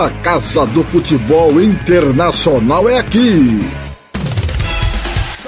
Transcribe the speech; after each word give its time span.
A 0.00 0.08
Casa 0.22 0.64
do 0.64 0.82
Futebol 0.82 1.60
Internacional 1.60 2.88
é 2.88 2.98
aqui. 2.98 3.60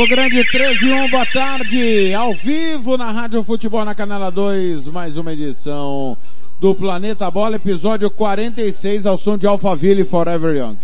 Campo 0.00 0.08
Grande 0.08 0.42
13 0.42 0.86
e 0.86 0.92
1, 0.94 1.10
boa 1.10 1.26
tarde, 1.26 2.14
ao 2.14 2.34
vivo 2.34 2.96
na 2.96 3.10
Rádio 3.10 3.44
Futebol 3.44 3.84
na 3.84 3.94
Canela 3.94 4.30
2, 4.30 4.86
mais 4.86 5.18
uma 5.18 5.34
edição 5.34 6.16
do 6.58 6.74
Planeta 6.74 7.30
Bola, 7.30 7.56
episódio 7.56 8.10
46, 8.10 9.04
ao 9.04 9.18
som 9.18 9.36
de 9.36 9.46
Alphaville 9.46 10.02
Forever 10.06 10.56
Young. 10.56 10.78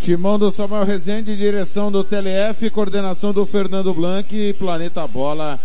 Timão 0.00 0.40
do 0.40 0.50
Samuel 0.50 0.84
Rezende, 0.84 1.36
direção 1.36 1.92
do 1.92 2.02
TLF, 2.02 2.68
coordenação 2.70 3.32
do 3.32 3.46
Fernando 3.46 3.94
Blanc, 3.94 4.52
Planeta 4.54 5.06
Bola 5.06 5.60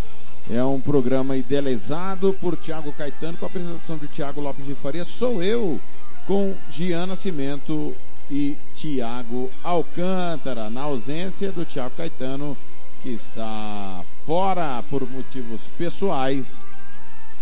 é 0.50 0.64
um 0.64 0.80
programa 0.80 1.36
idealizado 1.36 2.34
por 2.40 2.56
Tiago 2.58 2.94
Caetano, 2.94 3.38
com 3.38 3.45
a 3.45 3.48
apresentação 3.48 3.98
de 3.98 4.08
Tiago 4.08 4.40
Lopes 4.40 4.66
de 4.66 4.76
Faria. 4.76 5.03
Sou 5.03 5.44
eu, 5.44 5.80
com 6.26 6.56
Gian 6.70 7.08
Nascimento 7.08 7.95
e 8.31 8.58
Tiago 8.73 9.50
Alcântara, 9.64 10.70
na 10.70 10.81
ausência 10.81 11.52
do 11.52 11.66
Tiago 11.66 11.95
Caetano, 11.95 12.58
que 13.02 13.09
está 13.09 14.03
fora 14.25 14.84
por 14.90 15.08
motivos 15.09 15.70
pessoais. 15.78 16.66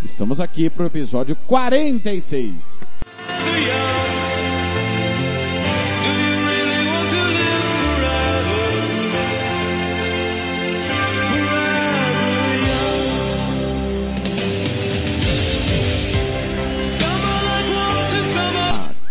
Estamos 0.03 0.39
aqui 0.39 0.69
para 0.69 0.83
o 0.83 0.87
episódio 0.87 1.35
46. 1.47 2.85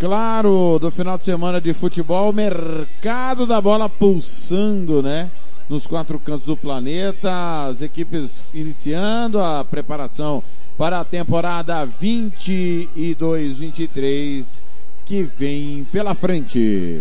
Claro, 0.05 0.79
do 0.79 0.91
final 0.91 1.17
de 1.17 1.25
semana 1.25 1.63
de 1.63 1.73
futebol, 1.73 2.31
mercado 2.31 3.47
da 3.47 3.59
bola 3.59 3.89
pulsando, 3.89 5.03
né? 5.03 5.31
Nos 5.67 5.87
quatro 5.87 6.19
cantos 6.19 6.45
do 6.45 6.59
planeta, 6.59 7.65
as 7.65 7.81
equipes 7.81 8.45
iniciando 8.53 9.41
a 9.41 9.65
preparação 9.65 10.45
para 10.77 11.01
a 11.01 11.07
temporada 11.07 11.87
22-23 11.87 14.45
que 15.07 15.23
vem 15.23 15.85
pela 15.85 16.15
frente. 16.15 17.01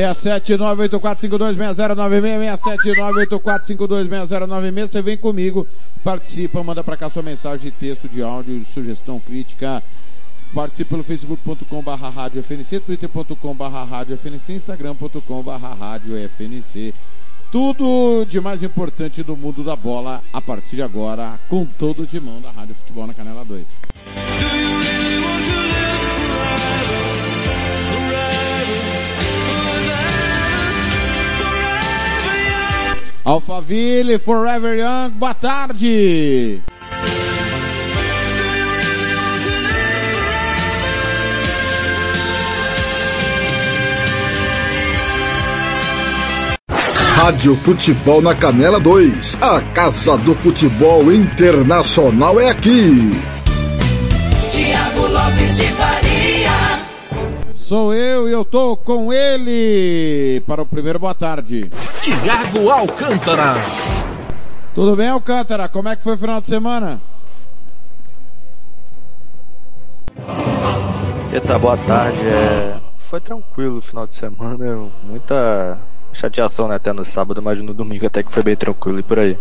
É 0.00 0.08
67984526096, 0.14 2.56
67984526096, 3.28 4.88
você 4.88 5.02
vem 5.02 5.18
comigo, 5.18 5.66
participa, 6.02 6.62
manda 6.62 6.82
para 6.82 6.96
cá 6.96 7.10
sua 7.10 7.22
mensagem 7.22 7.70
de 7.70 7.76
texto, 7.76 8.08
de 8.08 8.22
áudio, 8.22 8.64
sugestão, 8.64 9.20
crítica, 9.20 9.82
participe 10.54 10.88
pelo 10.88 11.04
facebook.com 11.04 11.82
barra 11.82 12.08
rádio 12.08 12.42
FNC, 12.42 12.80
twitter.com 12.80 13.54
barra 13.54 13.84
rádio 13.84 14.16
FNC, 14.16 14.54
instagram.com 14.54 15.42
barra 15.42 15.74
rádio 15.74 16.16
FNC. 16.30 16.94
Tudo 17.52 18.24
de 18.24 18.40
mais 18.40 18.62
importante 18.62 19.22
do 19.22 19.36
mundo 19.36 19.62
da 19.62 19.76
bola, 19.76 20.22
a 20.32 20.40
partir 20.40 20.76
de 20.76 20.82
agora, 20.82 21.38
com 21.46 21.66
todo 21.66 22.04
o 22.04 22.06
timão 22.06 22.40
da 22.40 22.50
Rádio 22.50 22.74
Futebol 22.74 23.06
na 23.06 23.12
Canela 23.12 23.44
2. 23.44 23.68
Alphaville, 33.30 34.18
Forever 34.18 34.76
Young, 34.76 35.10
boa 35.10 35.32
tarde! 35.32 36.60
Rádio 47.14 47.54
Futebol 47.54 48.20
na 48.20 48.34
Canela 48.34 48.80
2. 48.80 49.36
A 49.40 49.60
Casa 49.74 50.16
do 50.16 50.34
Futebol 50.34 51.12
Internacional 51.12 52.40
é 52.40 52.50
aqui. 52.50 53.12
Tiago 54.50 55.06
Lopes 55.06 55.56
de 55.56 55.68
Faria. 55.68 56.09
Sou 57.70 57.94
eu 57.94 58.28
e 58.28 58.32
eu 58.32 58.44
tô 58.44 58.76
com 58.76 59.12
ele 59.12 60.40
para 60.40 60.60
o 60.60 60.66
primeiro 60.66 60.98
boa 60.98 61.14
tarde. 61.14 61.70
Tiago 62.00 62.68
Alcântara. 62.68 63.54
Tudo 64.74 64.96
bem, 64.96 65.06
Alcântara? 65.06 65.68
Como 65.68 65.88
é 65.88 65.94
que 65.94 66.02
foi 66.02 66.14
o 66.14 66.18
final 66.18 66.40
de 66.40 66.48
semana? 66.48 67.00
Eita, 71.32 71.56
boa 71.60 71.76
tarde. 71.76 72.26
É... 72.26 72.76
Foi 72.98 73.20
tranquilo 73.20 73.78
o 73.78 73.82
final 73.82 74.04
de 74.04 74.14
semana, 74.14 74.90
muita 75.04 75.78
chateação 76.12 76.66
né, 76.66 76.74
até 76.74 76.92
no 76.92 77.04
sábado, 77.04 77.40
mas 77.40 77.62
no 77.62 77.72
domingo 77.72 78.04
até 78.04 78.24
que 78.24 78.32
foi 78.32 78.42
bem 78.42 78.56
tranquilo 78.56 78.98
e 78.98 79.04
por 79.04 79.20
aí. 79.20 79.38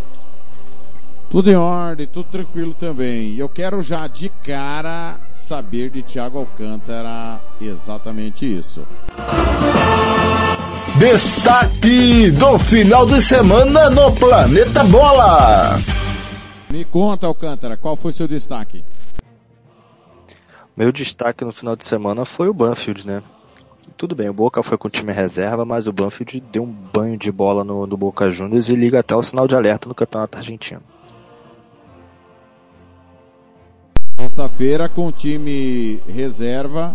Tudo 1.30 1.52
em 1.52 1.56
ordem, 1.56 2.08
tudo 2.08 2.28
tranquilo 2.28 2.74
também. 2.74 3.34
E 3.34 3.40
eu 3.40 3.48
quero 3.48 3.84
já 3.84 4.08
de 4.08 4.30
cara 4.30 5.20
saber 5.30 5.92
de 5.92 6.02
Thiago 6.02 6.40
Alcântara 6.40 7.40
exatamente 7.62 8.46
isso. 8.46 8.84
Destaque 10.98 12.32
do 12.32 12.58
final 12.58 13.06
de 13.06 13.22
semana 13.22 13.92
no 13.92 14.12
Planeta 14.14 14.84
Bola. 14.86 15.78
Me 16.72 16.84
conta, 16.84 17.28
Alcântara, 17.28 17.78
qual 17.78 17.96
foi 17.96 18.12
seu 18.12 18.28
destaque? 18.28 18.84
Meu 20.76 20.92
destaque 20.92 21.46
no 21.46 21.52
final 21.52 21.76
de 21.76 21.86
semana 21.86 22.26
foi 22.26 22.50
o 22.50 22.54
Banfield, 22.54 23.06
né? 23.06 23.22
Tudo 23.96 24.16
bem, 24.16 24.30
o 24.30 24.34
Boca 24.34 24.64
foi 24.64 24.78
com 24.78 24.88
o 24.88 24.92
time 24.92 25.14
reserva, 25.14 25.64
mas 25.64 25.86
o 25.86 25.94
Banfield 25.94 26.44
deu 26.52 26.64
um 26.64 26.74
banho 26.94 27.18
de 27.18 27.32
bola 27.32 27.64
no, 27.64 27.86
no 27.86 27.98
Boca 27.98 28.32
Juniors 28.32 28.70
e 28.70 28.76
liga 28.76 29.00
até 29.00 29.16
o 29.16 29.22
sinal 29.22 29.48
de 29.48 29.56
alerta 29.56 29.88
no 29.88 29.96
Campeonato 29.96 30.38
Argentino. 30.38 30.82
Sexta-feira 34.20 34.90
com 34.90 35.08
o 35.08 35.14
time 35.14 36.02
reserva, 36.06 36.94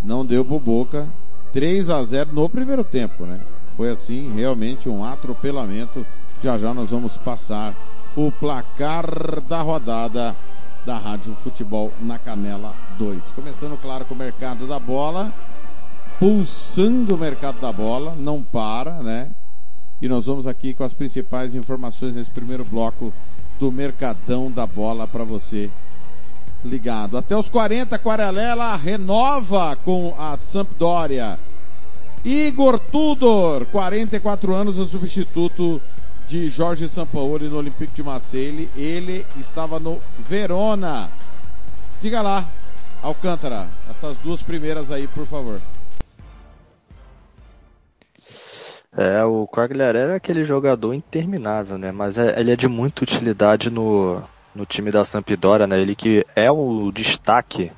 não 0.00 0.24
deu 0.24 0.44
pro 0.44 0.60
Boca, 0.60 1.08
3 1.52 1.90
a 1.90 2.00
0 2.04 2.32
no 2.32 2.48
primeiro 2.48 2.84
tempo, 2.84 3.26
né? 3.26 3.40
Foi 3.76 3.90
assim, 3.90 4.32
realmente 4.32 4.88
um 4.88 5.04
atropelamento. 5.04 6.06
Já 6.40 6.56
já 6.56 6.72
nós 6.72 6.92
vamos 6.92 7.16
passar 7.18 7.74
o 8.16 8.30
placar 8.30 9.40
da 9.40 9.60
rodada 9.60 10.36
da 10.86 10.96
Rádio 10.96 11.34
Futebol 11.34 11.92
na 12.00 12.16
Canela 12.16 12.76
2. 12.96 13.32
Começando, 13.32 13.76
claro, 13.82 14.04
com 14.04 14.14
o 14.14 14.16
mercado 14.16 14.68
da 14.68 14.78
bola, 14.78 15.34
pulsando 16.20 17.16
o 17.16 17.18
mercado 17.18 17.60
da 17.60 17.72
bola, 17.72 18.14
não 18.16 18.40
para, 18.40 19.02
né? 19.02 19.32
E 20.00 20.08
nós 20.08 20.26
vamos 20.26 20.46
aqui 20.46 20.72
com 20.72 20.84
as 20.84 20.94
principais 20.94 21.56
informações 21.56 22.14
nesse 22.14 22.30
primeiro 22.30 22.64
bloco 22.64 23.12
do 23.58 23.72
Mercadão 23.72 24.48
da 24.48 24.66
Bola 24.66 25.08
para 25.08 25.24
você 25.24 25.70
ligado. 26.66 27.16
Até 27.16 27.36
os 27.36 27.48
40, 27.48 27.98
Quaralela 27.98 28.76
renova 28.76 29.76
com 29.76 30.14
a 30.18 30.36
Sampdoria. 30.36 31.38
Igor 32.24 32.78
Tudor, 32.78 33.66
44 33.66 34.54
anos, 34.54 34.78
o 34.78 34.84
substituto 34.84 35.80
de 36.26 36.48
Jorge 36.48 36.88
Sampaoli 36.88 37.48
no 37.48 37.56
Olympique 37.56 37.94
de 37.94 38.02
Marseille. 38.02 38.68
Ele 38.76 39.24
estava 39.36 39.78
no 39.78 40.00
Verona. 40.18 41.08
Diga 42.00 42.20
lá, 42.20 42.48
Alcântara, 43.02 43.68
essas 43.88 44.16
duas 44.18 44.42
primeiras 44.42 44.90
aí, 44.90 45.06
por 45.06 45.24
favor. 45.26 45.60
É, 48.96 49.22
o 49.24 49.46
Quagliarella 49.46 50.14
é 50.14 50.16
aquele 50.16 50.42
jogador 50.42 50.94
interminável, 50.94 51.76
né? 51.76 51.92
Mas 51.92 52.16
é- 52.16 52.40
ele 52.40 52.50
é 52.50 52.56
de 52.56 52.66
muita 52.66 53.04
utilidade 53.04 53.68
no, 53.70 54.22
no 54.56 54.66
time 54.66 54.90
da 54.90 55.04
Sampdoria, 55.04 55.66
né? 55.66 55.80
Ele 55.80 55.94
que 55.94 56.24
é 56.34 56.50
o 56.50 56.90
destaque 56.90 57.70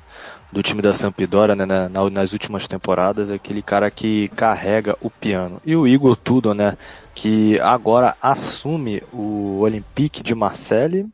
do 0.51 0.63
time 0.63 0.81
da 0.81 0.93
Sampdoria, 0.93 1.55
né? 1.55 1.65
na- 1.65 1.87
na- 1.89 2.09
nas 2.09 2.33
últimas 2.33 2.67
temporadas, 2.67 3.29
é 3.29 3.35
aquele 3.35 3.61
cara 3.61 3.91
que 3.91 4.29
carrega 4.29 4.97
o 5.01 5.09
piano. 5.09 5.61
E 5.65 5.75
o 5.75 5.87
Igor 5.87 6.15
Tudor, 6.15 6.53
né? 6.55 6.77
Que 7.13 7.59
agora 7.59 8.15
assume 8.21 9.03
o 9.13 9.59
Olympique 9.59 10.23
de 10.23 10.33
Marseille. 10.33 11.05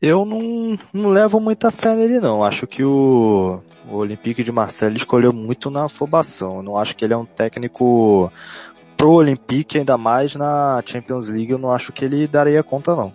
Eu 0.00 0.24
não, 0.24 0.78
não 0.92 1.08
levo 1.10 1.40
muita 1.40 1.70
fé 1.70 1.94
nele 1.94 2.20
não. 2.20 2.44
Acho 2.44 2.66
que 2.66 2.84
o, 2.84 3.60
o 3.90 3.96
Olympique 3.96 4.44
de 4.44 4.52
Marseille 4.52 4.96
escolheu 4.96 5.32
muito 5.32 5.70
na 5.70 5.84
afobação. 5.86 6.56
Eu 6.56 6.62
não 6.62 6.78
acho 6.78 6.94
que 6.96 7.04
ele 7.04 7.14
é 7.14 7.16
um 7.16 7.24
técnico 7.26 8.30
pro 8.96 9.10
Olympique, 9.10 9.78
ainda 9.78 9.98
mais 9.98 10.34
na 10.36 10.82
Champions 10.86 11.28
League, 11.28 11.50
eu 11.50 11.58
não 11.58 11.72
acho 11.72 11.92
que 11.92 12.04
ele 12.04 12.26
daria 12.28 12.62
conta 12.62 12.94
não. 12.94 13.12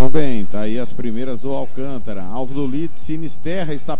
Muito 0.00 0.14
bem, 0.14 0.46
tá 0.46 0.60
aí 0.60 0.78
as 0.78 0.90
primeiras 0.90 1.40
do 1.40 1.52
Alcântara. 1.52 2.24
Alvo 2.24 2.54
do 2.54 2.64
Leeds, 2.64 2.98
Sinisterra 3.00 3.74
está 3.74 3.98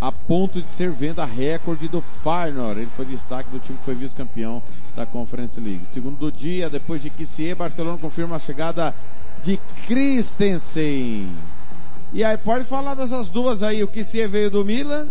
a 0.00 0.10
ponto 0.10 0.62
de 0.62 0.70
ser 0.70 0.90
venda 0.90 1.22
recorde 1.26 1.86
do 1.86 2.00
Feyenoord. 2.00 2.80
Ele 2.80 2.90
foi 2.96 3.04
destaque 3.04 3.50
do 3.50 3.58
time 3.58 3.76
que 3.76 3.84
foi 3.84 3.94
vice-campeão 3.94 4.62
da 4.96 5.04
Conference 5.04 5.60
League. 5.60 5.86
Segundo 5.86 6.16
do 6.16 6.32
dia, 6.32 6.70
depois 6.70 7.02
de 7.02 7.10
Kissier, 7.10 7.54
Barcelona 7.54 7.98
confirma 7.98 8.36
a 8.36 8.38
chegada 8.38 8.94
de 9.42 9.58
Christensen. 9.86 11.30
E 12.10 12.24
aí, 12.24 12.38
pode 12.38 12.64
falar 12.64 12.94
dessas 12.94 13.28
duas 13.28 13.62
aí. 13.62 13.82
O 13.82 13.88
Kissier 13.88 14.30
veio 14.30 14.50
do 14.50 14.64
Milan, 14.64 15.08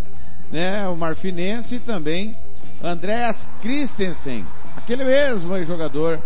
né? 0.52 0.88
O 0.88 0.98
Marfinense 0.98 1.78
também 1.78 2.36
Andreas 2.84 3.52
Christensen. 3.62 4.48
Aquele 4.76 5.06
mesmo 5.06 5.64
jogador 5.64 6.20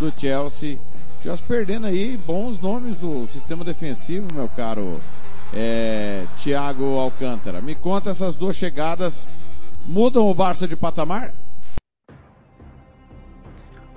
do 0.00 0.10
Chelsea. 0.16 0.78
Chelsea 1.22 1.44
perdendo 1.46 1.86
aí 1.86 2.16
bons 2.16 2.60
nomes 2.60 2.96
do 2.96 3.26
sistema 3.26 3.64
defensivo, 3.64 4.26
meu 4.34 4.48
caro 4.48 5.00
é, 5.52 6.26
Thiago 6.36 6.98
Alcântara. 6.98 7.60
Me 7.60 7.74
conta 7.74 8.10
essas 8.10 8.36
duas 8.36 8.56
chegadas 8.56 9.28
mudam 9.88 10.28
o 10.28 10.34
Barça 10.34 10.68
de 10.68 10.76
patamar? 10.76 11.32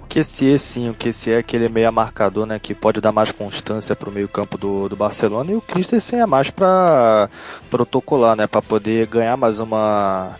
O 0.01 0.07
QCE 0.07 0.57
sim, 0.57 0.89
o 0.89 0.93
QCE 0.93 1.31
é 1.33 1.37
aquele 1.37 1.69
meia 1.69 1.91
marcador, 1.91 2.45
né, 2.45 2.59
que 2.59 2.73
pode 2.73 2.99
dar 2.99 3.11
mais 3.11 3.31
constância 3.31 3.95
pro 3.95 4.11
meio 4.11 4.27
campo 4.27 4.57
do, 4.57 4.89
do 4.89 4.95
Barcelona 4.95 5.51
e 5.51 5.55
o 5.55 5.61
Christensen 5.61 6.21
é 6.21 6.25
mais 6.25 6.49
para 6.49 7.29
protocolar, 7.69 8.35
né, 8.35 8.47
para 8.47 8.61
poder 8.61 9.07
ganhar 9.07 9.37
mais 9.37 9.59
uma 9.59 10.35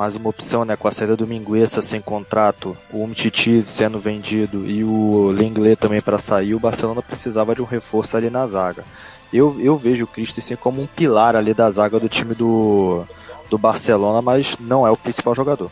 mais 0.00 0.16
uma 0.16 0.30
opção, 0.30 0.64
né, 0.64 0.76
com 0.76 0.88
a 0.88 0.90
saída 0.90 1.14
do 1.14 1.26
Mingueza 1.26 1.82
sem 1.82 2.00
contrato, 2.00 2.74
o 2.90 3.04
Umtiti 3.04 3.60
sendo 3.66 4.00
vendido 4.00 4.66
e 4.66 4.82
o 4.82 5.26
Lenglet 5.26 5.76
também 5.76 6.00
para 6.00 6.16
sair, 6.16 6.54
o 6.54 6.58
Barcelona 6.58 7.02
precisava 7.02 7.54
de 7.54 7.60
um 7.60 7.66
reforço 7.66 8.16
ali 8.16 8.30
na 8.30 8.46
zaga. 8.46 8.82
Eu, 9.30 9.60
eu 9.60 9.76
vejo 9.76 10.04
o 10.04 10.06
Christensen 10.06 10.56
como 10.56 10.80
um 10.80 10.86
pilar 10.86 11.36
ali 11.36 11.52
da 11.52 11.70
zaga 11.70 12.00
do 12.00 12.08
time 12.08 12.34
do, 12.34 13.04
do 13.50 13.58
Barcelona, 13.58 14.22
mas 14.22 14.56
não 14.58 14.86
é 14.86 14.90
o 14.90 14.96
principal 14.96 15.34
jogador. 15.34 15.70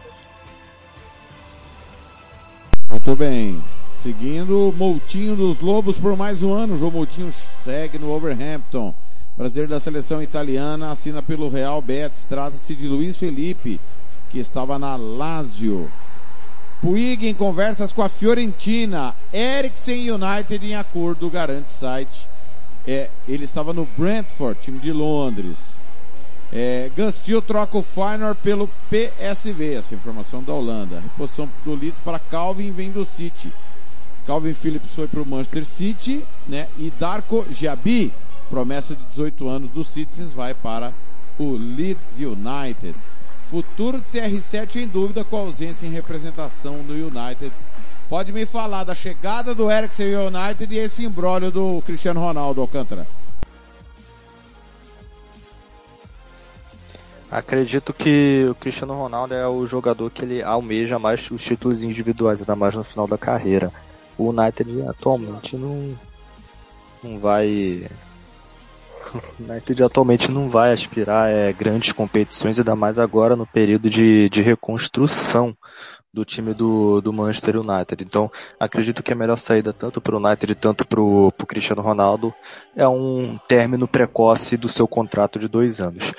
Muito 2.90 3.16
bem. 3.16 3.64
Seguindo 3.94 4.74
Moutinho 4.76 5.36
dos 5.36 5.58
Lobos 5.58 5.98
por 5.98 6.14
mais 6.18 6.42
um 6.42 6.52
ano. 6.52 6.74
O 6.74 6.78
João 6.78 6.90
Moutinho 6.90 7.32
segue 7.64 7.98
no 7.98 8.12
Overhampton. 8.12 8.94
Brasileiro 9.38 9.70
da 9.70 9.80
seleção 9.80 10.22
italiana 10.22 10.90
assina 10.90 11.22
pelo 11.22 11.48
Real 11.48 11.80
Betis. 11.80 12.24
Trata-se 12.24 12.74
de 12.74 12.86
Luiz 12.86 13.16
Felipe, 13.16 13.80
que 14.28 14.38
estava 14.38 14.78
na 14.78 14.96
Lazio. 14.96 15.90
Puig 16.80 17.26
em 17.26 17.34
conversas 17.34 17.90
com 17.90 18.02
a 18.02 18.08
Fiorentina. 18.08 19.14
Eriksen 19.32 20.10
United 20.10 20.64
em 20.64 20.74
acordo, 20.74 21.28
garante 21.28 21.70
site. 21.70 22.28
É, 22.86 23.10
ele 23.26 23.44
estava 23.44 23.72
no 23.72 23.86
Brentford, 23.96 24.60
time 24.60 24.78
de 24.78 24.92
Londres. 24.92 25.78
É, 26.50 26.90
troca 27.46 27.76
o 27.76 27.82
Feyenoord 27.82 28.38
pelo 28.42 28.70
PSV, 28.88 29.74
essa 29.74 29.94
informação 29.94 30.42
da 30.42 30.54
Holanda. 30.54 31.00
Reposição 31.00 31.48
do 31.64 31.74
Leeds 31.74 32.00
para 32.00 32.18
Calvin 32.18 32.70
vem 32.72 32.90
do 32.90 33.04
City. 33.04 33.52
Calvin 34.26 34.54
Phillips 34.54 34.94
foi 34.94 35.06
para 35.06 35.22
o 35.22 35.26
Manchester 35.26 35.64
City, 35.64 36.24
né? 36.46 36.68
E 36.78 36.92
Darko 36.98 37.46
Jabi, 37.50 38.12
promessa 38.48 38.94
de 38.94 39.02
18 39.04 39.48
anos 39.48 39.70
do 39.70 39.84
Citizens, 39.84 40.32
vai 40.32 40.54
para 40.54 40.92
o 41.38 41.52
Leeds 41.52 42.18
United. 42.18 42.94
Futuro 43.50 44.00
de 44.00 44.06
CR7 44.08 44.76
em 44.76 44.86
dúvida 44.86 45.24
com 45.24 45.36
ausência 45.36 45.86
em 45.86 45.90
representação 45.90 46.82
no 46.82 46.92
United. 46.92 47.52
Pode 48.08 48.30
me 48.30 48.44
falar 48.44 48.84
da 48.84 48.94
chegada 48.94 49.54
do 49.54 49.70
Eriksen 49.70 50.14
ao 50.14 50.26
United 50.26 50.74
e 50.74 50.78
esse 50.78 51.04
embrólio 51.04 51.50
do 51.50 51.82
Cristiano 51.82 52.20
Ronaldo 52.20 52.60
Alcântara. 52.60 53.06
Acredito 57.30 57.92
que 57.92 58.46
o 58.50 58.54
Cristiano 58.54 58.94
Ronaldo 58.94 59.34
é 59.34 59.46
o 59.46 59.66
jogador 59.66 60.10
que 60.10 60.22
ele 60.22 60.42
almeja 60.42 60.98
mais 60.98 61.30
os 61.30 61.42
títulos 61.42 61.84
individuais, 61.84 62.40
ainda 62.40 62.56
mais 62.56 62.74
no 62.74 62.84
final 62.84 63.06
da 63.06 63.18
carreira. 63.18 63.70
O 64.16 64.30
United 64.30 64.88
atualmente 64.88 65.56
não, 65.56 65.94
não 67.02 67.18
vai. 67.18 67.86
O 69.14 69.42
United 69.42 69.82
atualmente 69.82 70.30
não 70.30 70.48
vai 70.48 70.72
aspirar 70.72 71.30
é, 71.30 71.52
grandes 71.52 71.92
competições, 71.92 72.58
ainda 72.58 72.76
mais 72.76 72.98
agora 72.98 73.36
no 73.36 73.46
período 73.46 73.88
de, 73.88 74.28
de 74.28 74.42
reconstrução 74.42 75.56
do 76.12 76.24
time 76.24 76.54
do, 76.54 77.00
do 77.00 77.12
Manchester 77.12 77.58
United. 77.58 78.02
Então, 78.02 78.30
acredito 78.58 79.02
que 79.02 79.12
a 79.12 79.16
melhor 79.16 79.36
saída 79.36 79.72
tanto 79.72 80.00
para 80.00 80.16
o 80.16 80.18
United 80.18 80.54
tanto 80.54 80.86
para 80.86 81.00
o 81.00 81.32
Cristiano 81.46 81.82
Ronaldo 81.82 82.34
é 82.74 82.88
um 82.88 83.38
término 83.46 83.86
precoce 83.86 84.56
do 84.56 84.68
seu 84.68 84.88
contrato 84.88 85.38
de 85.38 85.48
dois 85.48 85.80
anos. 85.80 86.12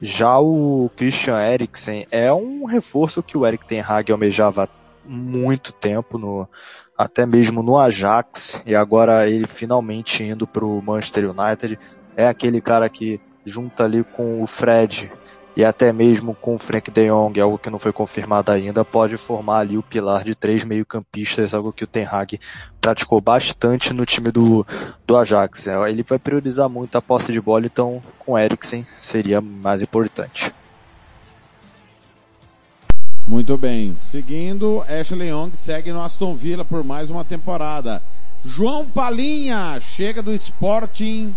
Já 0.00 0.38
o 0.38 0.90
Christian 0.96 1.38
Eriksen 1.40 2.06
é 2.10 2.32
um 2.32 2.64
reforço 2.64 3.22
que 3.22 3.38
o 3.38 3.46
Erik 3.46 3.66
Ten 3.66 3.80
Hag 3.80 4.10
almejava 4.10 4.68
muito 5.04 5.72
tempo, 5.72 6.18
no, 6.18 6.48
até 6.96 7.24
mesmo 7.24 7.62
no 7.62 7.78
Ajax, 7.78 8.60
e 8.66 8.74
agora 8.74 9.28
ele 9.28 9.46
finalmente 9.46 10.22
indo 10.22 10.46
para 10.46 10.64
o 10.64 10.82
Manchester 10.82 11.30
United. 11.30 11.78
É 12.16 12.26
aquele 12.26 12.60
cara 12.60 12.88
que 12.88 13.20
junta 13.44 13.84
ali 13.84 14.04
com 14.04 14.42
o 14.42 14.46
Fred 14.46 15.10
e 15.54 15.64
até 15.64 15.92
mesmo 15.92 16.34
com 16.34 16.54
o 16.54 16.58
Frank 16.58 16.90
de 16.90 17.08
Jong, 17.08 17.38
algo 17.38 17.58
que 17.58 17.68
não 17.68 17.78
foi 17.78 17.92
confirmado 17.92 18.50
ainda, 18.50 18.84
pode 18.84 19.18
formar 19.18 19.58
ali 19.58 19.76
o 19.76 19.82
pilar 19.82 20.24
de 20.24 20.34
três 20.34 20.64
meio-campistas, 20.64 21.52
algo 21.52 21.72
que 21.72 21.84
o 21.84 21.86
Ten 21.86 22.06
Hag 22.06 22.40
praticou 22.80 23.20
bastante 23.20 23.92
no 23.92 24.06
time 24.06 24.30
do, 24.30 24.66
do 25.06 25.16
Ajax. 25.16 25.66
É, 25.66 25.90
Ele 25.90 26.02
vai 26.02 26.18
priorizar 26.18 26.68
muito 26.70 26.96
a 26.96 27.02
posse 27.02 27.32
de 27.32 27.40
bola, 27.40 27.66
então 27.66 28.00
com 28.18 28.38
Eriksen 28.38 28.86
seria 28.98 29.40
mais 29.40 29.82
importante. 29.82 30.52
Muito 33.28 33.56
bem. 33.58 33.94
Seguindo, 33.96 34.82
Ashley 34.88 35.28
Young 35.28 35.50
segue 35.54 35.92
no 35.92 36.00
Aston 36.00 36.34
Villa 36.34 36.64
por 36.64 36.82
mais 36.82 37.10
uma 37.10 37.24
temporada. 37.24 38.02
João 38.44 38.84
Palinha 38.86 39.78
chega 39.80 40.20
do 40.22 40.32
Sporting 40.32 41.34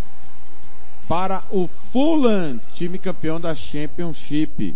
para 1.08 1.44
o 1.52 1.68
Fulham, 1.68 2.60
time 2.74 2.98
campeão 2.98 3.40
da 3.40 3.54
Championship. 3.54 4.76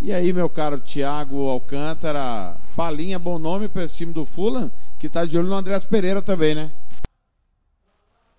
E 0.00 0.12
aí, 0.12 0.32
meu 0.32 0.48
caro 0.48 0.78
Thiago 0.78 1.48
Alcântara, 1.48 2.56
Palinha, 2.76 3.18
bom 3.18 3.38
nome 3.38 3.68
para 3.68 3.84
esse 3.84 3.96
time 3.96 4.12
do 4.12 4.26
Fulham, 4.26 4.70
que 4.98 5.08
tá 5.08 5.24
de 5.24 5.38
olho 5.38 5.48
no 5.48 5.54
Andrés 5.54 5.84
Pereira 5.84 6.20
também, 6.20 6.54
né? 6.54 6.70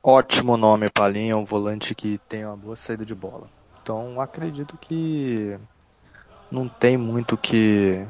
Ótimo 0.03 0.55
nome, 0.55 0.89
Palinha, 0.89 1.35
um 1.35 1.43
volante 1.43 1.95
que 1.95 2.19
tem 2.29 2.45
uma 2.45 2.55
boa 2.55 2.75
saída 2.75 3.03
de 3.03 3.15
bola. 3.15 3.49
Então 3.81 4.21
acredito 4.21 4.77
que 4.77 5.57
não 6.51 6.67
tem 6.67 6.95
muito 6.95 7.35
que 7.35 8.05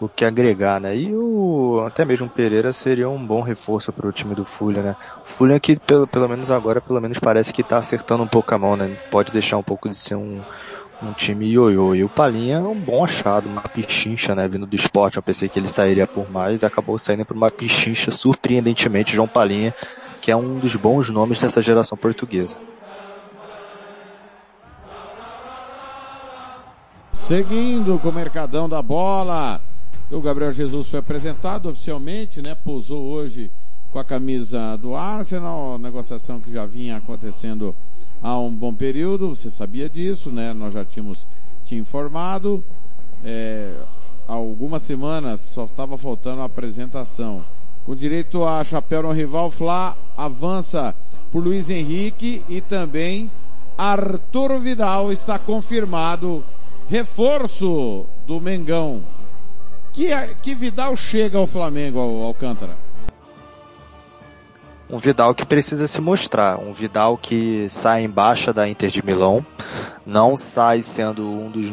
o 0.00 0.08
que 0.08 0.24
agregar, 0.24 0.80
né? 0.80 0.96
E 0.96 1.14
o 1.14 1.84
até 1.86 2.04
mesmo 2.04 2.26
o 2.26 2.30
Pereira 2.30 2.72
seria 2.72 3.08
um 3.08 3.24
bom 3.24 3.40
reforço 3.40 3.92
para 3.92 4.06
o 4.06 4.12
time 4.12 4.34
do 4.34 4.44
Fulham, 4.44 4.82
né? 4.82 4.96
O 5.24 5.28
Fulham 5.28 5.58
que 5.58 5.76
pelo, 5.76 6.06
pelo 6.06 6.28
menos 6.28 6.50
agora, 6.50 6.80
pelo 6.80 7.00
menos 7.00 7.18
parece 7.18 7.52
que 7.52 7.62
está 7.62 7.78
acertando 7.78 8.22
um 8.22 8.28
pouco 8.28 8.54
a 8.54 8.58
mão, 8.58 8.76
né? 8.76 8.96
Pode 9.10 9.32
deixar 9.32 9.56
um 9.56 9.62
pouco 9.62 9.88
de 9.88 9.94
ser 9.94 10.14
um, 10.14 10.40
um 11.02 11.12
time 11.12 11.46
ioiô. 11.46 11.94
E 11.94 12.04
o 12.04 12.08
Palinha 12.08 12.56
é 12.56 12.60
um 12.60 12.78
bom 12.78 13.04
achado, 13.04 13.48
uma 13.48 13.62
pichincha, 13.62 14.34
né? 14.34 14.46
Vindo 14.46 14.66
do 14.66 14.76
esporte, 14.76 15.16
eu 15.16 15.22
pensei 15.22 15.48
que 15.48 15.58
ele 15.58 15.68
sairia 15.68 16.06
por 16.06 16.30
mais, 16.30 16.62
acabou 16.62 16.98
saindo 16.98 17.24
por 17.24 17.36
uma 17.36 17.50
pichincha, 17.50 18.10
surpreendentemente, 18.10 19.14
João 19.14 19.28
Palinha, 19.28 19.74
que 20.20 20.30
é 20.30 20.36
um 20.36 20.58
dos 20.58 20.76
bons 20.76 21.08
nomes 21.08 21.40
dessa 21.40 21.62
geração 21.62 21.96
portuguesa. 21.96 22.56
Seguindo 27.12 27.98
com 27.98 28.10
o 28.10 28.12
Mercadão 28.12 28.68
da 28.68 28.80
Bola, 28.80 29.60
o 30.10 30.20
Gabriel 30.20 30.52
Jesus 30.52 30.88
foi 30.88 31.00
apresentado 31.00 31.68
oficialmente, 31.68 32.40
né? 32.40 32.54
Pousou 32.54 33.02
hoje 33.02 33.50
com 33.90 33.98
a 33.98 34.04
camisa 34.04 34.76
do 34.76 34.94
Arsenal, 34.94 35.78
negociação 35.78 36.40
que 36.40 36.52
já 36.52 36.66
vinha 36.66 36.98
acontecendo 36.98 37.74
há 38.22 38.38
um 38.38 38.54
bom 38.54 38.74
período, 38.74 39.28
você 39.34 39.50
sabia 39.50 39.88
disso, 39.88 40.30
né? 40.30 40.52
Nós 40.52 40.72
já 40.72 40.84
tínhamos 40.84 41.26
te 41.64 41.74
informado. 41.74 42.62
É, 43.24 43.74
há 44.28 44.34
algumas 44.34 44.82
semanas 44.82 45.40
só 45.40 45.64
estava 45.64 45.98
faltando 45.98 46.42
a 46.42 46.44
apresentação. 46.44 47.44
Com 47.84 47.94
direito 47.94 48.44
a 48.44 48.62
chapéu 48.64 49.02
no 49.02 49.12
rival, 49.12 49.50
Flá 49.50 49.96
avança 50.16 50.94
por 51.30 51.42
Luiz 51.42 51.70
Henrique 51.70 52.44
e 52.48 52.60
também 52.60 53.30
Arthur 53.76 54.58
Vidal 54.60 55.12
está 55.12 55.38
confirmado 55.38 56.44
reforço 56.88 58.06
do 58.26 58.40
Mengão. 58.40 59.15
Que, 59.96 60.10
que 60.42 60.54
Vidal 60.54 60.94
chega 60.94 61.38
ao 61.38 61.46
Flamengo, 61.46 61.98
ao 61.98 62.22
Alcântara? 62.24 62.76
Um 64.90 64.98
Vidal 64.98 65.34
que 65.34 65.46
precisa 65.46 65.86
se 65.86 66.02
mostrar, 66.02 66.60
um 66.60 66.74
Vidal 66.74 67.16
que 67.16 67.66
sai 67.70 68.04
em 68.04 68.10
baixa 68.10 68.52
da 68.52 68.68
Inter 68.68 68.90
de 68.90 69.02
Milão, 69.02 69.44
não 70.04 70.36
sai 70.36 70.82
sendo 70.82 71.26
um 71.26 71.50
dos 71.50 71.70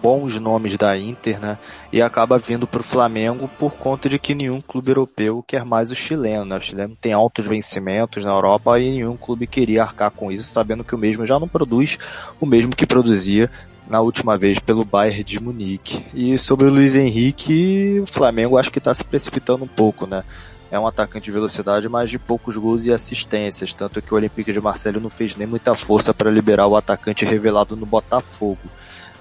bons 0.00 0.38
nomes 0.38 0.78
da 0.78 0.96
Inter, 0.96 1.40
né? 1.40 1.58
E 1.92 2.00
acaba 2.00 2.38
vindo 2.38 2.64
para 2.64 2.80
o 2.80 2.84
Flamengo 2.84 3.50
por 3.58 3.74
conta 3.74 4.08
de 4.08 4.20
que 4.20 4.36
nenhum 4.36 4.60
clube 4.60 4.92
europeu 4.92 5.44
quer 5.44 5.64
mais 5.64 5.90
o 5.90 5.96
chileno, 5.96 6.44
né? 6.44 6.56
O 6.56 6.60
chileno 6.60 6.96
tem 6.98 7.12
altos 7.12 7.44
vencimentos 7.44 8.24
na 8.24 8.30
Europa 8.30 8.78
e 8.78 8.88
nenhum 8.88 9.16
clube 9.16 9.48
queria 9.48 9.82
arcar 9.82 10.12
com 10.12 10.30
isso, 10.30 10.48
sabendo 10.48 10.84
que 10.84 10.94
o 10.94 10.98
mesmo 10.98 11.26
já 11.26 11.40
não 11.40 11.48
produz 11.48 11.98
o 12.40 12.46
mesmo 12.46 12.74
que 12.74 12.86
produzia 12.86 13.50
na 13.88 14.00
última 14.00 14.36
vez 14.36 14.58
pelo 14.58 14.84
Bayern 14.84 15.22
de 15.22 15.40
Munique. 15.40 16.04
E 16.14 16.38
sobre 16.38 16.66
o 16.66 16.70
Luiz 16.70 16.94
Henrique, 16.94 18.00
o 18.00 18.06
Flamengo 18.06 18.56
acho 18.56 18.70
que 18.70 18.78
está 18.78 18.92
se 18.94 19.04
precipitando 19.04 19.64
um 19.64 19.68
pouco, 19.68 20.06
né? 20.06 20.24
É 20.70 20.78
um 20.78 20.86
atacante 20.86 21.26
de 21.26 21.32
velocidade, 21.32 21.88
mas 21.88 22.10
de 22.10 22.18
poucos 22.18 22.56
gols 22.56 22.84
e 22.84 22.92
assistências, 22.92 23.74
tanto 23.74 24.02
que 24.02 24.12
o 24.12 24.16
Olympique 24.16 24.52
de 24.52 24.60
Marseille 24.60 24.98
não 24.98 25.10
fez 25.10 25.36
nem 25.36 25.46
muita 25.46 25.74
força 25.74 26.12
para 26.12 26.30
liberar 26.30 26.66
o 26.66 26.76
atacante 26.76 27.24
revelado 27.24 27.76
no 27.76 27.86
Botafogo. 27.86 28.58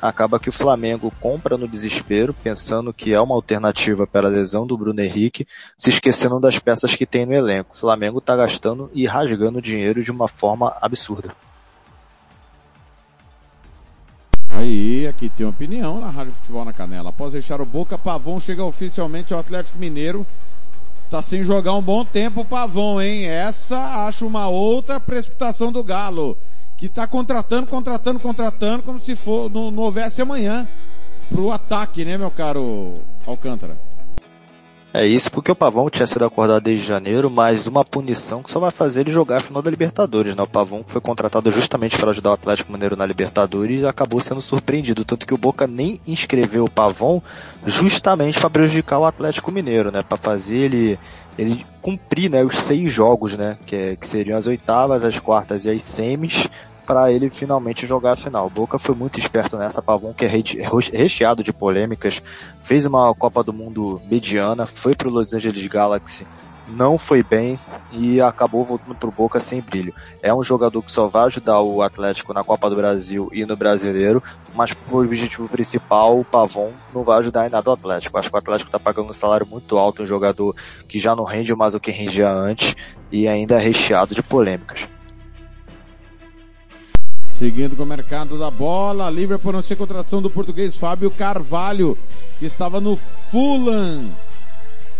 Acaba 0.01 0.39
que 0.39 0.49
o 0.49 0.53
Flamengo 0.53 1.13
compra 1.21 1.57
no 1.57 1.67
desespero, 1.67 2.33
pensando 2.33 2.93
que 2.93 3.13
é 3.13 3.21
uma 3.21 3.35
alternativa 3.35 4.05
para 4.05 4.27
a 4.27 4.31
lesão 4.31 4.65
do 4.65 4.77
Bruno 4.77 4.99
Henrique, 4.99 5.47
se 5.77 5.89
esquecendo 5.89 6.39
das 6.39 6.59
peças 6.59 6.95
que 6.95 7.05
tem 7.05 7.25
no 7.25 7.33
elenco. 7.33 7.73
O 7.73 7.77
Flamengo 7.77 8.17
está 8.17 8.35
gastando 8.35 8.89
e 8.93 9.05
rasgando 9.05 9.61
dinheiro 9.61 10.03
de 10.03 10.11
uma 10.11 10.27
forma 10.27 10.75
absurda. 10.81 11.33
Aí, 14.55 15.07
aqui 15.07 15.29
tem 15.29 15.45
opinião 15.47 15.99
na 15.99 16.09
Rádio 16.09 16.33
Futebol 16.33 16.63
na 16.63 16.71
Canela. 16.71 17.09
Após 17.09 17.33
deixar 17.33 17.59
o 17.59 17.65
Boca, 17.65 17.97
Pavon 17.97 18.39
chega 18.39 18.63
oficialmente 18.63 19.33
ao 19.33 19.39
Atlético 19.39 19.79
Mineiro. 19.79 20.25
Tá 21.09 21.23
sem 21.23 21.43
jogar 21.43 21.73
um 21.73 21.81
bom 21.81 22.05
tempo 22.05 22.45
Pavon, 22.45 23.01
hein? 23.01 23.25
Essa 23.25 24.05
acho 24.05 24.27
uma 24.27 24.47
outra 24.47 24.99
precipitação 24.99 25.71
do 25.71 25.83
Galo. 25.83 26.37
Que 26.77 26.87
tá 26.87 27.07
contratando, 27.07 27.65
contratando, 27.65 28.19
contratando, 28.19 28.83
como 28.83 28.99
se 28.99 29.15
for, 29.15 29.49
não, 29.49 29.71
não 29.71 29.83
houvesse 29.83 30.21
amanhã. 30.21 30.67
Pro 31.29 31.51
ataque, 31.51 32.05
né, 32.05 32.15
meu 32.15 32.29
caro 32.29 33.01
Alcântara? 33.25 33.75
É 34.95 35.07
isso 35.07 35.31
porque 35.31 35.51
o 35.51 35.55
Pavão 35.55 35.89
tinha 35.89 36.05
sido 36.05 36.23
acordado 36.23 36.61
desde 36.61 36.85
janeiro, 36.85 37.27
mas 37.27 37.65
uma 37.65 37.83
punição 37.83 38.43
que 38.43 38.51
só 38.51 38.59
vai 38.59 38.69
fazer 38.69 39.01
ele 39.01 39.09
jogar 39.11 39.37
a 39.37 39.39
final 39.39 39.59
da 39.59 39.71
Libertadores, 39.71 40.35
né? 40.35 40.43
O 40.43 40.47
Pavão 40.47 40.83
foi 40.85 41.01
contratado 41.01 41.49
justamente 41.49 41.97
para 41.97 42.11
ajudar 42.11 42.29
o 42.29 42.33
Atlético 42.33 42.71
Mineiro 42.71 42.95
na 42.95 43.03
Libertadores 43.03 43.83
acabou 43.83 44.21
sendo 44.21 44.39
surpreendido, 44.39 45.03
tanto 45.03 45.25
que 45.25 45.33
o 45.33 45.37
Boca 45.37 45.65
nem 45.65 45.99
inscreveu 46.05 46.65
o 46.65 46.69
Pavão 46.69 47.23
justamente 47.65 48.39
para 48.39 48.51
prejudicar 48.51 48.99
o 48.99 49.05
Atlético 49.05 49.51
Mineiro, 49.51 49.91
né? 49.91 50.03
Para 50.03 50.17
fazer 50.17 50.57
ele 50.57 50.99
ele 51.35 51.65
cumprir, 51.81 52.29
né, 52.29 52.43
os 52.43 52.55
seis 52.59 52.93
jogos, 52.93 53.35
né, 53.35 53.57
que, 53.65 53.75
é, 53.75 53.95
que 53.95 54.07
seriam 54.07 54.37
as 54.37 54.45
oitavas, 54.45 55.03
as 55.03 55.17
quartas 55.17 55.65
e 55.65 55.71
as 55.71 55.81
semis, 55.81 56.47
para 56.85 57.11
ele 57.11 57.29
finalmente 57.29 57.85
jogar 57.85 58.11
a 58.11 58.15
final. 58.15 58.49
Boca 58.49 58.77
foi 58.77 58.95
muito 58.95 59.19
esperto 59.19 59.57
nessa, 59.57 59.81
Pavon 59.81 60.13
que 60.13 60.25
é 60.25 60.27
recheado 60.27 61.43
de 61.43 61.53
polêmicas, 61.53 62.21
fez 62.61 62.85
uma 62.85 63.13
Copa 63.15 63.43
do 63.43 63.53
Mundo 63.53 64.01
mediana, 64.09 64.65
foi 64.65 64.95
para 64.95 65.07
o 65.07 65.11
Los 65.11 65.33
Angeles 65.33 65.65
Galaxy, 65.67 66.25
não 66.67 66.97
foi 66.97 67.21
bem 67.21 67.59
e 67.91 68.21
acabou 68.21 68.63
voltando 68.63 68.95
pro 68.95 69.11
Boca 69.11 69.39
sem 69.39 69.61
brilho. 69.61 69.93
É 70.21 70.33
um 70.33 70.43
jogador 70.43 70.81
que 70.81 70.91
só 70.91 71.07
vai 71.07 71.25
ajudar 71.25 71.61
o 71.61 71.81
Atlético 71.81 72.33
na 72.33 72.43
Copa 72.43 72.69
do 72.69 72.75
Brasil 72.75 73.29
e 73.33 73.45
no 73.45 73.55
Brasileiro, 73.55 74.23
mas 74.55 74.73
por 74.73 75.05
objetivo 75.05 75.47
principal, 75.49 76.19
o 76.19 76.25
Pavon 76.25 76.71
não 76.93 77.03
vai 77.03 77.19
ajudar 77.19 77.47
em 77.47 77.49
nada 77.49 77.69
o 77.69 77.73
Atlético. 77.73 78.17
Acho 78.17 78.29
que 78.29 78.35
o 78.35 78.39
Atlético 78.39 78.69
está 78.69 78.79
pagando 78.79 79.09
um 79.09 79.13
salário 79.13 79.45
muito 79.45 79.77
alto, 79.77 80.03
um 80.03 80.05
jogador 80.05 80.55
que 80.87 80.97
já 80.97 81.15
não 81.15 81.23
rende 81.23 81.53
mais 81.55 81.75
o 81.75 81.79
que 81.79 81.91
rendia 81.91 82.29
antes 82.29 82.75
e 83.11 83.27
ainda 83.27 83.55
é 83.55 83.59
recheado 83.59 84.15
de 84.15 84.23
polêmicas. 84.23 84.87
Seguindo 87.43 87.75
com 87.75 87.83
o 87.83 87.85
mercado 87.85 88.39
da 88.39 88.49
bola, 88.49 89.09
livre 89.09 89.37
por 89.37 89.51
não 89.51 89.61
ser 89.61 89.75
contratação 89.75 90.21
do 90.21 90.29
português 90.29 90.77
Fábio 90.77 91.11
Carvalho, 91.11 91.97
que 92.39 92.45
estava 92.45 92.79
no 92.79 92.95
Fulham. 92.95 94.11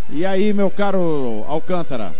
E 0.09 0.25
aí, 0.25 0.51
meu 0.51 0.69
caro 0.69 1.45
Alcântara? 1.47 2.13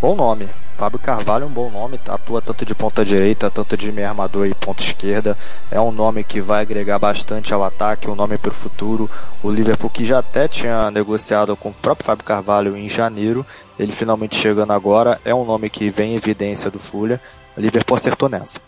Bom 0.00 0.16
nome. 0.16 0.48
Fábio 0.76 0.98
Carvalho 0.98 1.44
é 1.44 1.46
um 1.46 1.50
bom 1.50 1.70
nome, 1.70 2.00
atua 2.08 2.42
tanto 2.42 2.66
de 2.66 2.74
ponta 2.74 3.04
direita, 3.04 3.48
tanto 3.48 3.76
de 3.76 3.92
meio 3.92 4.08
armador 4.08 4.48
e 4.48 4.52
ponta 4.52 4.82
esquerda. 4.82 5.38
É 5.70 5.80
um 5.80 5.92
nome 5.92 6.24
que 6.24 6.40
vai 6.40 6.62
agregar 6.62 6.98
bastante 6.98 7.54
ao 7.54 7.62
ataque, 7.62 8.10
um 8.10 8.16
nome 8.16 8.36
para 8.36 8.50
o 8.50 8.54
futuro. 8.54 9.08
O 9.40 9.50
Liverpool 9.52 9.88
que 9.88 10.04
já 10.04 10.18
até 10.18 10.48
tinha 10.48 10.90
negociado 10.90 11.56
com 11.56 11.68
o 11.68 11.74
próprio 11.74 12.06
Fábio 12.06 12.24
Carvalho 12.24 12.76
em 12.76 12.88
janeiro 12.88 13.46
ele 13.78 13.92
finalmente 13.92 14.36
chegando 14.36 14.72
agora, 14.72 15.20
é 15.24 15.34
um 15.34 15.44
nome 15.44 15.68
que 15.68 15.88
vem 15.88 16.12
em 16.12 16.16
evidência 16.16 16.70
do 16.70 16.78
Fulham. 16.78 17.20
O 17.56 17.60
Liverpool 17.60 17.96
acertou 17.96 18.28
nessa. 18.28 18.60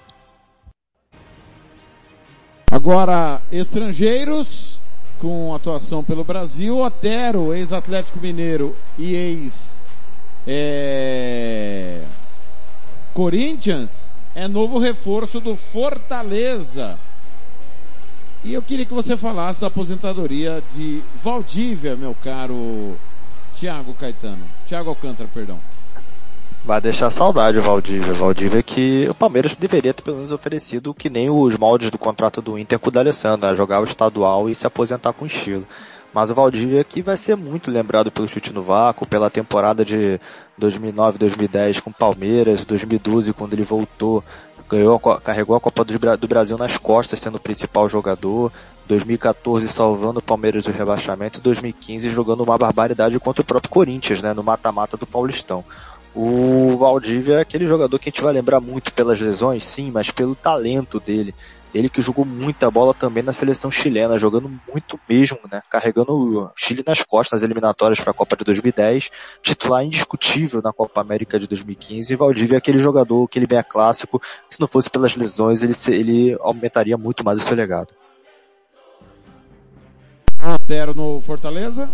Agora, 2.70 3.42
estrangeiros 3.52 4.80
com 5.18 5.54
atuação 5.54 6.02
pelo 6.02 6.24
Brasil, 6.24 6.78
Otero, 6.78 7.52
ex-Atlético 7.52 8.20
Mineiro 8.20 8.74
e 8.96 9.14
ex 9.14 9.84
é, 10.46 12.04
Corinthians, 13.12 14.10
é 14.34 14.46
novo 14.46 14.78
reforço 14.78 15.40
do 15.40 15.56
Fortaleza. 15.56 16.98
E 18.44 18.54
eu 18.54 18.62
queria 18.62 18.86
que 18.86 18.94
você 18.94 19.16
falasse 19.16 19.60
da 19.60 19.66
aposentadoria 19.66 20.62
de 20.72 21.02
Valdívia, 21.22 21.96
meu 21.96 22.14
caro 22.14 22.96
Tiago 23.52 23.92
Caetano. 23.94 24.44
Tiago 24.64 24.88
Alcântara, 24.88 25.28
perdão. 25.28 25.58
Vai 26.68 26.82
deixar 26.82 27.08
saudade 27.08 27.58
o 27.58 27.62
Valdívia. 27.62 28.12
Valdívia 28.12 28.62
que 28.62 29.08
o 29.08 29.14
Palmeiras 29.14 29.56
deveria 29.56 29.94
ter 29.94 30.02
pelo 30.02 30.16
menos 30.16 30.30
oferecido 30.30 30.92
que 30.92 31.08
nem 31.08 31.30
os 31.30 31.56
moldes 31.56 31.90
do 31.90 31.96
contrato 31.96 32.42
do 32.42 32.58
Inter 32.58 32.78
com 32.78 32.90
o 32.90 32.92
D'Alessandro, 32.92 33.48
né? 33.48 33.54
jogar 33.54 33.80
o 33.80 33.84
estadual 33.84 34.50
e 34.50 34.54
se 34.54 34.66
aposentar 34.66 35.14
com 35.14 35.24
estilo. 35.24 35.66
Mas 36.12 36.30
o 36.30 36.34
Valdívia 36.34 36.82
aqui 36.82 37.00
vai 37.00 37.16
ser 37.16 37.38
muito 37.38 37.70
lembrado 37.70 38.12
pelo 38.12 38.28
chute 38.28 38.52
no 38.52 38.60
vácuo, 38.60 39.06
pela 39.06 39.30
temporada 39.30 39.82
de 39.82 40.20
2009-2010 40.60 41.80
com 41.80 41.88
o 41.88 41.94
Palmeiras, 41.94 42.66
2012 42.66 43.32
quando 43.32 43.54
ele 43.54 43.62
voltou, 43.62 44.22
ganhou, 44.68 45.00
carregou 45.00 45.56
a 45.56 45.60
Copa 45.60 45.82
do 45.86 46.28
Brasil 46.28 46.58
nas 46.58 46.76
costas 46.76 47.18
sendo 47.18 47.36
o 47.36 47.40
principal 47.40 47.88
jogador, 47.88 48.52
2014 48.86 49.66
salvando 49.68 50.18
o 50.18 50.22
Palmeiras 50.22 50.64
do 50.64 50.70
rebaixamento 50.70 51.38
e 51.38 51.42
2015 51.42 52.10
jogando 52.10 52.42
uma 52.42 52.58
barbaridade 52.58 53.18
contra 53.18 53.40
o 53.40 53.46
próprio 53.46 53.70
Corinthians, 53.70 54.22
né, 54.22 54.34
no 54.34 54.44
mata-mata 54.44 54.98
do 54.98 55.06
Paulistão. 55.06 55.64
O 56.20 56.76
Valdívia 56.76 57.34
é 57.34 57.40
aquele 57.40 57.64
jogador 57.64 57.96
que 57.96 58.08
a 58.08 58.10
gente 58.10 58.22
vai 58.22 58.32
lembrar 58.32 58.58
muito 58.58 58.92
pelas 58.92 59.20
lesões, 59.20 59.62
sim, 59.62 59.92
mas 59.92 60.10
pelo 60.10 60.34
talento 60.34 60.98
dele. 60.98 61.32
Ele 61.72 61.88
que 61.88 62.02
jogou 62.02 62.24
muita 62.24 62.68
bola 62.68 62.92
também 62.92 63.22
na 63.22 63.32
seleção 63.32 63.70
chilena, 63.70 64.18
jogando 64.18 64.50
muito 64.68 64.98
mesmo, 65.08 65.38
né? 65.48 65.62
Carregando 65.70 66.12
o 66.12 66.50
Chile 66.56 66.82
nas 66.84 67.02
costas 67.02 67.40
nas 67.40 67.44
eliminatórias 67.44 68.00
para 68.00 68.10
a 68.10 68.14
Copa 68.14 68.36
de 68.36 68.44
2010, 68.46 69.12
titular 69.42 69.84
indiscutível 69.84 70.60
na 70.60 70.72
Copa 70.72 71.00
América 71.00 71.38
de 71.38 71.46
2015. 71.46 72.12
E 72.12 72.16
Valdívia 72.16 72.56
é 72.56 72.58
aquele 72.58 72.80
jogador, 72.80 73.22
aquele 73.22 73.46
bem 73.46 73.62
clássico, 73.62 74.18
que 74.18 74.56
se 74.56 74.60
não 74.60 74.66
fosse 74.66 74.90
pelas 74.90 75.14
lesões, 75.14 75.62
ele, 75.62 75.74
ele 75.96 76.36
aumentaria 76.40 76.98
muito 76.98 77.24
mais 77.24 77.38
o 77.38 77.42
seu 77.42 77.56
legado. 77.56 77.94
Otero 80.42 80.94
no 80.94 81.20
Fortaleza? 81.20 81.88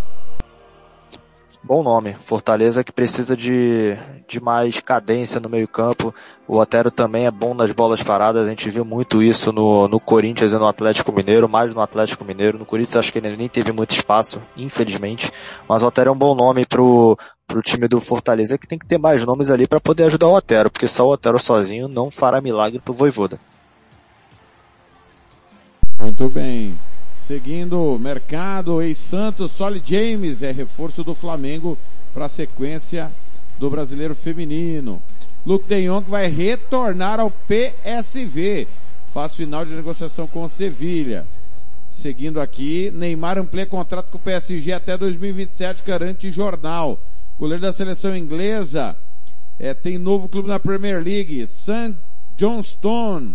Bom 1.67 1.83
nome. 1.83 2.13
Fortaleza 2.13 2.85
que 2.85 2.93
precisa 2.93 3.35
de, 3.35 3.97
de 4.29 4.39
mais 4.39 4.81
cadência 4.81 5.41
no 5.41 5.49
meio 5.49 5.67
campo. 5.67 6.15
O 6.47 6.59
Otero 6.59 6.91
também 6.91 7.25
é 7.25 7.31
bom 7.31 7.55
nas 7.55 7.73
bolas 7.73 8.03
paradas. 8.03 8.47
A 8.47 8.51
gente 8.51 8.69
viu 8.69 8.85
muito 8.85 9.23
isso 9.23 9.51
no, 9.51 9.89
no 9.89 9.99
Corinthians 9.99 10.53
e 10.53 10.59
no 10.59 10.69
Atlético 10.69 11.11
Mineiro, 11.11 11.49
mais 11.49 11.75
no 11.75 11.81
Atlético 11.81 12.23
Mineiro. 12.23 12.59
No 12.59 12.67
Corinthians 12.67 12.97
acho 12.97 13.11
que 13.11 13.19
ele 13.19 13.35
nem 13.35 13.49
teve 13.49 13.73
muito 13.73 13.93
espaço, 13.93 14.43
infelizmente. 14.55 15.33
Mas 15.67 15.83
o 15.83 15.87
Otero 15.87 16.11
é 16.11 16.13
um 16.13 16.19
bom 16.19 16.35
nome 16.35 16.67
pro, 16.67 17.17
pro 17.47 17.63
time 17.63 17.89
do 17.89 17.99
Fortaleza 17.99 18.59
que 18.59 18.69
tem 18.69 18.79
que 18.79 18.87
ter 18.87 18.99
mais 18.99 19.25
nomes 19.25 19.49
ali 19.49 19.67
para 19.67 19.81
poder 19.81 20.05
ajudar 20.05 20.27
o 20.27 20.37
Otero, 20.37 20.71
porque 20.71 20.87
só 20.87 21.07
o 21.07 21.13
Otero 21.13 21.39
sozinho 21.39 21.89
não 21.89 22.11
fará 22.11 22.43
milagre 22.43 22.79
pro 22.79 22.93
Voivoda. 22.93 23.41
Muito 25.99 26.29
bem. 26.29 26.77
Seguindo 27.27 27.81
o 27.81 27.99
mercado, 27.99 28.83
ex-Santos, 28.83 29.53
Solly 29.53 29.81
James 29.83 30.43
é 30.43 30.53
reforço 30.53 31.03
do 31.03 31.15
Flamengo 31.15 31.79
para 32.13 32.27
a 32.27 32.29
sequência 32.29 33.11
do 33.59 33.71
brasileiro 33.71 34.15
feminino. 34.15 35.01
Luke 35.47 35.67
De 35.67 35.87
Jong 35.87 36.07
vai 36.07 36.27
retornar 36.29 37.21
ao 37.21 37.31
PSV. 37.31 38.69
Faz 39.15 39.35
final 39.35 39.65
de 39.65 39.73
negociação 39.73 40.27
com 40.27 40.43
o 40.43 40.49
Sevilha. 40.51 41.27
Seguindo 41.89 42.39
aqui, 42.39 42.91
Neymar 42.95 43.39
amplia 43.39 43.65
contrato 43.65 44.11
com 44.11 44.19
o 44.19 44.21
PSG 44.21 44.75
até 44.75 44.99
2027, 44.99 45.83
garante 45.83 46.31
jornal. 46.31 47.01
Goleiro 47.39 47.63
da 47.63 47.73
seleção 47.73 48.15
inglesa 48.15 48.95
é, 49.59 49.73
tem 49.73 49.97
novo 49.97 50.29
clube 50.29 50.49
na 50.49 50.61
Premier 50.61 51.03
League. 51.03 51.47
St. 51.47 51.95
Johnstone 52.37 53.35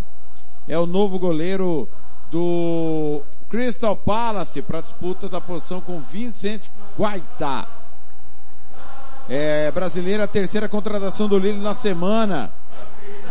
é 0.67 0.77
o 0.77 0.85
novo 0.85 1.17
goleiro 1.17 1.89
do 2.29 3.23
Crystal 3.49 3.95
Palace 3.95 4.61
para 4.61 4.81
disputa 4.81 5.27
da 5.27 5.41
posição 5.41 5.81
com 5.81 5.99
Vincent 5.99 6.67
Guaita. 6.97 7.67
É, 9.27 9.71
brasileira, 9.71 10.27
terceira 10.27 10.69
contratação 10.69 11.27
do 11.27 11.37
Lille 11.37 11.59
na 11.59 11.73
semana. 11.73 12.51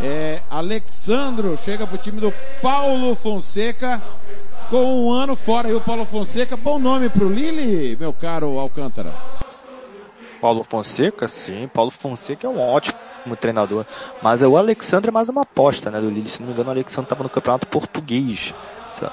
É, 0.01 0.41
Alexandro 0.49 1.57
chega 1.57 1.87
pro 1.87 1.97
time 1.97 2.19
do 2.19 2.33
Paulo 2.61 3.15
Fonseca. 3.15 4.01
Ficou 4.61 4.85
um 4.85 5.11
ano 5.11 5.35
fora 5.35 5.67
aí 5.67 5.73
o 5.73 5.81
Paulo 5.81 6.05
Fonseca. 6.05 6.55
Bom 6.55 6.79
nome 6.79 7.09
pro 7.09 7.29
Lille, 7.29 7.97
meu 7.97 8.13
caro 8.13 8.59
Alcântara. 8.59 9.13
Paulo 10.39 10.63
Fonseca, 10.63 11.27
sim, 11.27 11.67
Paulo 11.67 11.91
Fonseca 11.91 12.47
é 12.47 12.49
um 12.49 12.59
ótimo 12.59 13.35
treinador. 13.39 13.85
Mas 14.21 14.41
o 14.41 14.57
Alexandre 14.57 15.09
é 15.09 15.11
mais 15.11 15.29
uma 15.29 15.41
aposta, 15.41 15.91
né, 15.91 15.99
do 15.99 16.09
Lille. 16.09 16.29
Se 16.29 16.39
não 16.39 16.47
me 16.47 16.53
engano, 16.53 16.69
o 16.69 16.71
Alexandre 16.71 17.05
estava 17.05 17.23
no 17.23 17.29
campeonato 17.29 17.67
português, 17.67 18.53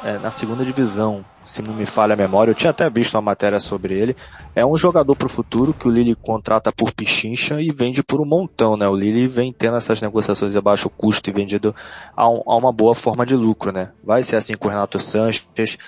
é, 0.04 0.18
na 0.18 0.30
segunda 0.30 0.64
divisão, 0.64 1.24
se 1.44 1.62
não 1.62 1.74
me 1.74 1.84
falha 1.86 2.14
a 2.14 2.16
memória. 2.16 2.50
Eu 2.50 2.54
tinha 2.54 2.70
até 2.70 2.88
visto 2.88 3.14
uma 3.14 3.22
matéria 3.22 3.60
sobre 3.60 3.94
ele. 3.94 4.16
É 4.54 4.64
um 4.64 4.76
jogador 4.76 5.14
para 5.14 5.26
o 5.26 5.30
futuro 5.30 5.74
que 5.74 5.86
o 5.86 5.90
Lille 5.90 6.14
contrata 6.14 6.72
por 6.72 6.92
pichincha 6.92 7.60
e 7.60 7.70
vende 7.70 8.02
por 8.02 8.20
um 8.20 8.24
montão, 8.24 8.76
né? 8.76 8.88
O 8.88 8.96
Lille 8.96 9.26
vem 9.26 9.52
tendo 9.52 9.76
essas 9.76 10.00
negociações 10.00 10.56
a 10.56 10.60
baixo 10.60 10.88
custo 10.88 11.28
e 11.28 11.32
vendido 11.32 11.74
a, 12.16 12.28
um, 12.28 12.42
a 12.46 12.56
uma 12.56 12.72
boa 12.72 12.94
forma 12.94 13.26
de 13.26 13.36
lucro, 13.36 13.70
né? 13.72 13.90
Vai 14.02 14.22
ser 14.22 14.36
assim 14.36 14.54
com 14.54 14.68
o 14.68 14.70
Renato 14.70 14.98
Sanches, 14.98 15.78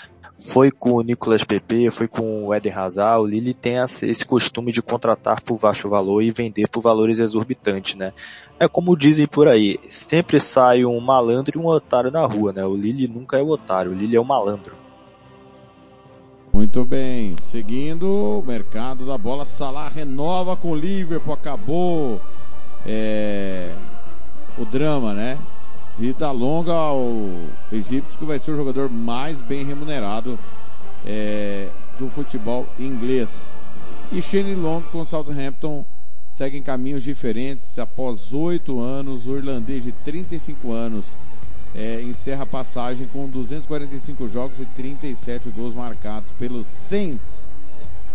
foi 0.41 0.71
com 0.71 0.93
o 0.93 1.03
Nicolas 1.03 1.43
Pepe, 1.43 1.91
foi 1.91 2.07
com 2.07 2.47
o 2.47 2.55
Eden 2.55 2.73
Hazard, 2.73 3.23
o 3.23 3.27
Lille 3.27 3.53
tem 3.53 3.77
esse 3.79 4.25
costume 4.25 4.71
de 4.71 4.81
contratar 4.81 5.41
por 5.43 5.59
baixo 5.59 5.89
valor 5.89 6.23
e 6.23 6.31
vender 6.31 6.69
por 6.69 6.81
valores 6.81 7.19
exorbitantes, 7.19 7.97
né? 7.97 8.13
É 8.59 8.69
como 8.69 8.97
dizem 8.97 9.27
por 9.27 9.49
aí, 9.49 9.79
sempre 9.89 10.39
sai 10.39 10.85
um 10.85 11.01
malandro 11.01 11.59
e 11.59 11.63
um 11.63 11.67
otário 11.67 12.11
na 12.11 12.25
rua, 12.25 12.53
né? 12.53 12.65
O 12.65 12.77
Lille 12.77 13.09
nunca 13.09 13.37
é 13.37 13.43
o 13.43 13.49
otário, 13.49 13.91
o 13.91 13.95
Lille 13.95 14.17
é 14.17 14.21
o 14.21 14.25
malandro. 14.25 14.77
Muito 16.53 16.85
bem, 16.85 17.37
seguindo 17.39 18.39
o 18.39 18.43
mercado 18.43 19.07
da 19.07 19.19
bola, 19.19 19.45
Salah 19.45 19.89
renova 19.89 20.57
com 20.57 20.71
o 20.71 20.75
Liverpool, 20.75 21.33
acabou 21.33 22.21
é, 22.87 23.75
o 24.57 24.65
drama, 24.65 25.15
né? 25.15 25.39
Vida 25.99 26.31
longa 26.31 26.73
ao 26.73 27.03
egípcio, 27.73 28.19
que 28.19 28.25
vai 28.25 28.39
ser 28.39 28.53
o 28.53 28.57
jogador 28.57 28.89
mais 28.89 29.41
bem 29.41 29.65
remunerado 29.65 30.39
é, 31.05 31.71
do 31.99 32.09
futebol 32.09 32.67
inglês. 32.79 33.59
E 34.13 34.23
Shane 34.23 34.55
Long 34.55 34.81
com 34.81 35.05
Southampton 35.05 35.85
seguem 36.29 36.63
caminhos 36.63 37.03
diferentes. 37.03 37.81
Após 37.81 38.33
oito 38.33 38.81
anos, 38.81 39.27
o 39.27 39.37
irlandês 39.37 39.83
de 39.83 39.91
35 39.91 40.73
anos 40.73 41.17
é, 41.75 42.01
encerra 42.01 42.45
a 42.45 42.47
passagem 42.47 43.09
com 43.09 43.29
245 43.29 44.29
jogos 44.29 44.61
e 44.61 44.67
37 44.67 45.51
gols 45.51 45.75
marcados 45.75 46.31
pelos 46.39 46.69
Saints. 46.69 47.49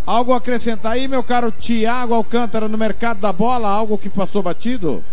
Algo 0.06 0.32
a 0.32 0.38
acrescentar 0.38 0.94
aí, 0.94 1.08
meu 1.08 1.24
caro 1.24 1.52
Thiago 1.52 2.14
Alcântara, 2.14 2.70
no 2.70 2.78
mercado 2.78 3.20
da 3.20 3.34
bola? 3.34 3.68
Algo 3.70 3.98
que 3.98 4.10
passou 4.10 4.42
batido? 4.42 5.04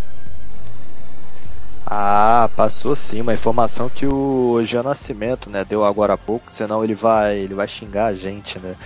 Ah, 1.92 2.48
passou 2.54 2.94
sim, 2.94 3.20
uma 3.20 3.34
informação 3.34 3.88
que 3.88 4.06
o 4.06 4.62
Jean 4.62 4.84
Nascimento, 4.84 5.50
né, 5.50 5.64
deu 5.64 5.84
agora 5.84 6.12
há 6.12 6.16
pouco, 6.16 6.44
senão 6.52 6.84
ele 6.84 6.94
vai, 6.94 7.36
ele 7.36 7.52
vai 7.52 7.66
xingar 7.66 8.06
a 8.06 8.14
gente, 8.14 8.60
né. 8.60 8.76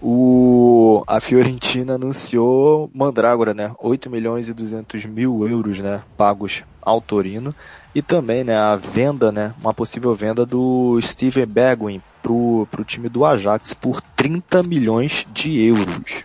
O, 0.00 1.02
a 1.08 1.18
Fiorentina 1.18 1.96
anunciou 1.96 2.88
Mandrágora, 2.94 3.52
né, 3.52 3.74
8 3.80 4.08
milhões 4.08 4.48
e 4.48 4.54
200 4.54 5.06
mil 5.06 5.48
euros, 5.48 5.80
né, 5.80 6.02
pagos 6.16 6.62
ao 6.80 7.00
Torino, 7.00 7.52
e 7.92 8.00
também, 8.00 8.44
né, 8.44 8.56
a 8.56 8.76
venda, 8.76 9.32
né, 9.32 9.52
uma 9.60 9.74
possível 9.74 10.14
venda 10.14 10.46
do 10.46 11.00
Steven 11.02 11.46
Bergwijn 11.46 12.00
pro, 12.22 12.68
pro 12.70 12.84
time 12.84 13.08
do 13.08 13.24
Ajax 13.24 13.74
por 13.74 14.00
30 14.14 14.62
milhões 14.62 15.26
de 15.32 15.60
euros. 15.62 16.24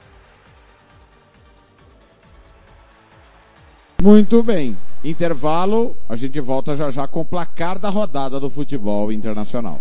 Muito 3.99 4.43
bem. 4.43 4.77
Intervalo, 5.03 5.95
a 6.07 6.15
gente 6.15 6.39
volta 6.39 6.75
já 6.77 6.91
já 6.91 7.07
com 7.07 7.21
o 7.21 7.25
placar 7.25 7.79
da 7.79 7.89
rodada 7.89 8.39
do 8.39 8.49
futebol 8.49 9.11
internacional. 9.11 9.79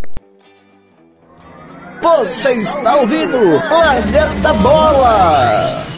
Você 2.01 2.55
está 2.55 2.97
ouvindo 2.97 3.39
Planeta 3.69 4.55
Bola! 4.55 5.91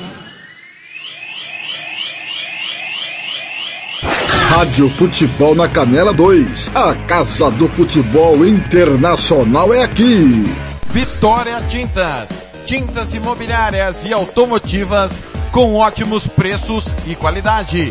Rádio 4.49 4.91
Futebol 4.91 5.55
na 5.55 5.69
Canela 5.69 6.13
2. 6.13 6.71
A 6.75 6.95
Casa 7.07 7.51
do 7.53 7.67
Futebol 7.69 8.45
Internacional 8.45 9.73
é 9.73 9.83
aqui. 9.83 10.45
Vitória 10.89 11.59
Tintas. 11.63 12.49
Tintas 12.67 13.15
imobiliárias 13.15 14.05
e 14.05 14.13
automotivas 14.13 15.25
com 15.53 15.77
ótimos 15.77 16.27
preços 16.27 16.87
e 17.07 17.15
qualidade. 17.15 17.91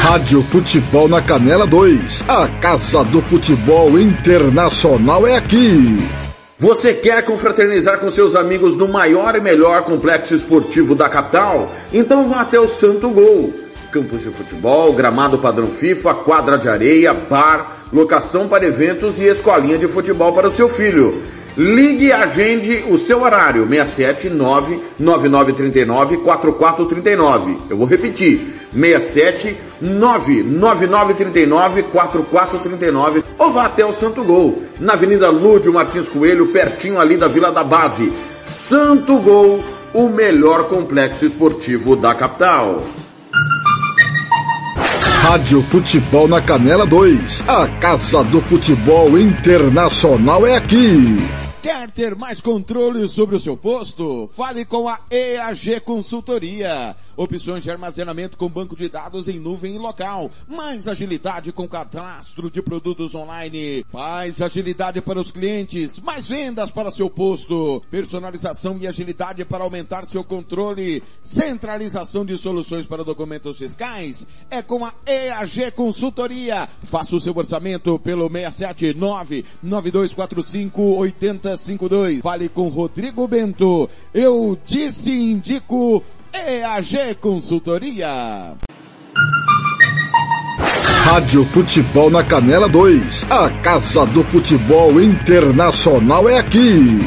Rádio 0.00 0.42
Futebol 0.42 1.08
na 1.08 1.20
Canela 1.20 1.66
2. 1.66 2.24
A 2.26 2.48
Casa 2.58 3.04
do 3.04 3.20
Futebol 3.20 3.98
Internacional 4.00 5.26
é 5.26 5.36
aqui. 5.36 5.98
Você 6.58 6.94
quer 6.94 7.22
confraternizar 7.22 8.00
com 8.00 8.10
seus 8.10 8.34
amigos 8.34 8.76
no 8.76 8.88
maior 8.88 9.36
e 9.36 9.42
melhor 9.42 9.82
complexo 9.82 10.34
esportivo 10.34 10.94
da 10.94 11.06
capital? 11.06 11.70
Então 11.92 12.30
vá 12.30 12.40
até 12.40 12.58
o 12.58 12.66
Santo 12.66 13.10
Gol. 13.10 13.52
Campos 13.92 14.22
de 14.22 14.30
futebol, 14.30 14.94
gramado 14.94 15.38
padrão 15.38 15.66
FIFA, 15.66 16.14
quadra 16.14 16.56
de 16.56 16.68
areia, 16.68 17.12
bar, 17.12 17.76
locação 17.92 18.48
para 18.48 18.66
eventos 18.66 19.20
e 19.20 19.24
escolinha 19.24 19.76
de 19.76 19.86
futebol 19.86 20.32
para 20.32 20.48
o 20.48 20.52
seu 20.52 20.68
filho. 20.68 21.22
Ligue 21.56 22.06
e 22.06 22.12
agende 22.12 22.84
o 22.88 22.96
seu 22.96 23.22
horário, 23.22 23.68
679 23.68 24.80
9939 24.98 26.16
4439. 26.18 27.58
Eu 27.68 27.76
vou 27.76 27.86
repetir, 27.86 28.59
67 28.72 29.56
99939 29.80 31.82
4439 31.84 33.24
ou 33.38 33.52
vá 33.52 33.66
até 33.66 33.84
o 33.84 33.92
Santo 33.92 34.24
Gol, 34.24 34.62
na 34.78 34.92
Avenida 34.92 35.30
Lúdio 35.30 35.72
Martins 35.72 36.08
Coelho, 36.08 36.48
pertinho 36.48 37.00
ali 37.00 37.16
da 37.16 37.28
Vila 37.28 37.50
da 37.50 37.64
Base. 37.64 38.12
Santo 38.40 39.18
Gol, 39.18 39.60
o 39.92 40.08
melhor 40.08 40.64
complexo 40.64 41.24
esportivo 41.24 41.96
da 41.96 42.14
capital. 42.14 42.82
Rádio 45.22 45.62
Futebol 45.62 46.26
na 46.26 46.40
Canela 46.40 46.86
2. 46.86 47.42
A 47.46 47.68
Casa 47.80 48.24
do 48.24 48.40
Futebol 48.40 49.18
Internacional 49.18 50.46
é 50.46 50.56
aqui. 50.56 51.39
Quer 51.62 51.90
ter 51.90 52.14
mais 52.14 52.40
controle 52.40 53.06
sobre 53.06 53.36
o 53.36 53.40
seu 53.40 53.54
posto? 53.54 54.30
Fale 54.32 54.64
com 54.64 54.88
a 54.88 54.98
EAG 55.10 55.80
Consultoria. 55.80 56.96
Opções 57.14 57.62
de 57.62 57.70
armazenamento 57.70 58.38
com 58.38 58.48
banco 58.48 58.74
de 58.74 58.88
dados 58.88 59.28
em 59.28 59.38
nuvem 59.38 59.74
e 59.74 59.78
local. 59.78 60.30
Mais 60.48 60.88
agilidade 60.88 61.52
com 61.52 61.68
cadastro 61.68 62.50
de 62.50 62.62
produtos 62.62 63.14
online. 63.14 63.84
Mais 63.92 64.40
agilidade 64.40 65.02
para 65.02 65.20
os 65.20 65.30
clientes. 65.30 65.98
Mais 65.98 66.26
vendas 66.26 66.70
para 66.70 66.90
seu 66.90 67.10
posto. 67.10 67.82
Personalização 67.90 68.78
e 68.80 68.86
agilidade 68.88 69.44
para 69.44 69.62
aumentar 69.62 70.06
seu 70.06 70.24
controle. 70.24 71.02
Centralização 71.22 72.24
de 72.24 72.38
soluções 72.38 72.86
para 72.86 73.04
documentos 73.04 73.58
fiscais. 73.58 74.26
É 74.50 74.62
com 74.62 74.82
a 74.82 74.94
EAG 75.06 75.72
Consultoria. 75.72 76.70
Faça 76.84 77.14
o 77.14 77.20
seu 77.20 77.36
orçamento 77.36 77.98
pelo 77.98 78.30
679 78.30 79.44
9245 79.62 81.04
8052. 81.52 82.20
Fale 82.22 82.48
com 82.48 82.68
Rodrigo 82.68 83.26
Bento. 83.26 83.88
Eu 84.12 84.58
disse 84.64 85.10
e 85.10 85.32
indico 85.32 86.02
EAG 86.32 87.14
Consultoria. 87.20 88.54
Rádio 91.04 91.44
Futebol 91.46 92.10
na 92.10 92.22
Canela 92.22 92.68
2. 92.68 93.24
A 93.30 93.50
Casa 93.62 94.06
do 94.06 94.22
Futebol 94.22 95.00
Internacional 95.00 96.28
é 96.28 96.38
aqui. 96.38 97.00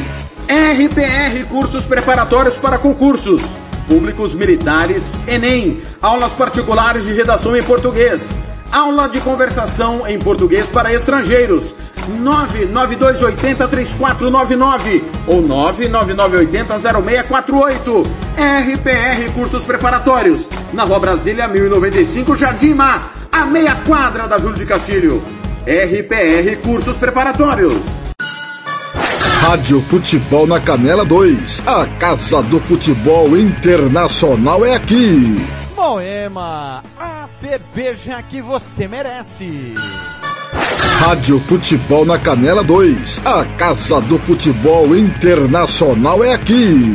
RPR 0.48 1.46
Cursos 1.48 1.84
Preparatórios 1.84 2.58
para 2.58 2.76
Concursos. 2.78 3.40
Públicos 3.88 4.34
Militares, 4.34 5.14
Enem. 5.26 5.80
Aulas 6.02 6.34
particulares 6.34 7.04
de 7.04 7.12
redação 7.12 7.56
em 7.56 7.62
português. 7.62 8.42
Aula 8.70 9.08
de 9.08 9.20
conversação 9.20 10.06
em 10.06 10.18
português 10.18 10.70
para 10.70 10.92
estrangeiros. 10.92 11.74
992803499 12.22 15.02
ou 15.26 15.42
999800648. 15.42 18.06
RPR 18.36 19.32
Cursos 19.32 19.62
Preparatórios. 19.62 20.50
Na 20.72 20.82
Rua 20.84 20.98
Brasília 20.98 21.46
1095, 21.48 22.36
Jardim 22.36 22.74
Mar, 22.74 23.12
a 23.30 23.46
meia 23.46 23.76
quadra 23.76 24.26
da 24.26 24.38
Júlio 24.38 24.56
de 24.56 24.66
Castilho. 24.66 25.22
RPR 25.66 26.56
Cursos 26.62 26.96
Preparatórios. 26.96 27.86
Rádio 29.40 29.80
Futebol 29.82 30.46
na 30.46 30.58
Canela 30.58 31.04
2. 31.04 31.62
A 31.66 31.86
Casa 31.98 32.42
do 32.42 32.58
Futebol 32.60 33.36
Internacional 33.36 34.64
é 34.64 34.74
aqui. 34.74 35.36
Moema, 35.76 36.82
a 36.98 37.13
cerveja 37.44 38.22
que 38.22 38.40
você 38.40 38.88
merece. 38.88 39.74
Rádio 40.98 41.38
Futebol 41.40 42.06
na 42.06 42.18
Canela 42.18 42.64
2. 42.64 43.20
A 43.22 43.44
Casa 43.58 44.00
do 44.00 44.18
Futebol 44.20 44.96
Internacional 44.96 46.24
é 46.24 46.32
aqui. 46.32 46.94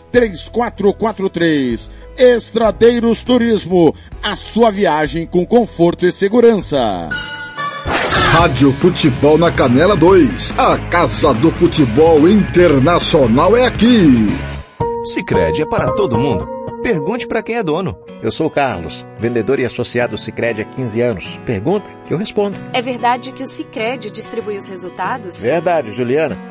3443. 0.11 1.91
Estradeiros 2.17 3.23
Turismo, 3.23 3.95
a 4.21 4.35
sua 4.35 4.69
viagem 4.71 5.25
com 5.25 5.45
conforto 5.45 6.05
e 6.05 6.11
segurança. 6.11 7.09
Rádio 8.31 8.71
Futebol 8.73 9.37
na 9.37 9.51
Canela 9.51 9.95
2. 9.95 10.53
A 10.57 10.77
Casa 10.89 11.33
do 11.33 11.51
Futebol 11.51 12.29
Internacional 12.29 13.55
é 13.55 13.65
aqui. 13.65 14.27
Sicredi 15.03 15.61
é 15.61 15.65
para 15.65 15.91
todo 15.93 16.17
mundo. 16.17 16.47
Pergunte 16.81 17.27
para 17.27 17.43
quem 17.43 17.57
é 17.57 17.63
dono. 17.63 17.95
Eu 18.23 18.31
sou 18.31 18.47
o 18.47 18.49
Carlos, 18.49 19.05
vendedor 19.19 19.59
e 19.59 19.65
associado 19.65 20.17
Sicredi 20.17 20.61
há 20.61 20.65
15 20.65 21.01
anos. 21.01 21.39
Pergunta 21.45 21.89
que 22.07 22.13
eu 22.13 22.17
respondo. 22.17 22.57
É 22.73 22.81
verdade 22.81 23.31
que 23.31 23.43
o 23.43 23.47
Sicredi 23.47 24.09
distribui 24.09 24.57
os 24.57 24.67
resultados? 24.67 25.41
Verdade, 25.41 25.91
Juliana. 25.91 26.50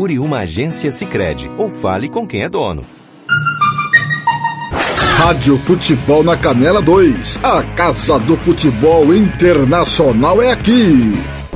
Procure 0.00 0.18
uma 0.18 0.38
agência 0.38 0.90
Sicredi 0.90 1.50
ou 1.58 1.68
fale 1.68 2.08
com 2.08 2.26
quem 2.26 2.42
é 2.42 2.48
dono. 2.48 2.82
Rádio 5.18 5.58
Futebol 5.58 6.24
na 6.24 6.38
Canela 6.38 6.80
2. 6.80 7.38
A 7.42 7.62
Casa 7.76 8.18
do 8.18 8.34
Futebol 8.38 9.14
Internacional 9.14 10.40
é 10.40 10.52
aqui. 10.52 11.12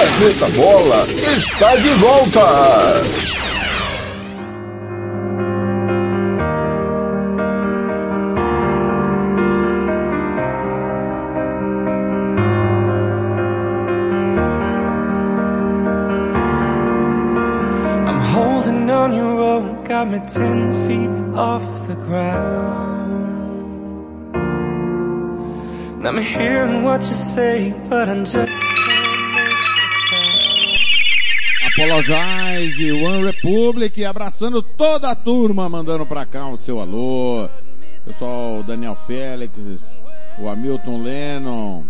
Planeta 0.00 0.46
Bola 0.56 1.04
está 1.04 1.76
de 1.76 1.94
volta. 1.96 3.02
I'm 18.08 18.20
holding 18.20 18.90
on 18.90 19.12
your 19.12 19.36
rope, 19.36 19.84
got 19.86 20.08
me 20.08 20.18
ten 20.20 20.72
feet 20.88 21.10
off 21.38 21.88
the 21.88 21.94
ground. 21.96 22.86
I'm 26.06 26.16
hearing 26.22 26.84
what 26.84 27.00
you 27.00 27.12
say, 27.12 27.74
but 27.90 28.08
I'm 28.08 28.24
just. 28.24 28.69
Apologize, 31.72 32.92
One 32.92 33.24
Republic, 33.24 34.04
abraçando 34.04 34.60
toda 34.60 35.10
a 35.10 35.14
turma, 35.14 35.68
mandando 35.68 36.04
pra 36.04 36.26
cá 36.26 36.48
o 36.48 36.56
seu 36.56 36.80
alô. 36.80 37.48
Pessoal, 38.04 38.62
Daniel 38.62 38.96
Félix, 38.96 40.00
o 40.38 40.48
Hamilton 40.48 41.02
Lennon, 41.02 41.84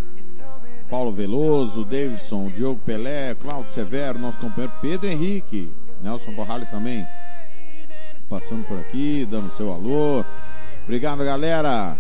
Paulo 0.90 1.10
Veloso, 1.10 1.84
Davidson, 1.84 2.48
Diogo 2.48 2.80
Pelé, 2.84 3.34
Claudio 3.34 3.72
Severo, 3.72 4.18
nosso 4.18 4.38
companheiro 4.38 4.72
Pedro 4.82 5.08
Henrique, 5.08 5.72
Nelson 6.02 6.32
Borrales 6.32 6.70
também, 6.70 7.06
passando 8.28 8.64
por 8.64 8.78
aqui, 8.78 9.26
dando 9.30 9.50
seu 9.52 9.72
alô. 9.72 10.24
Obrigado, 10.84 11.24
galera, 11.24 11.96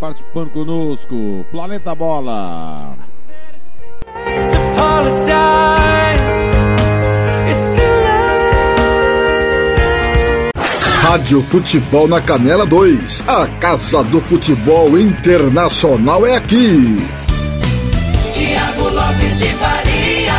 participando 0.00 0.50
conosco. 0.50 1.46
Planeta 1.50 1.94
Bola. 1.94 2.96
Rádio 11.02 11.42
Futebol 11.42 12.06
na 12.06 12.20
Canela 12.22 12.64
2. 12.64 13.28
A 13.28 13.48
Casa 13.58 14.04
do 14.04 14.20
Futebol 14.20 14.96
Internacional 14.96 16.24
é 16.24 16.36
aqui. 16.36 16.96
Tiago 18.32 18.88
Lopes 18.88 19.38
de 19.40 19.46
Faria. 19.46 20.32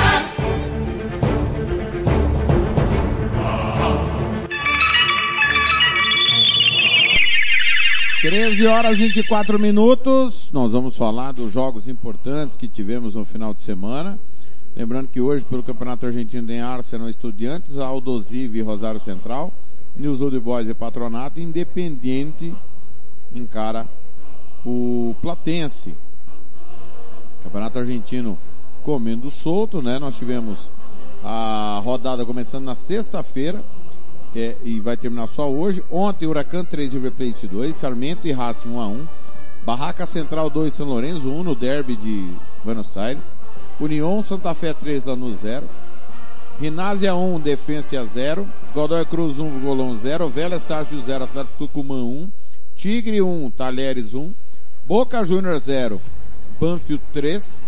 13 8.21 8.65
horas 8.65 8.97
24 8.97 9.59
minutos. 9.59 10.49
Nós 10.53 10.71
vamos 10.71 10.95
falar 10.95 11.33
dos 11.33 11.51
jogos 11.51 11.89
importantes 11.89 12.55
que 12.55 12.69
tivemos 12.69 13.15
no 13.15 13.25
final 13.25 13.53
de 13.53 13.61
semana. 13.61 14.17
Lembrando 14.73 15.09
que 15.09 15.19
hoje, 15.19 15.43
pelo 15.43 15.61
Campeonato 15.61 16.05
Argentino, 16.05 16.47
tem 16.47 16.61
Arsenal 16.61 17.09
Estudiantes, 17.09 17.77
Aldosive 17.77 18.59
e 18.59 18.61
Rosário 18.61 19.01
Central, 19.01 19.53
News 19.95 20.21
Old 20.21 20.39
Boys 20.39 20.67
e 20.67 20.73
Patronato, 20.73 21.39
Independiente 21.39 22.55
encara 23.33 23.87
o 24.65 25.15
Platense. 25.21 25.93
Campeonato 27.43 27.77
Argentino 27.77 28.37
comendo 28.81 29.29
solto, 29.29 29.81
né? 29.81 29.99
Nós 29.99 30.17
tivemos 30.17 30.69
a 31.23 31.79
rodada 31.83 32.25
começando 32.25 32.65
na 32.65 32.75
sexta-feira 32.75 33.63
é, 34.35 34.57
e 34.63 34.79
vai 34.79 34.97
terminar 34.97 35.27
só 35.27 35.49
hoje. 35.49 35.83
Ontem, 35.91 36.25
Huracan 36.25 36.65
3 36.65 36.93
River 36.93 37.11
Plate 37.11 37.47
2, 37.47 37.75
Sarmento 37.75 38.27
e 38.27 38.31
Racing 38.31 38.69
1 38.69 38.79
a 38.79 38.87
1 38.87 39.07
Barraca 39.65 40.05
Central 40.05 40.49
2 40.49 40.73
São 40.73 40.87
Lourenço 40.87 41.29
1 41.29 41.43
no 41.43 41.55
derby 41.55 41.95
de 41.95 42.33
Buenos 42.63 42.97
Aires. 42.97 43.23
União 43.79 44.21
Santa 44.23 44.53
Fé 44.53 44.73
3 44.73 45.05
Lanús 45.05 45.39
0. 45.39 45.65
Rinásia 46.59 47.15
1, 47.15 47.39
Defensa 47.39 48.05
0. 48.05 48.47
Godoy 48.73 49.05
Cruz 49.05 49.39
1, 49.39 49.59
Golão 49.59 49.95
0. 49.95 50.29
Vélez 50.29 50.61
Sárcio 50.61 51.01
0, 51.01 51.23
Atlético 51.25 51.57
Tucumã 51.57 52.03
1. 52.03 52.31
Tigre 52.75 53.21
1, 53.21 53.51
Talheres 53.51 54.13
1. 54.13 54.33
Boca 54.85 55.23
Júnior 55.23 55.59
0, 55.59 56.01
Banfield 56.59 57.03
3. 57.11 57.61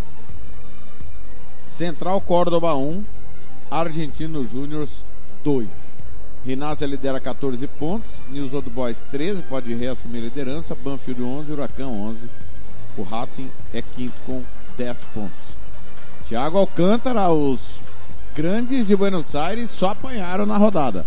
Central 1.67 2.21
Córdoba 2.21 2.76
1. 2.76 3.04
Argentino 3.69 4.43
Júnior 4.45 4.88
2. 5.43 5.95
Rinásia 6.45 6.86
lidera 6.86 7.19
14 7.19 7.65
pontos. 7.67 8.12
News 8.30 8.54
Old 8.54 8.69
Boys 8.69 9.04
13, 9.10 9.41
pode 9.43 9.74
reassumir 9.74 10.21
a 10.21 10.26
liderança. 10.26 10.76
Banfield 10.76 11.24
11, 11.24 11.52
Huracão 11.52 12.02
11. 12.02 12.30
O 12.95 13.04
Racing 13.04 13.50
é 13.74 13.82
quinto 13.82 14.15
com 14.26 14.43
10 14.78 14.98
pontos. 15.13 15.56
Thiago 16.26 16.58
Alcântara, 16.58 17.30
os 17.32 17.74
grandes 18.36 18.88
de 18.88 18.95
Buenos 18.98 19.34
Aires 19.34 19.71
só 19.71 19.91
apanharam 19.91 20.45
na 20.45 20.58
rodada. 20.58 21.06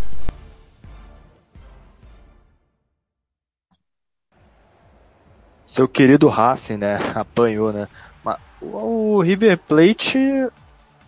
Seu 5.66 5.86
querido 5.86 6.28
Racing, 6.28 6.78
né? 6.78 6.98
Apanhou, 7.14 7.70
né? 7.70 7.86
O 8.60 9.20
River 9.20 9.58
Plate 9.58 10.18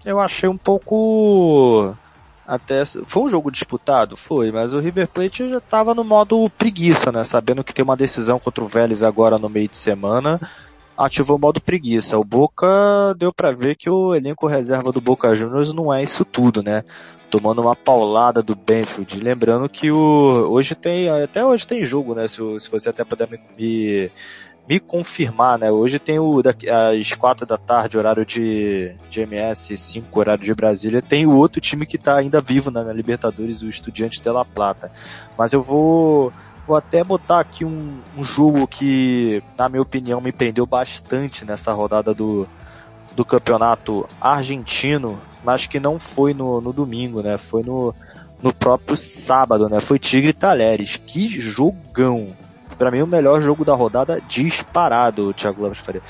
eu 0.05 0.21
achei 0.21 0.49
um 0.49 0.57
pouco 0.57 1.97
até 2.47 2.85
foi 2.85 3.23
um 3.23 3.29
jogo 3.29 3.51
disputado, 3.51 4.17
foi, 4.17 4.53
mas 4.53 4.75
o 4.75 4.79
River 4.79 5.09
Plate 5.09 5.49
já 5.49 5.59
estava 5.59 5.95
no 5.95 6.05
modo 6.05 6.51
preguiça, 6.51 7.11
né? 7.11 7.25
Sabendo 7.25 7.65
que 7.65 7.73
tem 7.73 7.83
uma 7.83 7.97
decisão 7.97 8.39
contra 8.39 8.63
o 8.63 8.69
Vélez 8.69 9.03
agora 9.03 9.39
no 9.39 9.49
meio 9.49 9.69
de 9.69 9.77
semana, 9.77 10.41
ativou 11.05 11.37
o 11.37 11.41
modo 11.41 11.61
preguiça. 11.61 12.19
O 12.19 12.25
Boca 12.25 13.15
deu 13.17 13.33
para 13.33 13.53
ver 13.53 13.75
que 13.75 13.89
o 13.89 14.15
elenco 14.15 14.47
reserva 14.47 14.93
do 14.93 15.01
Boca 15.01 15.35
Juniors 15.35 15.73
não 15.73 15.93
é 15.93 16.03
isso 16.03 16.25
tudo, 16.25 16.63
né? 16.63 16.85
Tomando 17.31 17.63
uma 17.63 17.75
paulada 17.75 18.43
do 18.43 18.55
Benfield. 18.55 19.19
Lembrando 19.19 19.69
que 19.69 19.91
o 19.91 20.49
hoje 20.51 20.75
tem 20.75 21.09
até 21.09 21.45
hoje 21.45 21.67
tem 21.67 21.85
jogo, 21.85 22.15
né? 22.15 22.27
Se, 22.27 22.37
se 22.59 22.71
você 22.71 22.91
até 22.91 23.03
puder 23.03 23.29
me, 23.31 23.41
me 23.59 24.11
me 24.69 24.79
confirmar, 24.79 25.59
né? 25.59 25.71
Hoje 25.71 25.99
tem 25.99 26.19
o 26.21 26.41
às 26.41 27.13
quatro 27.15 27.45
da 27.45 27.57
tarde, 27.57 27.99
horário 27.99 28.25
de, 28.25 28.95
de 29.09 29.23
MS, 29.23 29.77
5 29.77 30.21
horário 30.21 30.45
de 30.45 30.55
Brasília, 30.55 31.03
tem 31.03 31.27
o 31.27 31.35
outro 31.35 31.61
time 31.61 31.85
que 31.85 31.97
está 31.97 32.17
ainda 32.17 32.41
vivo 32.41 32.71
né, 32.71 32.85
na 32.85 32.93
Libertadores, 32.93 33.63
o 33.63 33.69
Estudiante 33.69 34.23
de 34.23 34.31
La 34.31 34.45
Plata. 34.45 34.93
Mas 35.37 35.53
eu 35.53 35.61
vou 35.61 36.33
vou 36.71 36.77
até 36.77 37.03
botar 37.03 37.41
aqui 37.41 37.65
um, 37.65 37.99
um 38.17 38.23
jogo 38.23 38.65
que, 38.65 39.43
na 39.59 39.69
minha 39.69 39.83
opinião, 39.83 40.21
me 40.21 40.31
prendeu 40.31 40.65
bastante 40.65 41.45
nessa 41.45 41.73
rodada 41.73 42.15
do, 42.15 42.47
do 43.17 43.25
campeonato 43.25 44.09
argentino, 44.21 45.19
mas 45.45 45.67
que 45.67 45.81
não 45.81 45.99
foi 45.99 46.33
no, 46.33 46.61
no 46.61 46.73
domingo, 46.73 47.23
né? 47.23 47.37
Foi 47.39 47.65
no, 47.65 47.93
no 48.41 48.55
próprio 48.55 48.97
sábado, 48.97 49.69
né? 49.69 49.81
Foi 49.81 49.99
Tigre 49.99 50.33
Talheres. 50.33 50.97
Que 50.97 51.29
jogão! 51.41 52.37
para 52.79 52.91
mim 52.91 53.03
o 53.03 53.07
melhor 53.07 53.43
jogo 53.43 53.63
da 53.63 53.75
rodada 53.75 54.23
disparado, 54.27 55.29
o 55.29 55.35
Thiago 55.35 55.61
Lopes 55.61 55.81
Faria. 55.81 56.01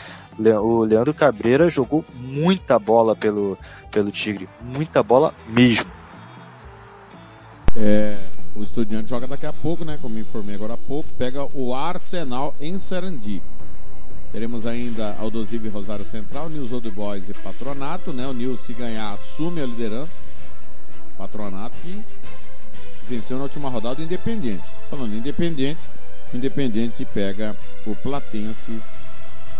O 0.60 0.84
Leandro 0.84 1.12
Cabreira 1.12 1.68
jogou 1.68 2.04
muita 2.14 2.78
bola 2.78 3.16
pelo, 3.16 3.58
pelo 3.90 4.12
Tigre, 4.12 4.48
muita 4.62 5.02
bola 5.02 5.34
mesmo. 5.48 5.90
É, 7.76 8.16
o 8.54 8.62
Estudiante 8.62 9.08
joga 9.08 9.26
daqui 9.26 9.46
a 9.46 9.52
pouco, 9.52 9.84
né? 9.84 9.98
Como 10.00 10.18
informei 10.18 10.54
agora 10.54 10.74
há 10.74 10.78
pouco, 10.78 11.08
pega 11.14 11.44
o 11.56 11.74
Arsenal 11.74 12.54
em 12.60 12.78
Sarandi. 12.78 13.42
Teremos 14.32 14.66
ainda 14.66 15.16
Aldosive 15.16 15.68
Rosário 15.68 16.04
Central, 16.04 16.48
News 16.48 16.72
Old 16.72 16.90
Boys 16.90 17.28
e 17.28 17.34
Patronato, 17.34 18.12
né? 18.12 18.26
O 18.26 18.32
News 18.32 18.60
se 18.60 18.72
ganhar 18.72 19.12
assume 19.12 19.60
a 19.60 19.66
liderança. 19.66 20.20
Patronato 21.18 21.76
que 21.82 22.02
venceu 23.08 23.36
na 23.36 23.44
última 23.44 23.68
rodada 23.68 24.02
Independente. 24.02 24.64
Falando 24.88 25.14
Independente, 25.14 25.80
Independente 26.32 27.04
pega 27.04 27.56
o 27.84 27.94
Platense 27.96 28.80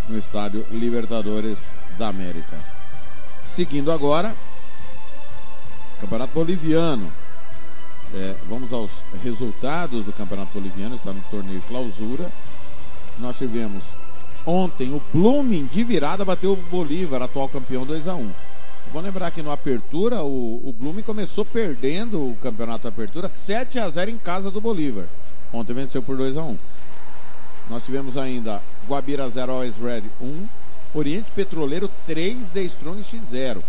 no 0.09 0.17
estádio 0.17 0.65
Libertadores 0.71 1.75
da 1.99 2.09
América. 2.09 2.57
Seguindo 3.47 3.91
agora, 3.91 4.35
Campeonato 6.01 6.33
Boliviano. 6.33 7.13
É, 8.13 8.35
vamos 8.49 8.73
aos 8.73 8.91
resultados 9.23 10.05
do 10.05 10.13
Campeonato 10.13 10.53
Boliviano, 10.53 10.97
está 10.97 11.13
no 11.13 11.23
torneio 11.31 11.63
clausura. 11.63 12.31
Nós 13.19 13.39
tivemos 13.39 13.85
ontem 14.45 14.93
o 14.93 15.01
Blooming 15.13 15.67
de 15.67 15.85
virada 15.85 16.25
bateu 16.25 16.53
o 16.53 16.57
Bolívar, 16.57 17.23
atual 17.23 17.49
campeão 17.49 17.85
2 17.85 18.09
a 18.09 18.15
1 18.15 18.33
Vou 18.93 19.01
lembrar 19.01 19.31
que 19.31 19.43
no 19.43 19.53
Apertura, 19.53 20.25
o, 20.25 20.69
o 20.69 20.73
Blooming 20.73 21.03
começou 21.03 21.45
perdendo 21.45 22.31
o 22.31 22.35
campeonato 22.37 22.89
Apertura 22.89 23.29
7 23.29 23.79
a 23.79 23.89
0 23.89 24.11
em 24.11 24.19
casa 24.19 24.51
do 24.51 24.61
Bolívar. 24.61 25.07
Ontem 25.53 25.73
venceu 25.73 26.03
por 26.03 26.17
2 26.17 26.37
a 26.37 26.43
1 26.43 26.59
Nós 27.69 27.85
tivemos 27.85 28.17
ainda 28.17 28.61
Guabira 28.89 29.29
0 29.29 29.53
Always 29.53 29.79
Red 29.79 30.03
1, 30.21 30.49
Oriente 30.93 31.31
Petroleiro 31.31 31.89
3, 32.07 32.51
The 32.51 32.63
Strong 32.63 33.05
X 33.05 33.21
0. 33.31 33.63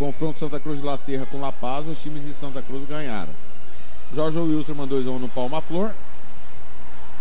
Confronto 0.00 0.38
Santa 0.38 0.58
Cruz 0.58 0.78
de 0.78 0.86
La 0.86 0.96
Serra 0.96 1.26
com 1.26 1.38
La 1.38 1.52
Paz, 1.52 1.86
os 1.86 2.00
times 2.00 2.24
de 2.24 2.32
Santa 2.32 2.62
Cruz 2.62 2.88
ganharam. 2.88 3.34
Jorge 4.14 4.38
Wilson 4.38 4.72
mandou 4.72 4.96
2 4.96 5.06
a 5.06 5.10
1 5.10 5.18
no 5.18 5.28
Palma 5.28 5.60
Flor. 5.60 5.92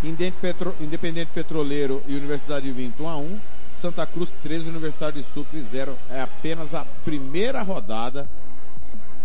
Independente 0.02 1.30
Petroleiro 1.34 2.02
e 2.08 2.16
Universidade 2.16 2.66
de 2.68 2.72
Vinto 2.72 3.04
1 3.04 3.10
a 3.10 3.18
1. 3.18 3.40
Santa 3.76 4.06
Cruz 4.06 4.34
3, 4.42 4.66
Universidade 4.68 5.22
de 5.22 5.28
Sucre 5.28 5.62
0. 5.62 5.94
É 6.10 6.22
apenas 6.22 6.74
a 6.74 6.86
primeira 7.04 7.62
rodada 7.62 8.30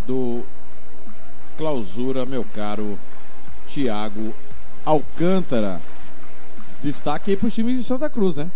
do 0.05 0.45
clausura, 1.57 2.27
meu 2.27 2.45
caro 2.45 2.99
Thiago 3.69 4.35
Alcântara. 4.85 5.81
Destaque 6.83 7.31
aí 7.31 7.37
para 7.37 7.47
os 7.47 7.55
times 7.55 7.79
de 7.79 7.85
Santa 7.85 8.11
Cruz, 8.11 8.35
né? 8.35 8.51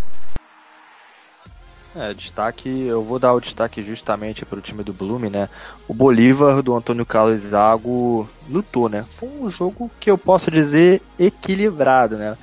É, 1.96 2.12
destaque, 2.12 2.68
eu 2.68 3.02
vou 3.02 3.18
dar 3.18 3.32
o 3.32 3.40
destaque 3.40 3.82
justamente 3.82 4.44
para 4.44 4.58
o 4.58 4.62
time 4.62 4.84
do 4.84 4.92
Blume, 4.92 5.30
né? 5.30 5.48
O 5.88 5.94
Bolívar 5.94 6.62
do 6.62 6.76
Antônio 6.76 7.06
Carlos 7.06 7.40
Zago 7.40 8.28
lutou, 8.48 8.88
né? 8.88 9.04
Foi 9.10 9.28
um 9.28 9.48
jogo 9.48 9.90
que 9.98 10.10
eu 10.10 10.18
posso 10.18 10.50
dizer 10.50 11.00
equilibrado, 11.18 12.16
né? 12.16 12.36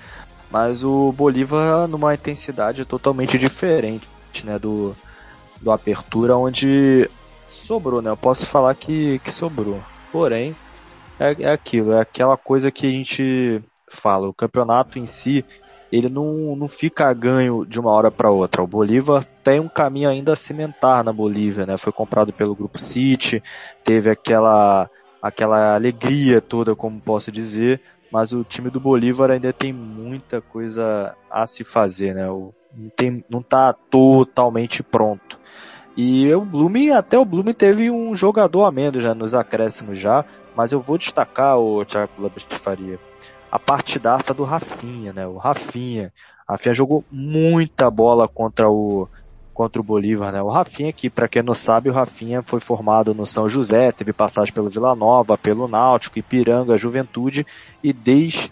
Mas 0.50 0.84
o 0.84 1.12
Bolívar 1.12 1.88
numa 1.88 2.14
intensidade 2.14 2.86
totalmente 2.86 3.38
diferente, 3.38 4.08
né? 4.44 4.58
Do, 4.58 4.96
do 5.62 5.72
Apertura, 5.72 6.36
onde 6.36 7.10
sobrou, 7.48 8.02
né? 8.02 8.10
Eu 8.10 8.18
posso 8.18 8.46
falar 8.46 8.74
que, 8.76 9.20
que 9.20 9.32
sobrou. 9.32 9.80
Porém, 10.12 10.56
é, 11.20 11.36
é 11.44 11.52
aquilo, 11.52 11.94
é 11.94 12.02
aquela 12.02 12.36
coisa 12.36 12.72
que 12.72 12.88
a 12.88 12.92
gente 12.92 13.62
fala. 13.88 14.28
O 14.28 14.34
campeonato 14.34 15.00
em 15.00 15.06
si, 15.06 15.46
ele 15.92 16.10
não, 16.10 16.56
não 16.56 16.68
fica 16.68 17.08
a 17.08 17.14
ganho 17.14 17.66
de 17.66 17.80
uma 17.80 17.92
hora 17.92 18.12
para 18.12 18.30
outra. 18.30 18.64
O 18.64 18.68
Bolívar 18.68 19.26
tem 19.44 19.60
um 19.60 19.70
caminho 19.70 20.10
ainda 20.10 20.34
a 20.34 20.36
cimentar 20.36 21.04
na 21.04 21.14
Bolívia, 21.14 21.66
né? 21.66 21.78
Foi 21.78 21.94
comprado 21.94 22.34
pelo 22.34 22.56
Grupo 22.56 22.80
City, 22.80 23.42
teve 23.84 24.10
aquela 24.10 24.90
aquela 25.22 25.74
alegria 25.74 26.40
toda, 26.40 26.76
como 26.76 27.02
posso 27.02 27.32
dizer, 27.32 27.82
mas 28.12 28.32
o 28.32 28.44
time 28.44 28.70
do 28.70 28.80
Bolívar 28.80 29.32
ainda 29.32 29.52
tem 29.52 29.74
muita 29.74 30.40
coisa 30.40 31.16
a 31.32 31.48
se 31.48 31.64
fazer, 31.64 32.14
né? 32.14 32.30
O, 32.30 32.54
tem, 32.96 33.24
não 33.28 33.40
está 33.40 33.74
totalmente 33.74 34.84
pronto. 34.84 35.40
E 35.98 36.32
o 36.34 36.42
Blume, 36.42 36.92
até 36.92 37.18
o 37.18 37.26
Blume 37.26 37.54
teve 37.54 37.90
um 37.90 38.16
jogador 38.16 38.66
a 38.66 38.72
menos 38.72 39.02
já 39.02 39.16
nos 39.16 39.34
acréscimos 39.34 39.98
já, 39.98 40.26
mas 40.56 40.72
eu 40.72 40.80
vou 40.80 40.98
destacar 40.98 41.58
o 41.58 41.84
Thiago 41.86 42.32
de 42.36 42.60
Faria 42.60 43.00
a 43.56 43.60
partidaça 43.60 44.34
do 44.34 44.44
Rafinha, 44.44 45.14
né? 45.14 45.26
O 45.26 45.38
Rafinha. 45.38 46.12
Rafinha 46.48 46.74
jogou 46.74 47.06
muita 47.10 47.90
bola 47.90 48.28
contra 48.28 48.70
o 48.70 49.08
contra 49.54 49.80
o 49.80 49.84
Bolívar, 49.84 50.34
né? 50.34 50.42
O 50.42 50.50
Rafinha 50.50 50.92
que, 50.92 51.10
para 51.10 51.30
quem 51.30 51.42
não 51.42 51.54
sabe, 51.54 51.90
o 51.90 51.94
Rafinha 51.94 52.44
foi 52.44 52.60
formado 52.60 53.14
no 53.14 53.26
São 53.26 53.48
José, 53.48 53.94
teve 53.94 54.12
passagem 54.12 54.54
pelo 54.54 54.70
Vila 54.70 54.94
Nova, 54.94 55.38
pelo 55.38 55.70
Náutico, 55.70 56.20
Ipiranga, 56.20 56.78
Juventude 56.78 57.48
e 57.82 57.94
desde 57.94 58.52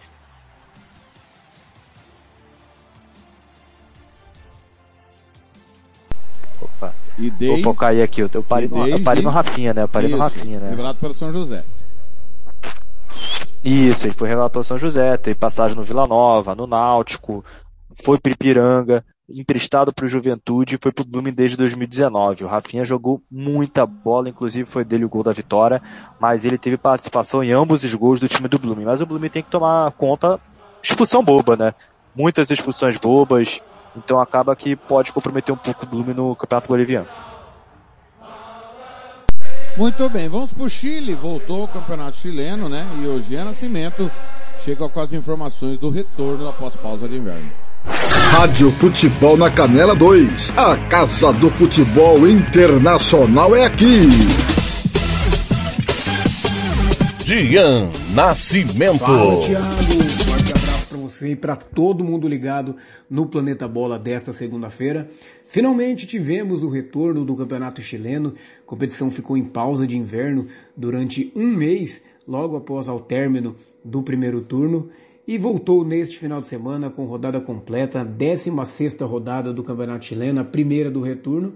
Opa. 6.61 6.95
E 7.19 7.29
desde... 7.29 7.59
Opa, 7.59 7.69
eu 7.69 7.75
caí 7.75 8.01
aqui, 8.01 8.21
eu, 8.21 8.29
parei, 8.41 8.69
no, 8.69 8.87
eu 8.87 9.03
parei 9.03 9.21
no 9.21 9.29
Rafinha, 9.29 9.73
né? 9.73 9.83
Eu 9.83 9.89
parei 9.89 10.07
Isso, 10.07 10.17
no 10.17 10.23
Rafinha, 10.23 10.59
né? 10.61 10.69
Revelado 10.69 10.99
pelo 10.99 11.13
São 11.13 11.33
José. 11.33 11.65
Isso, 13.63 14.05
ele 14.05 14.13
foi 14.13 14.27
revelado 14.27 14.63
São 14.63 14.77
José, 14.77 15.15
teve 15.15 15.39
passagem 15.39 15.75
no 15.75 15.83
Vila 15.83 16.05
Nova, 16.05 16.53
no 16.53 16.67
Náutico, 16.67 17.45
foi 18.03 18.19
pro 18.19 18.31
Ipiranga, 18.31 19.05
emprestado 19.29 19.93
pro 19.93 20.07
Juventude 20.07 20.75
e 20.75 20.79
foi 20.81 20.91
pro 20.91 21.05
Blooming 21.05 21.33
desde 21.33 21.55
2019. 21.55 22.43
O 22.43 22.47
Rafinha 22.47 22.83
jogou 22.83 23.21
muita 23.31 23.85
bola, 23.85 24.27
inclusive 24.27 24.69
foi 24.69 24.83
dele 24.83 25.05
o 25.05 25.09
gol 25.09 25.23
da 25.23 25.31
vitória, 25.31 25.81
mas 26.19 26.43
ele 26.43 26.57
teve 26.57 26.77
participação 26.77 27.43
em 27.43 27.51
ambos 27.51 27.83
os 27.83 27.93
gols 27.93 28.19
do 28.19 28.27
time 28.27 28.49
do 28.49 28.59
Blooming. 28.59 28.85
Mas 28.85 28.99
o 29.01 29.05
Blooming 29.05 29.29
tem 29.29 29.43
que 29.43 29.49
tomar 29.49 29.91
conta 29.93 30.39
expulsão 30.81 31.23
boba, 31.23 31.55
né? 31.55 31.73
Muitas 32.13 32.49
expulsões 32.49 32.97
bobas, 32.97 33.61
então 33.95 34.19
acaba 34.19 34.55
que 34.55 34.75
pode 34.75 35.13
comprometer 35.13 35.53
um 35.53 35.57
pouco 35.57 35.85
o 35.85 35.87
Blooming 35.87 36.13
no 36.13 36.35
Campeonato 36.35 36.67
Boliviano. 36.67 37.07
Muito 39.75 40.07
bem, 40.09 40.29
vamos 40.29 40.53
pro 40.53 40.69
Chile, 40.69 41.15
voltou 41.15 41.63
o 41.63 41.67
campeonato 41.67 42.17
chileno, 42.17 42.69
né? 42.69 42.87
E 43.01 43.07
o 43.07 43.19
Jean 43.21 43.45
Nascimento 43.45 44.09
chega 44.63 44.87
com 44.87 44.99
as 44.99 45.11
informações 45.13 45.79
do 45.79 45.89
retorno 45.89 46.47
após 46.47 46.75
pausa 46.75 47.07
de 47.07 47.17
inverno. 47.17 47.51
Rádio 48.31 48.71
Futebol 48.73 49.35
na 49.35 49.49
Canela 49.49 49.95
2. 49.95 50.53
A 50.55 50.77
Casa 50.89 51.33
do 51.33 51.49
Futebol 51.49 52.27
Internacional 52.27 53.55
é 53.55 53.65
aqui. 53.65 54.01
Gian 57.25 57.89
Nascimento. 58.13 58.99
Fala, 58.99 59.41
você 61.03 61.31
e 61.31 61.35
para 61.35 61.55
todo 61.55 62.03
mundo 62.03 62.27
ligado 62.27 62.77
no 63.09 63.25
Planeta 63.25 63.67
Bola 63.67 63.99
desta 63.99 64.31
segunda-feira. 64.31 65.09
Finalmente 65.45 66.07
tivemos 66.07 66.63
o 66.63 66.69
retorno 66.69 67.25
do 67.25 67.35
Campeonato 67.35 67.81
Chileno. 67.81 68.33
A 68.61 68.65
competição 68.65 69.11
ficou 69.11 69.35
em 69.35 69.43
pausa 69.43 69.85
de 69.85 69.97
inverno 69.97 70.47
durante 70.75 71.31
um 71.35 71.47
mês, 71.47 72.01
logo 72.25 72.55
após 72.55 72.87
ao 72.87 73.01
término 73.01 73.55
do 73.83 74.01
primeiro 74.01 74.41
turno. 74.41 74.89
E 75.27 75.37
voltou 75.37 75.85
neste 75.85 76.17
final 76.17 76.39
de 76.39 76.47
semana 76.47 76.89
com 76.89 77.05
rodada 77.05 77.39
completa, 77.39 78.03
16 78.03 79.01
rodada 79.01 79.53
do 79.53 79.63
Campeonato 79.63 80.05
Chileno, 80.05 80.39
a 80.39 80.45
primeira 80.45 80.89
do 80.89 81.01
retorno, 81.01 81.53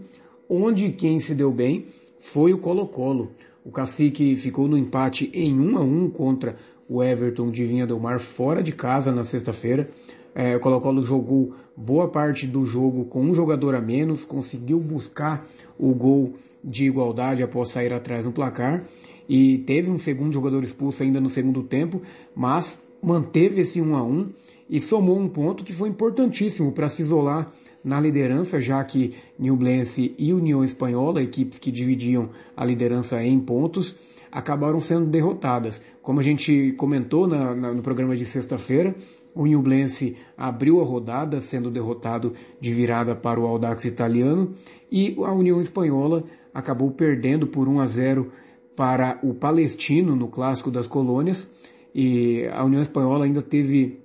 onde 0.50 0.90
quem 0.92 1.20
se 1.20 1.34
deu 1.34 1.52
bem 1.52 1.86
foi 2.20 2.54
o 2.54 2.58
Colo-Colo. 2.58 3.32
O 3.64 3.72
Cacique 3.72 4.36
ficou 4.36 4.68
no 4.68 4.78
empate 4.78 5.30
em 5.34 5.60
1 5.60 5.78
a 5.78 5.82
1 5.82 6.10
contra 6.12 6.56
o 6.90 7.04
Everton 7.04 7.52
de 7.52 7.66
Vinha 7.66 7.86
do 7.86 8.00
Mar 8.00 8.20
fora 8.20 8.64
de 8.64 8.72
casa 8.72 9.12
na 9.12 9.24
sexta-feira. 9.24 9.90
É, 10.34 10.56
o 10.56 10.60
Colo-Colo 10.60 11.04
jogou 11.04 11.56
boa 11.76 12.08
parte 12.10 12.46
do 12.46 12.64
jogo 12.64 13.06
com 13.06 13.22
um 13.22 13.34
jogador 13.34 13.76
a 13.76 13.82
menos, 13.82 14.24
conseguiu 14.24 14.80
buscar 14.80 15.48
o 15.78 15.94
gol 15.94 16.34
de 16.64 16.86
igualdade 16.86 17.44
após 17.44 17.70
sair 17.70 17.92
atrás 17.92 18.26
no 18.26 18.32
placar 18.32 18.86
e 19.28 19.60
teve 19.60 19.90
um 19.90 19.98
segundo 19.98 20.32
jogador 20.32 20.64
expulso 20.64 21.04
ainda 21.04 21.20
no 21.20 21.30
segundo 21.30 21.64
tempo, 21.64 22.02
mas 22.36 22.82
manteve 23.02 23.62
esse 23.62 23.82
1 23.82 23.96
a 23.96 24.04
1 24.04 24.30
e 24.70 24.82
somou 24.82 25.18
um 25.18 25.28
ponto 25.28 25.64
que 25.64 25.74
foi 25.74 25.90
importantíssimo 25.90 26.72
para 26.72 26.90
se 26.90 27.02
isolar 27.02 27.52
na 27.84 28.00
liderança, 28.02 28.60
já 28.60 28.84
que 28.84 29.14
Newblense 29.40 30.14
e 30.18 30.34
União 30.34 30.64
Espanhola, 30.64 31.22
equipes 31.22 31.58
que 31.58 31.72
dividiam 31.72 32.30
a 32.56 32.66
liderança 32.66 33.24
em 33.24 33.40
pontos, 33.40 33.96
acabaram 34.32 34.80
sendo 34.80 35.06
derrotadas. 35.06 35.82
Como 36.02 36.20
a 36.20 36.24
gente 36.24 36.74
comentou 36.74 37.28
na, 37.28 37.56
na, 37.56 37.74
no 37.74 37.82
programa 37.82 38.16
de 38.16 38.26
sexta-feira, 38.26 38.96
o 39.36 39.46
Newblense 39.46 40.16
abriu 40.36 40.82
a 40.82 40.84
rodada, 40.84 41.40
sendo 41.42 41.70
derrotado 41.70 42.34
de 42.60 42.74
virada 42.74 43.16
para 43.16 43.40
o 43.40 43.46
Audax 43.46 43.86
italiano, 43.86 44.54
e 44.92 45.16
a 45.24 45.32
União 45.32 45.62
Espanhola 45.62 46.24
acabou 46.54 46.90
perdendo 46.92 47.46
por 47.46 47.68
1 47.68 47.80
a 47.80 47.86
0 47.86 48.32
para 48.76 49.20
o 49.22 49.34
Palestino 49.34 50.16
no 50.16 50.28
Clássico 50.28 50.72
das 50.72 50.88
Colônias, 50.88 51.50
e 51.94 52.48
a 52.52 52.64
União 52.64 52.82
Espanhola 52.82 53.26
ainda 53.26 53.42
teve 53.42 54.00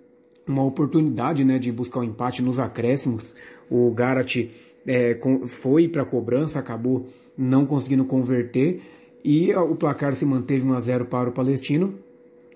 uma 0.47 0.65
oportunidade 0.65 1.45
né, 1.45 1.59
de 1.59 1.71
buscar 1.73 2.01
o 2.01 2.03
um 2.03 2.07
empate 2.07 2.43
nos 2.43 2.59
acréscimos. 2.59 3.35
O 3.71 3.91
Garat 3.93 4.51
é, 4.87 5.19
foi 5.47 5.89
para 5.89 6.03
a 6.03 6.07
cobrança, 6.07 6.59
acabou 6.59 7.07
não 7.37 7.65
conseguindo 7.65 8.05
converter 8.05 8.83
e 9.25 9.55
o 9.55 9.75
placar 9.77 10.15
se 10.15 10.25
manteve 10.25 10.67
1 10.67 10.73
a 10.75 10.81
0 10.81 11.05
para 11.07 11.29
o 11.29 11.33
Palestino. 11.33 11.95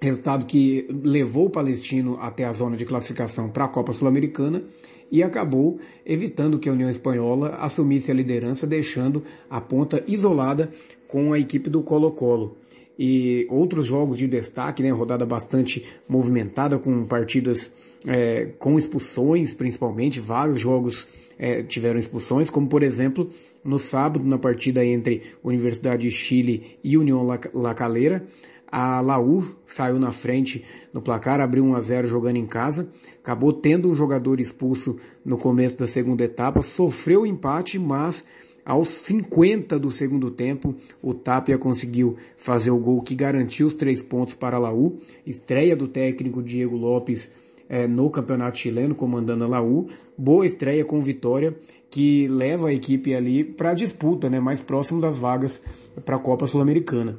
Resultado 0.00 0.44
que 0.46 0.86
levou 0.90 1.46
o 1.46 1.50
Palestino 1.50 2.18
até 2.20 2.44
a 2.44 2.52
zona 2.52 2.76
de 2.76 2.84
classificação 2.84 3.48
para 3.48 3.64
a 3.64 3.68
Copa 3.68 3.92
Sul-Americana 3.92 4.62
e 5.10 5.22
acabou 5.22 5.78
evitando 6.04 6.58
que 6.58 6.68
a 6.68 6.72
União 6.72 6.90
Espanhola 6.90 7.56
assumisse 7.60 8.10
a 8.10 8.14
liderança, 8.14 8.66
deixando 8.66 9.22
a 9.48 9.60
ponta 9.60 10.02
isolada 10.06 10.70
com 11.08 11.32
a 11.32 11.38
equipe 11.38 11.70
do 11.70 11.82
Colo-Colo 11.82 12.56
e 12.98 13.46
outros 13.50 13.86
jogos 13.86 14.16
de 14.16 14.26
destaque, 14.26 14.82
né? 14.82 14.90
Rodada 14.90 15.26
bastante 15.26 15.84
movimentada 16.08 16.78
com 16.78 17.04
partidas 17.04 17.72
é, 18.06 18.46
com 18.58 18.78
expulsões, 18.78 19.54
principalmente 19.54 20.18
vários 20.18 20.58
jogos 20.58 21.06
é, 21.38 21.62
tiveram 21.62 21.98
expulsões, 21.98 22.48
como 22.48 22.68
por 22.68 22.82
exemplo 22.82 23.28
no 23.66 23.78
sábado 23.78 24.24
na 24.24 24.38
partida 24.38 24.84
entre 24.84 25.22
Universidade 25.42 26.02
de 26.02 26.10
Chile 26.10 26.78
e 26.82 26.96
União 26.96 27.26
La 27.54 27.74
Calera, 27.74 28.26
a 28.70 29.00
Laú 29.00 29.44
saiu 29.66 29.98
na 29.98 30.10
frente 30.10 30.64
no 30.92 31.00
placar, 31.00 31.40
abriu 31.40 31.64
1 31.64 31.76
a 31.76 31.80
0 31.80 32.06
jogando 32.06 32.36
em 32.36 32.46
casa, 32.46 32.88
acabou 33.22 33.52
tendo 33.52 33.88
um 33.88 33.94
jogador 33.94 34.40
expulso 34.40 34.96
no 35.24 35.38
começo 35.38 35.78
da 35.78 35.86
segunda 35.86 36.24
etapa, 36.24 36.62
sofreu 36.62 37.22
o 37.22 37.26
empate, 37.26 37.78
mas 37.78 38.24
aos 38.64 38.88
50 38.88 39.78
do 39.78 39.90
segundo 39.90 40.28
tempo, 40.28 40.74
o 41.00 41.14
Tapia 41.14 41.56
conseguiu 41.56 42.16
fazer 42.36 42.72
o 42.72 42.78
gol 42.78 43.00
que 43.00 43.14
garantiu 43.14 43.68
os 43.68 43.76
três 43.76 44.02
pontos 44.02 44.34
para 44.34 44.56
a 44.56 44.58
Laú. 44.60 44.96
Estreia 45.24 45.76
do 45.76 45.86
técnico 45.86 46.42
Diego 46.42 46.76
Lopes 46.76 47.30
é, 47.68 47.86
no 47.86 48.10
campeonato 48.10 48.58
chileno, 48.58 48.94
comandando 48.94 49.44
a 49.44 49.48
Laú. 49.48 49.88
Boa 50.16 50.46
estreia 50.46 50.84
com 50.84 51.00
vitória, 51.00 51.56
que 51.90 52.28
leva 52.28 52.68
a 52.68 52.72
equipe 52.72 53.14
ali 53.14 53.44
para 53.44 53.70
a 53.70 53.74
disputa, 53.74 54.28
né, 54.30 54.40
mais 54.40 54.60
próximo 54.60 55.00
das 55.00 55.18
vagas 55.18 55.62
para 56.04 56.16
a 56.16 56.20
Copa 56.20 56.46
Sul-Americana. 56.46 57.18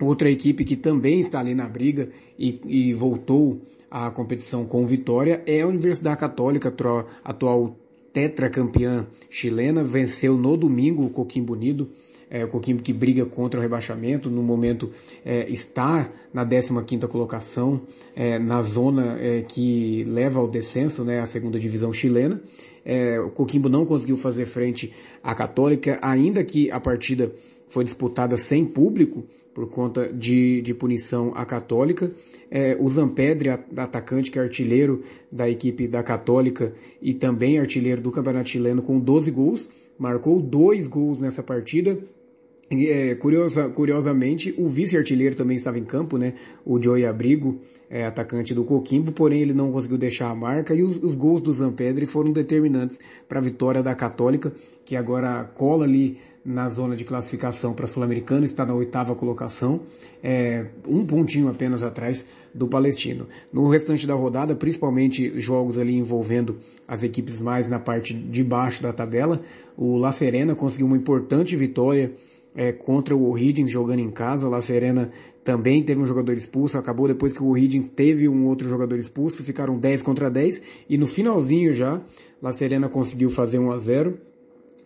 Outra 0.00 0.30
equipe 0.30 0.64
que 0.64 0.76
também 0.76 1.20
está 1.20 1.40
ali 1.40 1.54
na 1.54 1.68
briga 1.68 2.10
e, 2.38 2.60
e 2.66 2.92
voltou 2.92 3.62
à 3.90 4.10
competição 4.10 4.66
com 4.66 4.84
vitória 4.84 5.42
é 5.46 5.62
a 5.62 5.66
Universidade 5.66 6.20
Católica, 6.20 6.74
atual 7.24 7.76
tetracampeã 8.12 9.06
chilena, 9.28 9.84
venceu 9.84 10.36
no 10.36 10.56
domingo 10.56 11.04
o 11.04 11.10
Coquimbo 11.10 11.52
Unido, 11.52 11.90
é, 12.30 12.44
o 12.44 12.48
Coquimbo 12.48 12.82
que 12.82 12.92
briga 12.92 13.24
contra 13.24 13.58
o 13.58 13.62
rebaixamento, 13.62 14.30
no 14.30 14.42
momento 14.42 14.90
é, 15.24 15.50
está 15.50 16.10
na 16.32 16.44
15ª 16.44 17.06
colocação, 17.08 17.82
é, 18.14 18.38
na 18.38 18.62
zona 18.62 19.16
é, 19.20 19.42
que 19.42 20.04
leva 20.04 20.40
ao 20.40 20.48
descenso, 20.48 21.04
né, 21.04 21.20
a 21.20 21.26
segunda 21.26 21.58
divisão 21.58 21.92
chilena. 21.92 22.40
É, 22.84 23.18
o 23.20 23.30
Coquimbo 23.30 23.68
não 23.68 23.84
conseguiu 23.84 24.16
fazer 24.16 24.46
frente 24.46 24.92
à 25.22 25.34
Católica, 25.34 25.98
ainda 26.02 26.42
que 26.44 26.70
a 26.70 26.78
partida 26.78 27.32
foi 27.68 27.84
disputada 27.84 28.36
sem 28.36 28.64
público, 28.64 29.24
por 29.52 29.70
conta 29.70 30.12
de, 30.12 30.60
de 30.60 30.74
punição 30.74 31.32
à 31.34 31.46
Católica. 31.46 32.12
É, 32.50 32.76
o 32.78 32.86
Zampedre, 32.90 33.48
atacante 33.48 34.30
que 34.30 34.38
é 34.38 34.42
artilheiro 34.42 35.02
da 35.32 35.48
equipe 35.48 35.88
da 35.88 36.02
Católica 36.02 36.74
e 37.00 37.14
também 37.14 37.58
artilheiro 37.58 38.02
do 38.02 38.12
Campeonato 38.12 38.50
Chileno 38.50 38.82
com 38.82 39.00
12 39.00 39.30
gols, 39.30 39.68
marcou 39.98 40.40
dois 40.40 40.86
gols 40.86 41.20
nessa 41.20 41.42
partida. 41.42 41.98
E, 42.70 42.88
é, 42.88 43.14
curiosa, 43.14 43.68
curiosamente, 43.68 44.52
o 44.58 44.66
vice-artilheiro 44.66 45.36
também 45.36 45.56
estava 45.56 45.78
em 45.78 45.84
campo, 45.84 46.18
né? 46.18 46.34
O 46.64 46.82
Joey 46.82 47.06
Abrigo, 47.06 47.60
é, 47.88 48.04
atacante 48.04 48.52
do 48.52 48.64
Coquimbo, 48.64 49.12
porém 49.12 49.40
ele 49.40 49.54
não 49.54 49.70
conseguiu 49.70 49.96
deixar 49.96 50.30
a 50.30 50.34
marca 50.34 50.74
e 50.74 50.82
os, 50.82 51.00
os 51.00 51.14
gols 51.14 51.42
do 51.42 51.52
Zampedre 51.52 52.06
foram 52.06 52.32
determinantes 52.32 52.98
para 53.28 53.38
a 53.38 53.42
vitória 53.42 53.82
da 53.82 53.94
Católica, 53.94 54.52
que 54.84 54.96
agora 54.96 55.44
cola 55.44 55.84
ali 55.84 56.18
na 56.46 56.68
zona 56.68 56.94
de 56.94 57.04
classificação 57.04 57.74
para 57.74 57.88
Sul-Americana, 57.88 58.46
está 58.46 58.64
na 58.64 58.72
oitava 58.72 59.16
colocação, 59.16 59.80
é, 60.22 60.66
um 60.86 61.04
pontinho 61.04 61.48
apenas 61.48 61.82
atrás 61.82 62.24
do 62.54 62.68
Palestino. 62.68 63.26
No 63.52 63.68
restante 63.68 64.06
da 64.06 64.14
rodada, 64.14 64.54
principalmente 64.54 65.38
jogos 65.40 65.76
ali 65.76 65.96
envolvendo 65.96 66.58
as 66.86 67.02
equipes 67.02 67.40
mais 67.40 67.68
na 67.68 67.80
parte 67.80 68.14
de 68.14 68.44
baixo 68.44 68.80
da 68.80 68.92
tabela, 68.92 69.42
o 69.76 69.98
La 69.98 70.12
Serena 70.12 70.54
conseguiu 70.54 70.86
uma 70.86 70.96
importante 70.96 71.56
vitória 71.56 72.14
é, 72.54 72.72
contra 72.72 73.14
o 73.14 73.28
O'Higgins 73.28 73.70
jogando 73.70 73.98
em 73.98 74.10
casa. 74.10 74.46
O 74.46 74.50
La 74.50 74.62
Serena 74.62 75.10
também 75.42 75.82
teve 75.82 76.00
um 76.00 76.06
jogador 76.06 76.36
expulso, 76.36 76.78
acabou 76.78 77.08
depois 77.08 77.32
que 77.32 77.42
o 77.42 77.48
O'Higgins 77.48 77.90
teve 77.90 78.28
um 78.28 78.46
outro 78.46 78.68
jogador 78.68 78.98
expulso, 78.98 79.42
ficaram 79.42 79.78
10 79.78 80.02
contra 80.02 80.30
10 80.30 80.62
e 80.88 80.96
no 80.96 81.06
finalzinho 81.06 81.72
já, 81.74 82.00
La 82.40 82.52
Serena 82.52 82.88
conseguiu 82.88 83.30
fazer 83.30 83.58
1 83.58 83.70
a 83.70 83.78
0 83.78 84.18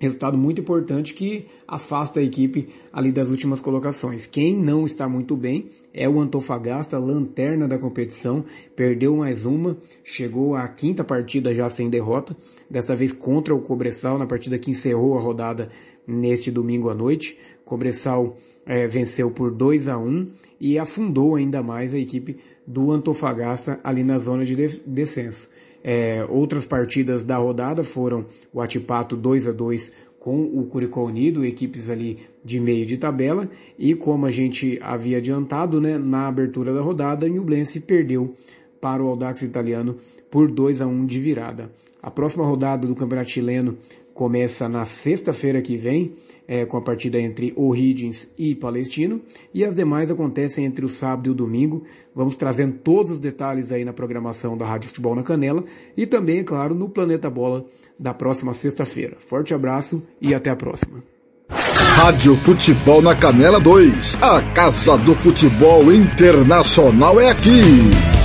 Resultado 0.01 0.39
muito 0.39 0.63
importante 0.63 1.13
que 1.13 1.47
afasta 1.69 2.21
a 2.21 2.23
equipe 2.23 2.71
ali 2.91 3.13
das 3.13 3.29
últimas 3.29 3.61
colocações. 3.61 4.25
Quem 4.25 4.57
não 4.57 4.87
está 4.87 5.07
muito 5.07 5.37
bem 5.37 5.69
é 5.93 6.09
o 6.09 6.19
Antofagasta, 6.19 6.99
lanterna 6.99 7.69
da 7.69 7.79
competição, 7.79 8.43
perdeu 8.75 9.15
mais 9.15 9.45
uma, 9.45 9.77
chegou 10.03 10.57
à 10.57 10.67
quinta 10.69 11.05
partida 11.05 11.53
já 11.53 11.69
sem 11.69 11.91
derrota, 11.91 12.35
desta 12.71 12.97
vez 12.97 13.13
contra 13.13 13.55
o 13.55 13.61
Cobressal, 13.61 14.19
na 14.19 14.27
partida 14.27 14.59
que 14.59 14.71
encerrou 14.71 15.19
a 15.19 15.21
rodada 15.21 15.69
neste 16.07 16.51
domingo 16.51 16.89
à 16.89 16.95
noite. 16.95 17.37
Cobressal 17.67 18.39
é, 18.65 18.87
venceu 18.87 19.31
por 19.31 19.51
2 19.51 19.87
a 19.87 19.99
1 19.99 20.31
e 20.59 20.79
afundou 20.79 21.35
ainda 21.35 21.63
mais 21.63 21.95
a 21.95 21.99
equipe 21.99 22.39
do 22.67 22.91
Antofagasta 22.91 23.79
ali 23.85 24.03
na 24.03 24.19
zona 24.19 24.47
de 24.47 24.55
descenso. 24.87 25.47
É, 25.83 26.27
outras 26.29 26.67
partidas 26.67 27.25
da 27.25 27.37
rodada 27.37 27.83
foram 27.83 28.27
o 28.53 28.61
Atipato 28.61 29.17
2 29.17 29.49
a 29.49 29.53
2 29.53 29.93
com 30.19 30.43
o 30.43 30.67
Curicó 30.67 31.05
Unido, 31.05 31.45
equipes 31.45 31.89
ali 31.89 32.19
de 32.45 32.61
meio 32.61 32.85
de 32.85 32.99
tabela, 32.99 33.49
e 33.79 33.95
como 33.95 34.27
a 34.27 34.31
gente 34.31 34.79
havia 34.83 35.17
adiantado, 35.17 35.81
né, 35.81 35.97
na 35.97 36.29
abertura 36.29 36.75
da 36.75 36.83
rodada, 36.83 37.27
o 37.27 37.29
Nublense 37.31 37.81
perdeu 37.81 38.35
para 38.81 39.03
o 39.03 39.09
Audax 39.09 39.43
Italiano 39.43 39.97
por 40.31 40.51
2 40.51 40.83
a 40.83 40.87
1 40.87 41.07
de 41.07 41.19
virada. 41.19 41.71
A 42.03 42.11
próxima 42.11 42.45
rodada 42.45 42.87
do 42.87 42.95
Campeonato 42.95 43.31
Chileno 43.31 43.77
começa 44.21 44.69
na 44.69 44.85
sexta-feira 44.85 45.63
que 45.63 45.79
vem, 45.79 46.13
é, 46.47 46.67
com 46.67 46.77
a 46.77 46.83
partida 46.83 47.19
entre 47.19 47.55
O'Higgins 47.57 48.29
e 48.37 48.55
Palestino, 48.55 49.23
e 49.55 49.65
as 49.65 49.75
demais 49.75 50.11
acontecem 50.11 50.67
entre 50.67 50.85
o 50.85 50.91
sábado 50.91 51.29
e 51.29 51.31
o 51.31 51.35
domingo. 51.35 51.85
Vamos 52.15 52.37
trazendo 52.37 52.77
todos 52.85 53.13
os 53.13 53.19
detalhes 53.19 53.73
aí 53.73 53.83
na 53.83 53.95
programação 53.95 54.59
da 54.59 54.67
Rádio 54.67 54.89
Futebol 54.89 55.15
na 55.15 55.23
Canela 55.23 55.65
e 55.97 56.07
também, 56.07 56.41
é 56.41 56.45
claro, 56.45 56.75
no 56.75 56.87
Planeta 56.87 57.31
Bola 57.31 57.65
da 57.99 58.13
próxima 58.13 58.53
sexta-feira. 58.53 59.17
Forte 59.21 59.55
abraço 59.55 60.03
e 60.21 60.35
até 60.35 60.51
a 60.51 60.57
próxima. 60.57 61.03
Rádio 61.49 62.37
Futebol 62.37 63.01
na 63.01 63.17
Canela 63.17 63.59
2. 63.59 64.19
A 64.21 64.43
Casa 64.53 64.99
do 64.99 65.15
Futebol 65.15 65.91
Internacional 65.91 67.19
é 67.19 67.31
aqui. 67.31 67.63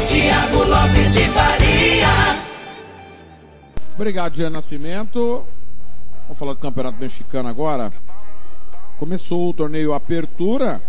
Tiago 0.09 0.57
Lopes 0.57 1.13
de 1.13 1.25
Faria. 1.29 2.35
Obrigado, 3.95 4.35
Jean 4.35 4.49
Nascimento. 4.49 5.54
Vamos 6.25 6.39
falar 6.39 6.53
do 6.53 6.59
Campeonato 6.59 6.99
Mexicano 6.99 7.47
agora. 7.47 7.93
Começou 8.97 9.47
o 9.49 9.53
torneio 9.53 9.93
Apertura. 9.93 10.81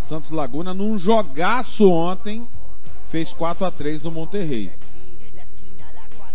Santos 0.00 0.30
Laguna 0.30 0.74
num 0.74 0.98
jogaço 0.98 1.90
ontem 1.90 2.46
fez 3.06 3.32
4 3.32 3.64
a 3.64 3.70
3 3.70 4.02
no 4.02 4.10
Monterrey. 4.10 4.70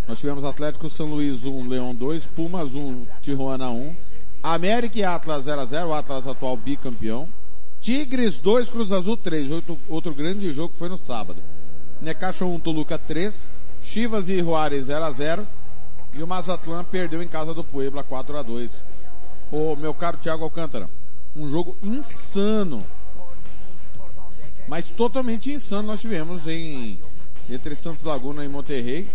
Nós 0.07 0.20
tivemos 0.20 0.43
Atlético 0.43 0.89
São 0.89 1.07
Luís 1.07 1.45
1, 1.45 1.68
Leão 1.68 1.93
2, 1.93 2.26
Pumas 2.28 2.74
1, 2.74 3.05
Tijuana 3.22 3.70
1, 3.70 3.95
América 4.41 4.97
e 4.97 5.03
Atlas 5.03 5.43
0 5.43 5.61
a 5.61 5.65
0, 5.65 5.89
o 5.89 5.93
Atlas 5.93 6.26
atual 6.26 6.57
bicampeão. 6.57 7.28
Tigres 7.82 8.39
2, 8.39 8.70
Cruz 8.70 8.91
Azul 8.91 9.15
3, 9.15 9.51
outro, 9.51 9.78
outro 9.88 10.15
grande 10.15 10.51
jogo 10.53 10.74
foi 10.74 10.89
no 10.89 10.97
sábado. 10.97 11.43
Necaxa 12.01 12.45
1, 12.45 12.59
Toluca 12.61 12.97
3, 12.97 13.51
Chivas 13.82 14.28
e 14.28 14.39
Juárez 14.39 14.86
0 14.86 15.05
a 15.05 15.11
0 15.11 15.47
e 16.14 16.24
o 16.24 16.28
Mazatlan 16.28 16.84
perdeu 16.84 17.22
em 17.22 17.28
casa 17.28 17.53
do 17.53 17.64
Puebla 17.64 18.03
4 18.03 18.38
a 18.38 18.41
2 18.41 18.86
Ô 19.49 19.78
meu 19.78 19.93
caro 19.93 20.18
Thiago 20.18 20.43
Alcântara, 20.43 20.89
um 21.34 21.47
jogo 21.47 21.78
insano. 21.82 22.86
Mas 24.68 24.88
totalmente 24.88 25.51
insano 25.51 25.88
nós 25.88 26.01
tivemos 26.01 26.47
em 26.49 26.99
entre 27.49 27.74
Santos 27.74 28.03
Laguna 28.03 28.43
e 28.43 28.49
Monterrey. 28.49 29.08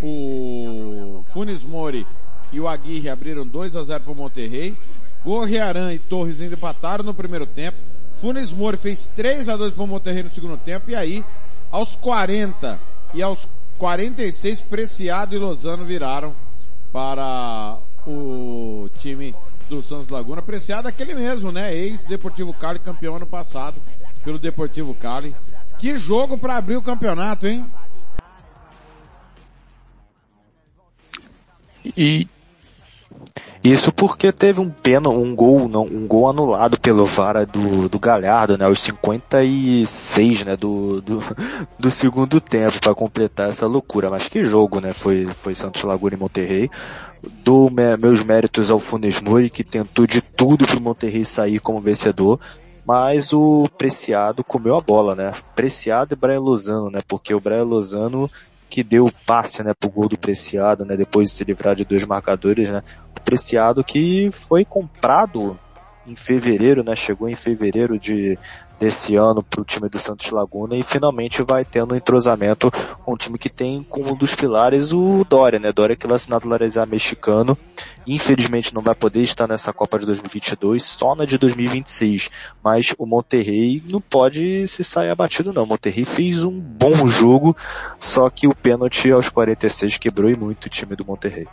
O 0.00 1.24
Funes 1.32 1.64
Mori 1.64 2.06
e 2.52 2.60
o 2.60 2.68
Aguirre 2.68 3.08
abriram 3.08 3.44
2 3.44 3.74
a 3.74 3.82
0 3.82 4.04
para 4.04 4.12
o 4.12 4.16
Monterrey. 4.16 4.76
Gorrearan 5.24 5.92
e 5.92 5.98
Torres 5.98 6.40
empataram 6.40 7.04
no 7.04 7.12
primeiro 7.12 7.46
tempo. 7.46 7.78
Funes 8.12 8.52
Mori 8.52 8.76
fez 8.76 9.10
3 9.16 9.48
a 9.48 9.56
2 9.56 9.74
para 9.74 9.82
o 9.82 9.86
Monterrey 9.88 10.22
no 10.22 10.30
segundo 10.30 10.56
tempo. 10.58 10.92
E 10.92 10.94
aí, 10.94 11.24
aos 11.72 11.96
40 11.96 12.78
e 13.12 13.20
aos 13.20 13.48
46, 13.84 14.62
Preciado 14.62 15.34
e 15.34 15.38
Lozano 15.38 15.84
viraram 15.84 16.34
para 16.90 17.78
o 18.06 18.88
time 18.96 19.34
do 19.68 19.82
Santos 19.82 20.08
Laguna. 20.08 20.40
Preciado 20.40 20.88
aquele 20.88 21.14
mesmo, 21.14 21.52
né? 21.52 21.76
Ex-Deportivo 21.76 22.54
Cali, 22.54 22.78
campeão 22.78 23.16
ano 23.16 23.26
passado 23.26 23.78
pelo 24.24 24.38
Deportivo 24.38 24.94
Cali. 24.94 25.36
Que 25.78 25.98
jogo 25.98 26.38
para 26.38 26.56
abrir 26.56 26.78
o 26.78 26.82
campeonato, 26.82 27.46
hein? 27.46 27.70
E 31.94 32.26
isso 33.64 33.90
porque 33.90 34.30
teve 34.30 34.60
um 34.60 34.68
pena, 34.68 35.08
um 35.08 35.34
gol, 35.34 35.66
não, 35.70 35.84
um 35.84 36.06
gol 36.06 36.28
anulado 36.28 36.78
pelo 36.78 37.06
VAR 37.06 37.46
do, 37.46 37.88
do 37.88 37.98
Galhardo, 37.98 38.58
né, 38.58 38.66
aos 38.66 38.78
56, 38.80 40.44
né, 40.44 40.54
do, 40.54 41.00
do, 41.00 41.22
do 41.80 41.90
segundo 41.90 42.42
tempo 42.42 42.78
para 42.78 42.94
completar 42.94 43.48
essa 43.48 43.66
loucura. 43.66 44.10
Mas 44.10 44.28
que 44.28 44.44
jogo, 44.44 44.80
né, 44.80 44.92
foi, 44.92 45.28
foi 45.32 45.54
Santos 45.54 45.82
Laguna 45.82 46.14
e 46.14 46.18
Monterrey. 46.18 46.70
Dou 47.42 47.70
meus 47.98 48.22
méritos 48.22 48.70
ao 48.70 48.78
Funes 48.78 49.22
Mori, 49.22 49.48
que 49.48 49.64
tentou 49.64 50.06
de 50.06 50.20
tudo 50.20 50.66
pro 50.66 50.78
Monterrey 50.78 51.24
sair 51.24 51.58
como 51.58 51.80
vencedor. 51.80 52.38
Mas 52.86 53.32
o 53.32 53.66
Preciado 53.78 54.44
comeu 54.44 54.76
a 54.76 54.80
bola, 54.82 55.14
né? 55.14 55.32
Preciado 55.56 56.12
e 56.12 56.16
Brian 56.16 56.40
Lozano, 56.40 56.90
né? 56.90 56.98
Porque 57.08 57.34
o 57.34 57.40
Brian 57.40 57.64
Lozano 57.64 58.30
que 58.74 58.82
deu 58.82 59.06
o 59.06 59.12
passe, 59.24 59.62
né, 59.62 59.72
pro 59.72 59.88
gol 59.88 60.08
do 60.08 60.18
Preciado, 60.18 60.84
né, 60.84 60.96
depois 60.96 61.30
de 61.30 61.36
se 61.36 61.44
livrar 61.44 61.76
de 61.76 61.84
dois 61.84 62.04
marcadores, 62.04 62.68
né, 62.68 62.82
Preciado 63.24 63.82
que 63.82 64.30
foi 64.30 64.64
comprado 64.64 65.58
em 66.06 66.14
fevereiro, 66.14 66.84
né, 66.84 66.94
chegou 66.94 67.28
em 67.28 67.34
fevereiro 67.34 67.98
de 67.98 68.38
desse 68.78 69.14
ano 69.14 69.42
para 69.42 69.60
o 69.60 69.64
time 69.64 69.88
do 69.88 69.98
Santos 69.98 70.30
Laguna 70.30 70.76
e 70.76 70.82
finalmente 70.82 71.42
vai 71.42 71.64
tendo 71.64 71.94
um 71.94 71.96
entrosamento 71.96 72.70
com 73.04 73.14
um 73.14 73.16
time 73.16 73.38
que 73.38 73.48
tem 73.48 73.82
como 73.82 74.12
um 74.12 74.16
dos 74.16 74.34
pilares 74.34 74.92
o 74.92 75.24
Dória, 75.24 75.58
né? 75.58 75.72
Dória 75.72 75.96
que 75.96 76.06
vai 76.06 76.18
se 76.18 76.28
naturalizar 76.28 76.86
mexicano. 76.86 77.56
Infelizmente 78.06 78.74
não 78.74 78.82
vai 78.82 78.94
poder 78.94 79.22
estar 79.22 79.46
nessa 79.46 79.72
Copa 79.72 79.98
de 79.98 80.06
2022, 80.06 80.82
só 80.82 81.14
na 81.14 81.24
de 81.24 81.38
2026. 81.38 82.30
Mas 82.62 82.94
o 82.98 83.06
Monterrey 83.06 83.82
não 83.88 84.00
pode 84.00 84.66
se 84.68 84.82
sair 84.82 85.10
abatido 85.10 85.52
não. 85.52 85.62
O 85.64 85.66
Monterrey 85.66 86.04
fez 86.04 86.42
um 86.42 86.58
bom 86.58 87.06
jogo, 87.06 87.56
só 87.98 88.28
que 88.28 88.46
o 88.46 88.54
pênalti 88.54 89.10
aos 89.10 89.28
46 89.28 89.98
quebrou 89.98 90.30
e 90.30 90.36
muito 90.36 90.66
o 90.66 90.70
time 90.70 90.96
do 90.96 91.04
Monterrey. 91.04 91.46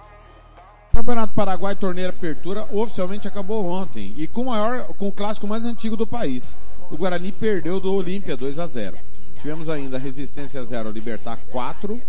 Campeonato 0.91 1.33
Paraguai 1.33 1.75
Torneio 1.75 2.09
Apertura 2.09 2.67
oficialmente 2.71 3.27
acabou 3.27 3.65
ontem 3.65 4.13
e 4.17 4.27
com 4.27 4.41
o 4.41 4.45
maior, 4.47 4.85
com 4.93 5.07
o 5.07 5.11
clássico 5.11 5.47
mais 5.47 5.63
antigo 5.63 5.95
do 5.95 6.05
país 6.05 6.57
o 6.91 6.97
Guarani 6.97 7.31
perdeu 7.31 7.79
do 7.79 7.93
Olímpia 7.93 8.35
2 8.35 8.59
a 8.59 8.67
0. 8.67 8.97
Tivemos 9.37 9.69
ainda 9.69 9.97
Resistência 9.97 10.61
0, 10.61 10.91
Libertar 10.91 11.39
4, 11.49 11.99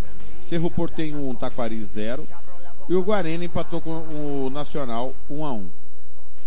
Cerro 0.41 0.69
Portenho 0.69 1.29
1, 1.31 1.37
Taquari 1.37 1.83
0 1.83 2.27
e 2.89 2.95
o 2.95 3.03
Guarani 3.03 3.45
empatou 3.45 3.81
com 3.81 4.47
o 4.47 4.51
Nacional 4.51 5.15
1 5.31 5.45
a 5.45 5.53
1. 5.53 5.71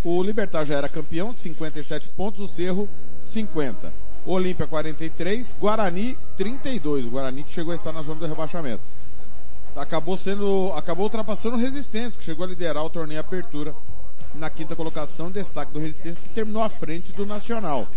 O 0.04 0.22
Libertar 0.22 0.66
já 0.66 0.76
era 0.76 0.90
campeão, 0.90 1.34
57 1.34 2.10
pontos, 2.10 2.42
o 2.42 2.48
Cerro 2.48 2.90
50. 3.18 3.92
O 4.26 4.34
Olímpia 4.34 4.68
43, 4.68 5.56
Guarani 5.60 6.18
32. 6.36 7.06
O 7.06 7.12
Guarani 7.12 7.46
chegou 7.48 7.72
a 7.72 7.76
estar 7.76 7.94
na 7.94 8.02
zona 8.02 8.20
do 8.20 8.28
rebaixamento. 8.28 8.84
Acabou 9.76 10.18
sendo, 10.18 10.72
acabou 10.74 11.04
ultrapassando 11.04 11.58
o 11.58 11.60
Resistência, 11.60 12.18
que 12.18 12.26
chegou 12.26 12.46
a 12.46 12.50
liderar 12.50 12.84
o 12.84 12.90
torneio 12.90 13.20
Apertura 13.20 13.76
na 14.34 14.50
quinta 14.50 14.76
colocação, 14.76 15.30
destaque 15.30 15.72
do 15.72 15.80
Resistência 15.80 16.24
que 16.24 16.30
terminou 16.30 16.62
à 16.62 16.70
frente 16.70 17.12
do 17.12 17.26
Nacional 17.26 17.88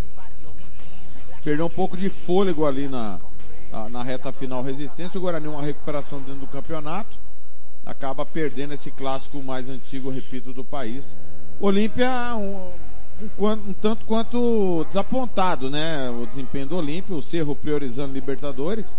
perdeu 1.48 1.64
um 1.64 1.70
pouco 1.70 1.96
de 1.96 2.10
fôlego 2.10 2.66
ali 2.66 2.88
na, 2.88 3.18
na, 3.90 4.02
reta 4.02 4.30
final 4.30 4.62
resistência. 4.62 5.18
O 5.18 5.22
Guarani 5.22 5.48
uma 5.48 5.62
recuperação 5.62 6.20
dentro 6.20 6.40
do 6.40 6.46
campeonato. 6.46 7.18
Acaba 7.86 8.26
perdendo 8.26 8.74
esse 8.74 8.90
clássico 8.90 9.42
mais 9.42 9.70
antigo, 9.70 10.10
repito, 10.10 10.52
do 10.52 10.62
país. 10.62 11.16
Olímpia 11.58 12.34
um, 12.36 12.70
um, 13.22 13.50
um, 13.50 13.72
tanto 13.72 14.04
quanto 14.04 14.84
desapontado, 14.84 15.70
né? 15.70 16.10
O 16.10 16.26
desempenho 16.26 16.66
do 16.66 16.76
Olímpia, 16.76 17.16
o 17.16 17.22
Cerro 17.22 17.56
priorizando 17.56 18.12
Libertadores. 18.12 18.94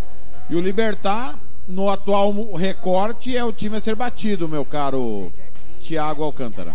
E 0.48 0.56
o 0.56 0.60
Libertar, 0.60 1.38
no 1.70 1.88
atual 1.88 2.32
recorte, 2.54 3.36
é 3.36 3.44
o 3.44 3.52
time 3.52 3.76
a 3.76 3.80
ser 3.80 3.94
batido, 3.94 4.48
meu 4.48 4.64
caro 4.64 5.32
Thiago 5.80 6.22
Alcântara. 6.22 6.74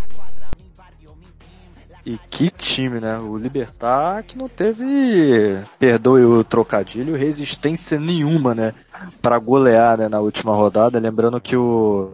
E 2.06 2.20
que 2.30 2.52
time, 2.52 3.00
né? 3.00 3.18
O 3.18 3.36
Libertar 3.36 4.22
que 4.24 4.38
não 4.38 4.48
teve, 4.48 5.60
perdoe 5.80 6.24
o 6.24 6.44
trocadilho, 6.44 7.16
resistência 7.16 8.00
nenhuma, 8.00 8.54
né? 8.54 8.74
Para 9.22 9.40
golear 9.40 9.98
né, 9.98 10.08
na 10.08 10.20
última 10.20 10.56
rodada. 10.56 11.00
Lembrando 11.00 11.42
que 11.42 11.58
o, 11.58 12.14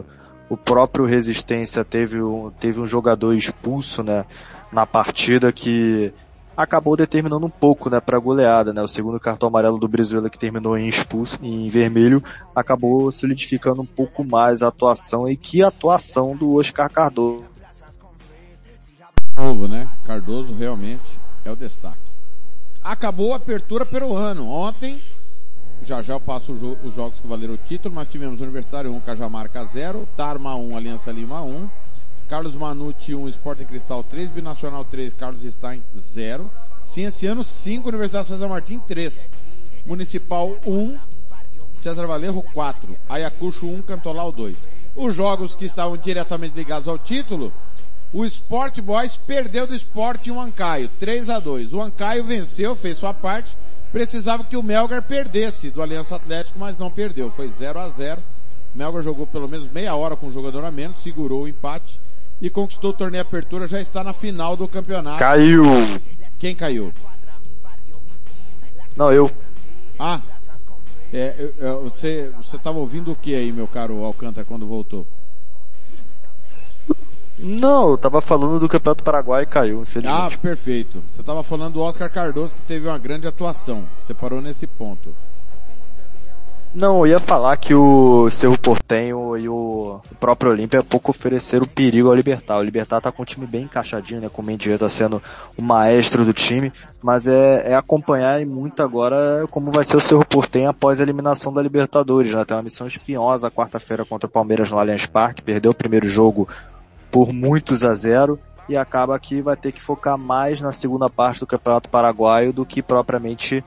o 0.49 0.55
próprio 0.55 1.05
Resistência 1.05 1.83
teve 1.83 2.21
um, 2.21 2.49
teve 2.51 2.79
um 2.79 2.85
jogador 2.85 3.33
expulso, 3.33 4.01
né? 4.01 4.25
Na 4.71 4.85
partida 4.85 5.51
que 5.51 6.13
acabou 6.55 6.95
determinando 6.97 7.45
um 7.45 7.49
pouco, 7.49 7.89
né, 7.89 7.99
para 7.99 8.19
goleada, 8.19 8.73
né? 8.73 8.81
O 8.81 8.87
segundo 8.87 9.19
cartão 9.19 9.47
amarelo 9.47 9.77
do 9.77 9.87
Brizuela 9.87 10.29
que 10.29 10.39
terminou 10.39 10.77
em 10.77 10.87
expulso, 10.87 11.37
em 11.41 11.69
vermelho, 11.69 12.23
acabou 12.55 13.11
solidificando 13.11 13.81
um 13.81 13.85
pouco 13.85 14.23
mais 14.23 14.61
a 14.61 14.67
atuação 14.67 15.29
e 15.29 15.35
que 15.35 15.63
atuação 15.63 16.35
do 16.35 16.55
Oscar 16.55 16.89
Cardoso 16.89 17.51
novo, 19.41 19.67
né? 19.67 19.89
Cardoso 20.05 20.53
realmente 20.53 21.19
é 21.43 21.51
o 21.51 21.55
destaque. 21.55 21.99
Acabou 22.83 23.33
a 23.33 23.37
apertura 23.37 23.85
peruano. 23.85 24.47
Ontem, 24.49 24.99
já 25.81 26.01
já 26.01 26.13
eu 26.13 26.19
passo 26.19 26.53
os 26.83 26.93
jogos 26.93 27.19
que 27.19 27.27
valeram 27.27 27.53
o 27.53 27.57
título, 27.57 27.93
mas 27.93 28.07
tivemos 28.07 28.41
Universitário 28.41 28.93
1, 28.93 28.99
Cajamarca 29.01 29.63
0, 29.63 30.07
Tarma 30.15 30.55
1, 30.55 30.77
Aliança 30.77 31.11
Lima 31.11 31.41
1, 31.41 31.69
Carlos 32.31 32.55
Manucci 32.55 33.13
1, 33.13 33.27
Sporting 33.27 33.65
Cristal 33.65 34.05
3, 34.05 34.31
Binacional 34.31 34.85
3, 34.85 35.13
Carlos 35.15 35.43
Stein 35.43 35.83
0, 35.97 36.49
Cienciano 36.79 37.43
5, 37.43 37.89
Universidade 37.89 38.29
César 38.29 38.47
Martim 38.47 38.79
3, 38.79 39.29
Municipal 39.85 40.57
1, 40.65 40.97
César 41.81 42.07
Valerro 42.07 42.41
4, 42.41 42.97
Ayacucho 43.09 43.65
1, 43.65 43.81
Cantolau 43.81 44.31
2. 44.31 44.69
Os 44.95 45.13
jogos 45.13 45.55
que 45.55 45.65
estavam 45.65 45.97
diretamente 45.97 46.55
ligados 46.55 46.87
ao 46.87 46.97
título, 46.97 47.51
o 48.13 48.23
Sport 48.23 48.79
Boys 48.79 49.17
perdeu 49.17 49.67
do 49.67 49.75
Sport 49.75 50.29
um 50.29 50.39
Ancaio, 50.39 50.89
3 50.99 51.27
a 51.27 51.37
2. 51.37 51.73
O 51.73 51.81
Ancaio 51.81 52.23
venceu, 52.23 52.77
fez 52.77 52.97
sua 52.97 53.13
parte, 53.13 53.57
precisava 53.91 54.45
que 54.45 54.55
o 54.55 54.63
Melgar 54.63 55.03
perdesse 55.03 55.69
do 55.69 55.81
Aliança 55.81 56.15
Atlético, 56.15 56.57
mas 56.57 56.77
não 56.77 56.89
perdeu, 56.89 57.29
foi 57.29 57.49
0 57.49 57.77
a 57.77 57.89
0. 57.89 58.21
Melgar 58.73 59.03
jogou 59.03 59.27
pelo 59.27 59.49
menos 59.49 59.67
meia 59.67 59.93
hora 59.97 60.15
com 60.15 60.27
o 60.27 60.31
jogador 60.31 60.63
a 60.63 60.71
menos, 60.71 61.01
segurou 61.01 61.41
o 61.41 61.47
empate 61.49 61.99
e 62.41 62.49
conquistou 62.49 62.89
o 62.89 62.93
torneio 62.93 63.21
Apertura, 63.21 63.67
já 63.67 63.79
está 63.79 64.03
na 64.03 64.13
final 64.13 64.57
do 64.57 64.67
campeonato. 64.67 65.19
Caiu! 65.19 65.63
Quem 66.39 66.55
caiu? 66.55 66.91
Não, 68.95 69.11
eu. 69.13 69.29
Ah, 69.99 70.19
é, 71.13 71.35
eu- 71.37 71.53
eu- 71.65 71.83
você 71.83 72.33
você 72.41 72.55
estava 72.57 72.79
ouvindo 72.79 73.11
o 73.11 73.15
que 73.15 73.35
aí, 73.35 73.51
meu 73.51 73.67
caro 73.67 74.03
Alcântara, 74.03 74.43
quando 74.45 74.65
voltou? 74.67 75.05
Não, 77.39 77.91
eu 77.91 77.97
tava 77.97 78.21
falando 78.21 78.59
do 78.59 78.69
Campeonato 78.69 79.03
Paraguai 79.03 79.43
e 79.43 79.45
caiu, 79.47 79.79
Ah, 79.79 79.81
infelizmente. 79.81 80.37
perfeito. 80.37 81.03
Você 81.07 81.21
estava 81.21 81.41
falando 81.41 81.73
do 81.73 81.81
Oscar 81.81 82.11
Cardoso 82.11 82.55
que 82.55 82.61
teve 82.61 82.87
uma 82.87 82.99
grande 82.99 83.27
atuação. 83.27 83.87
Você 83.99 84.13
parou 84.13 84.39
nesse 84.41 84.67
ponto. 84.67 85.15
Não, 86.73 86.99
eu 86.99 87.07
ia 87.07 87.19
falar 87.19 87.57
que 87.57 87.73
o 87.73 88.29
Cerro 88.29 88.57
Portenho 88.57 89.37
e 89.37 89.49
o 89.49 89.71
o 90.11 90.15
próprio 90.15 90.51
Olímpia 90.51 90.83
pouco 90.83 91.11
ofereceram 91.11 91.65
perigo 91.65 92.07
ao 92.07 92.15
Libertar. 92.15 92.57
O 92.57 92.63
Libertar 92.63 93.01
tá 93.01 93.11
com 93.11 93.23
um 93.23 93.25
time 93.25 93.45
bem 93.45 93.63
encaixadinho, 93.63 94.21
né? 94.21 94.29
Com 94.29 94.41
o 94.41 94.45
Mendieta 94.45 94.87
sendo 94.87 95.21
o 95.57 95.61
maestro 95.61 96.23
do 96.23 96.33
time, 96.33 96.71
mas 97.01 97.27
é, 97.27 97.71
é 97.71 97.75
acompanhar 97.75 98.41
e 98.41 98.45
muito 98.45 98.81
agora 98.81 99.45
como 99.49 99.71
vai 99.71 99.83
ser 99.83 99.97
o 99.97 100.01
Cerro 100.01 100.25
Portenho 100.25 100.69
após 100.69 100.99
a 100.99 101.03
eliminação 101.03 101.53
da 101.53 101.61
Libertadores, 101.61 102.33
né? 102.33 102.45
Tem 102.45 102.55
uma 102.55 102.63
missão 102.63 102.87
espinhosa 102.87 103.51
quarta-feira 103.51 104.05
contra 104.05 104.27
o 104.27 104.31
Palmeiras 104.31 104.71
no 104.71 104.79
Allianz 104.79 105.05
Parque, 105.05 105.41
perdeu 105.41 105.71
o 105.71 105.75
primeiro 105.75 106.07
jogo 106.07 106.47
por 107.11 107.33
muitos 107.33 107.83
a 107.83 107.93
zero 107.93 108.39
e 108.69 108.77
acaba 108.77 109.19
que 109.19 109.41
vai 109.41 109.55
ter 109.55 109.71
que 109.71 109.81
focar 109.81 110.17
mais 110.17 110.61
na 110.61 110.71
segunda 110.71 111.09
parte 111.09 111.41
do 111.41 111.47
Campeonato 111.47 111.89
Paraguaio 111.89 112.53
do 112.53 112.65
que 112.65 112.81
propriamente 112.81 113.63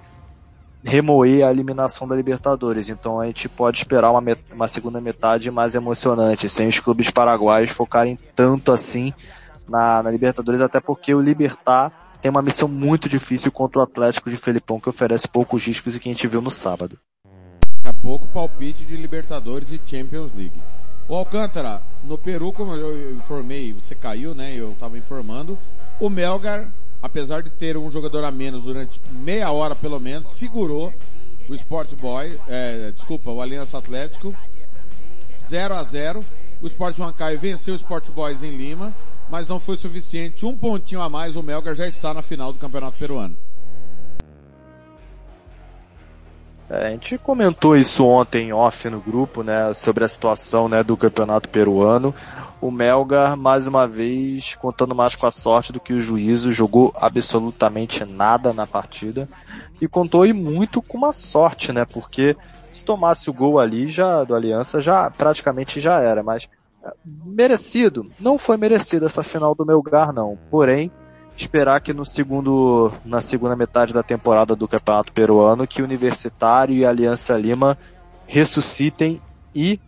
remoer 0.84 1.46
a 1.46 1.50
eliminação 1.50 2.06
da 2.06 2.14
Libertadores. 2.14 2.88
Então 2.88 3.20
a 3.20 3.26
gente 3.26 3.48
pode 3.48 3.78
esperar 3.78 4.10
uma, 4.10 4.20
met- 4.20 4.52
uma 4.52 4.68
segunda 4.68 5.00
metade 5.00 5.50
mais 5.50 5.74
emocionante, 5.74 6.48
sem 6.48 6.68
os 6.68 6.78
clubes 6.78 7.10
paraguaios 7.10 7.70
focarem 7.70 8.18
tanto 8.36 8.70
assim 8.70 9.12
na, 9.66 10.02
na 10.02 10.10
Libertadores, 10.10 10.60
até 10.60 10.78
porque 10.80 11.14
o 11.14 11.20
Libertar 11.20 11.90
tem 12.20 12.30
uma 12.30 12.42
missão 12.42 12.68
muito 12.68 13.08
difícil 13.08 13.50
contra 13.50 13.80
o 13.80 13.82
Atlético 13.82 14.30
de 14.30 14.36
Felipão, 14.36 14.80
que 14.80 14.88
oferece 14.88 15.26
poucos 15.26 15.64
riscos 15.66 15.96
e 15.96 16.00
que 16.00 16.08
a 16.08 16.12
gente 16.12 16.26
viu 16.26 16.40
no 16.40 16.50
sábado. 16.50 16.98
Daqui 17.82 17.98
a 17.98 18.02
pouco, 18.02 18.26
palpite 18.28 18.84
de 18.84 18.96
Libertadores 18.96 19.72
e 19.72 19.80
Champions 19.84 20.34
League. 20.34 20.62
O 21.06 21.14
Alcântara, 21.14 21.82
no 22.02 22.16
Peru, 22.16 22.50
como 22.50 22.74
eu 22.74 23.12
informei, 23.12 23.74
você 23.74 23.94
caiu, 23.94 24.34
né? 24.34 24.54
Eu 24.54 24.72
estava 24.72 24.96
informando. 24.96 25.58
O 26.00 26.08
Melgar, 26.08 26.66
apesar 27.04 27.42
de 27.42 27.50
ter 27.50 27.76
um 27.76 27.90
jogador 27.90 28.24
a 28.24 28.30
menos 28.30 28.64
durante 28.64 28.98
meia 29.12 29.52
hora 29.52 29.76
pelo 29.76 30.00
menos, 30.00 30.30
segurou 30.30 30.90
o 31.46 31.54
Sport 31.54 31.92
Boy, 31.96 32.40
é, 32.48 32.92
desculpa, 32.92 33.30
o 33.30 33.42
Aliança 33.42 33.76
Atlético, 33.76 34.34
0 35.36 35.74
a 35.74 35.82
0 35.82 36.24
O 36.62 36.66
Sport 36.66 36.98
Huancaio 36.98 37.38
venceu 37.38 37.74
o 37.74 37.76
Sport 37.76 38.10
Boys 38.10 38.42
em 38.42 38.56
Lima, 38.56 38.96
mas 39.28 39.46
não 39.46 39.60
foi 39.60 39.76
suficiente. 39.76 40.46
Um 40.46 40.56
pontinho 40.56 41.02
a 41.02 41.10
mais, 41.10 41.36
o 41.36 41.42
Melgar 41.42 41.74
já 41.74 41.86
está 41.86 42.14
na 42.14 42.22
final 42.22 42.54
do 42.54 42.58
Campeonato 42.58 42.96
Peruano. 42.96 43.36
É, 46.68 46.86
a 46.86 46.90
gente 46.90 47.18
comentou 47.18 47.76
isso 47.76 48.04
ontem 48.06 48.52
off 48.52 48.88
no 48.88 49.00
grupo, 49.00 49.42
né, 49.42 49.74
sobre 49.74 50.04
a 50.04 50.08
situação, 50.08 50.68
né, 50.68 50.82
do 50.82 50.96
campeonato 50.96 51.48
peruano. 51.48 52.14
O 52.60 52.70
Melgar, 52.70 53.36
mais 53.36 53.66
uma 53.66 53.86
vez, 53.86 54.54
contando 54.54 54.94
mais 54.94 55.14
com 55.14 55.26
a 55.26 55.30
sorte 55.30 55.72
do 55.72 55.80
que 55.80 55.92
o 55.92 56.00
juízo, 56.00 56.50
jogou 56.50 56.94
absolutamente 56.96 58.04
nada 58.04 58.52
na 58.54 58.66
partida 58.66 59.28
e 59.80 59.86
contou 59.86 60.24
e 60.24 60.32
muito 60.32 60.80
com 60.80 60.96
uma 60.96 61.12
sorte, 61.12 61.72
né, 61.72 61.84
porque 61.84 62.34
se 62.72 62.84
tomasse 62.84 63.28
o 63.28 63.34
gol 63.34 63.60
ali 63.60 63.88
já 63.88 64.24
do 64.24 64.34
Aliança 64.34 64.80
já 64.80 65.10
praticamente 65.10 65.80
já 65.80 66.00
era, 66.00 66.22
mas 66.22 66.48
é, 66.82 66.90
merecido, 67.04 68.10
não 68.18 68.38
foi 68.38 68.56
merecido 68.56 69.04
essa 69.04 69.22
final 69.22 69.54
do 69.54 69.66
Melgar 69.66 70.12
não. 70.12 70.38
Porém, 70.50 70.90
esperar 71.36 71.80
que 71.80 71.92
no 71.92 72.04
segundo, 72.04 72.92
na 73.04 73.20
segunda 73.20 73.56
metade 73.56 73.92
da 73.92 74.02
temporada 74.02 74.54
do 74.54 74.68
Campeonato 74.68 75.12
Peruano, 75.12 75.66
que 75.66 75.82
Universitário 75.82 76.76
e 76.76 76.86
Aliança 76.86 77.36
Lima 77.36 77.76
ressuscitem 78.26 79.20
e 79.54 79.80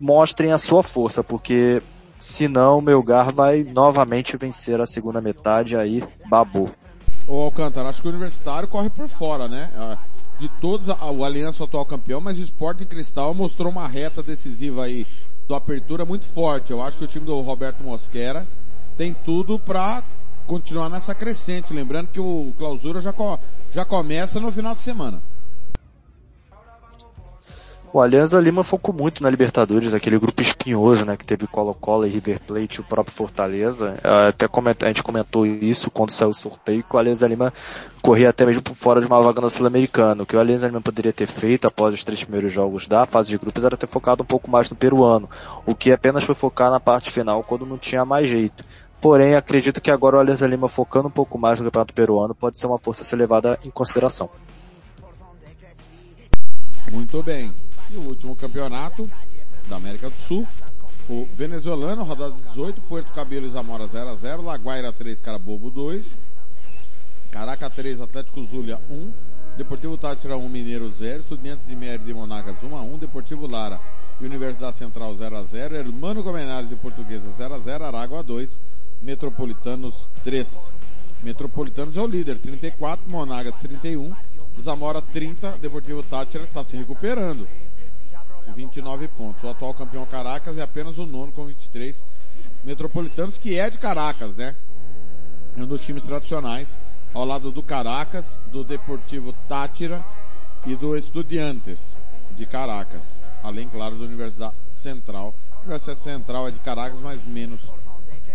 mostrem 0.00 0.52
a 0.52 0.58
sua 0.58 0.82
força, 0.82 1.24
porque 1.24 1.82
senão 2.18 2.78
o 2.78 2.82
Melgar 2.82 3.32
vai 3.32 3.62
novamente 3.64 4.36
vencer 4.36 4.80
a 4.80 4.86
segunda 4.86 5.20
metade 5.20 5.76
aí, 5.76 6.02
babou. 6.28 6.70
Ô 7.26 7.42
Alcântara, 7.42 7.88
acho 7.88 8.00
que 8.00 8.08
o 8.08 8.10
Universitário 8.10 8.68
corre 8.68 8.90
por 8.90 9.08
fora, 9.08 9.48
né? 9.48 9.70
Ah, 9.76 9.98
De 10.38 10.48
todos, 10.60 10.88
o 10.88 11.24
Aliança 11.24 11.64
atual 11.64 11.84
campeão, 11.84 12.20
mas 12.20 12.38
o 12.38 12.42
Sporting 12.42 12.84
Cristal 12.84 13.34
mostrou 13.34 13.70
uma 13.70 13.88
reta 13.88 14.22
decisiva 14.22 14.84
aí 14.84 15.06
do 15.48 15.54
Apertura 15.54 16.04
muito 16.04 16.26
forte. 16.26 16.70
Eu 16.70 16.80
acho 16.80 16.96
que 16.96 17.04
o 17.04 17.08
time 17.08 17.26
do 17.26 17.40
Roberto 17.40 17.82
Mosquera 17.82 18.46
tem 18.96 19.14
tudo 19.24 19.58
pra 19.58 20.02
continuar 20.48 20.88
nessa 20.88 21.14
crescente. 21.14 21.72
Lembrando 21.72 22.08
que 22.08 22.18
o 22.18 22.52
Clausura 22.58 23.00
já, 23.00 23.12
co- 23.12 23.38
já 23.70 23.84
começa 23.84 24.40
no 24.40 24.50
final 24.50 24.74
de 24.74 24.82
semana. 24.82 25.20
O 27.90 28.02
Alianza 28.02 28.38
Lima 28.38 28.62
focou 28.62 28.94
muito 28.94 29.22
na 29.22 29.30
Libertadores, 29.30 29.94
aquele 29.94 30.18
grupo 30.18 30.42
espinhoso, 30.42 31.06
né, 31.06 31.16
que 31.16 31.24
teve 31.24 31.46
Colo-Colo 31.46 32.06
e 32.06 32.10
River 32.10 32.38
Plate 32.38 32.82
o 32.82 32.84
próprio 32.84 33.14
Fortaleza. 33.16 33.94
Eh, 34.04 34.28
Até 34.28 34.46
comenta- 34.46 34.84
a 34.84 34.88
gente 34.88 35.02
comentou 35.02 35.46
isso 35.46 35.90
quando 35.90 36.10
saiu 36.10 36.28
o 36.28 36.34
sorteio, 36.34 36.84
que 36.84 36.94
o 36.94 36.98
Alianza 36.98 37.26
Lima 37.26 37.50
corria 38.02 38.28
até 38.28 38.44
mesmo 38.44 38.60
por 38.60 38.74
fora 38.74 39.00
de 39.00 39.06
uma 39.06 39.22
vaga 39.22 39.40
no 39.40 39.48
Sul-Americano. 39.48 40.24
O 40.24 40.26
que 40.26 40.36
o 40.36 40.38
Alianza 40.40 40.66
Lima 40.66 40.82
poderia 40.82 41.14
ter 41.14 41.26
feito 41.26 41.66
após 41.66 41.94
os 41.94 42.04
três 42.04 42.22
primeiros 42.22 42.52
jogos 42.52 42.86
da 42.86 43.06
fase 43.06 43.30
de 43.30 43.38
grupos 43.38 43.64
era 43.64 43.74
ter 43.74 43.86
focado 43.88 44.22
um 44.22 44.26
pouco 44.26 44.50
mais 44.50 44.68
no 44.68 44.76
peruano, 44.76 45.28
o 45.64 45.74
que 45.74 45.90
apenas 45.90 46.24
foi 46.24 46.34
focar 46.34 46.70
na 46.70 46.78
parte 46.78 47.10
final 47.10 47.42
quando 47.42 47.64
não 47.64 47.78
tinha 47.78 48.04
mais 48.04 48.28
jeito. 48.28 48.62
Porém, 49.00 49.34
acredito 49.34 49.80
que 49.80 49.90
agora 49.90 50.16
o 50.16 50.20
Alianza 50.20 50.46
Lima 50.46 50.68
focando 50.68 51.08
um 51.08 51.10
pouco 51.10 51.38
mais 51.38 51.58
no 51.58 51.66
campeonato 51.66 51.94
peruano 51.94 52.34
pode 52.34 52.58
ser 52.58 52.66
uma 52.66 52.78
força 52.78 53.02
a 53.02 53.04
ser 53.04 53.16
levada 53.16 53.58
em 53.64 53.70
consideração. 53.70 54.28
Muito 56.90 57.22
bem. 57.22 57.54
E 57.90 57.96
o 57.96 58.02
último 58.02 58.34
campeonato 58.34 59.08
da 59.68 59.76
América 59.76 60.10
do 60.10 60.16
Sul. 60.16 60.46
O 61.08 61.26
venezuelano, 61.32 62.04
rodada 62.04 62.34
18, 62.48 62.82
Puerto 62.82 63.12
Cabelo 63.12 63.46
e 63.46 63.48
Zamora 63.48 63.86
0 63.86 64.10
a 64.10 64.14
0 64.14 64.42
Laguaira 64.42 64.92
3, 64.92 65.20
Carabobo 65.20 65.70
2. 65.70 66.16
Caraca 67.30 67.70
3, 67.70 68.00
Atlético 68.00 68.42
Zulia 68.42 68.80
1. 68.90 69.12
Deportivo 69.56 69.96
Tátira 69.96 70.36
1, 70.36 70.48
Mineiro 70.48 70.90
0. 70.90 71.20
Estudiantes 71.20 71.68
de 71.68 71.76
Mérida 71.76 72.04
de 72.04 72.12
Monagas 72.12 72.62
1 72.62 72.76
a 72.76 72.82
1. 72.82 72.98
Deportivo 72.98 73.46
Lara 73.46 73.80
e 74.20 74.26
Universidade 74.26 74.76
Central 74.76 75.14
0 75.14 75.36
a 75.36 75.42
0 75.44 75.76
Hermano 75.76 76.22
Gomenares 76.22 76.72
e 76.72 76.76
Portuguesa 76.76 77.30
0 77.30 77.54
a 77.54 77.58
0 77.58 77.84
Aragua 77.84 78.22
2. 78.22 78.60
Metropolitanos 79.00 80.08
3. 80.24 80.72
Metropolitanos 81.22 81.96
é 81.96 82.00
o 82.00 82.06
líder, 82.06 82.38
34, 82.38 83.10
Monagas 83.10 83.54
31, 83.56 84.14
Zamora 84.60 85.00
30, 85.00 85.58
Deportivo 85.58 86.02
Tátira 86.02 86.44
está 86.44 86.62
se 86.62 86.76
recuperando. 86.76 87.48
29 88.54 89.08
pontos. 89.08 89.42
O 89.44 89.48
atual 89.48 89.74
campeão 89.74 90.04
Caracas 90.06 90.58
é 90.58 90.62
apenas 90.62 90.98
o 90.98 91.06
nono 91.06 91.32
com 91.32 91.46
23. 91.46 92.04
Metropolitanos, 92.64 93.38
que 93.38 93.58
é 93.58 93.70
de 93.70 93.78
Caracas, 93.78 94.34
né? 94.34 94.56
É 95.56 95.62
um 95.62 95.66
dos 95.66 95.84
times 95.84 96.04
tradicionais, 96.04 96.78
ao 97.14 97.24
lado 97.24 97.50
do 97.52 97.62
Caracas, 97.62 98.40
do 98.46 98.64
Deportivo 98.64 99.32
Tátira 99.48 100.04
e 100.66 100.74
do 100.74 100.96
Estudiantes 100.96 101.98
de 102.32 102.46
Caracas. 102.46 103.22
Além, 103.42 103.68
claro, 103.68 103.96
da 103.96 104.04
Universidade 104.04 104.54
Central. 104.66 105.34
A 105.52 105.60
Universidade 105.60 106.00
Central 106.00 106.48
é 106.48 106.50
de 106.50 106.60
Caracas, 106.60 107.00
mas 107.00 107.24
menos 107.24 107.70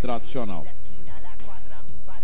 tradicional. 0.03 0.65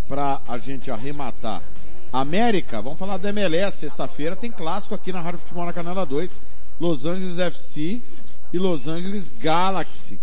Para 0.05 0.41
a 0.45 0.57
gente 0.57 0.91
arrematar. 0.91 1.63
América, 2.11 2.81
vamos 2.81 2.99
falar 2.99 3.15
da 3.17 3.29
MLS. 3.29 3.77
Sexta-feira 3.77 4.35
tem 4.35 4.51
clássico 4.51 4.93
aqui 4.93 5.13
na 5.13 5.21
Rádio 5.21 5.39
Futebol 5.39 5.65
na 5.65 5.71
Canela 5.71 6.05
2. 6.05 6.41
Los 6.77 7.05
Angeles 7.05 7.39
FC 7.39 8.01
e 8.51 8.57
Los 8.57 8.85
Angeles 8.85 9.33
Galaxy. 9.39 10.19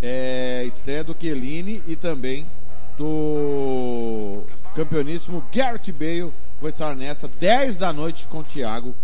É, 0.00 0.62
estreia 0.64 1.02
do 1.02 1.16
Chiellini 1.18 1.82
e 1.88 1.96
também 1.96 2.48
do 2.96 4.44
campeoníssimo 4.74 5.44
Garrett 5.52 5.90
Bale. 5.90 6.32
Vou 6.60 6.68
estar 6.68 6.94
nessa 6.94 7.26
10 7.26 7.78
da 7.78 7.92
noite 7.92 8.28
com 8.28 8.38
o 8.38 8.44
Thiago 8.44 8.94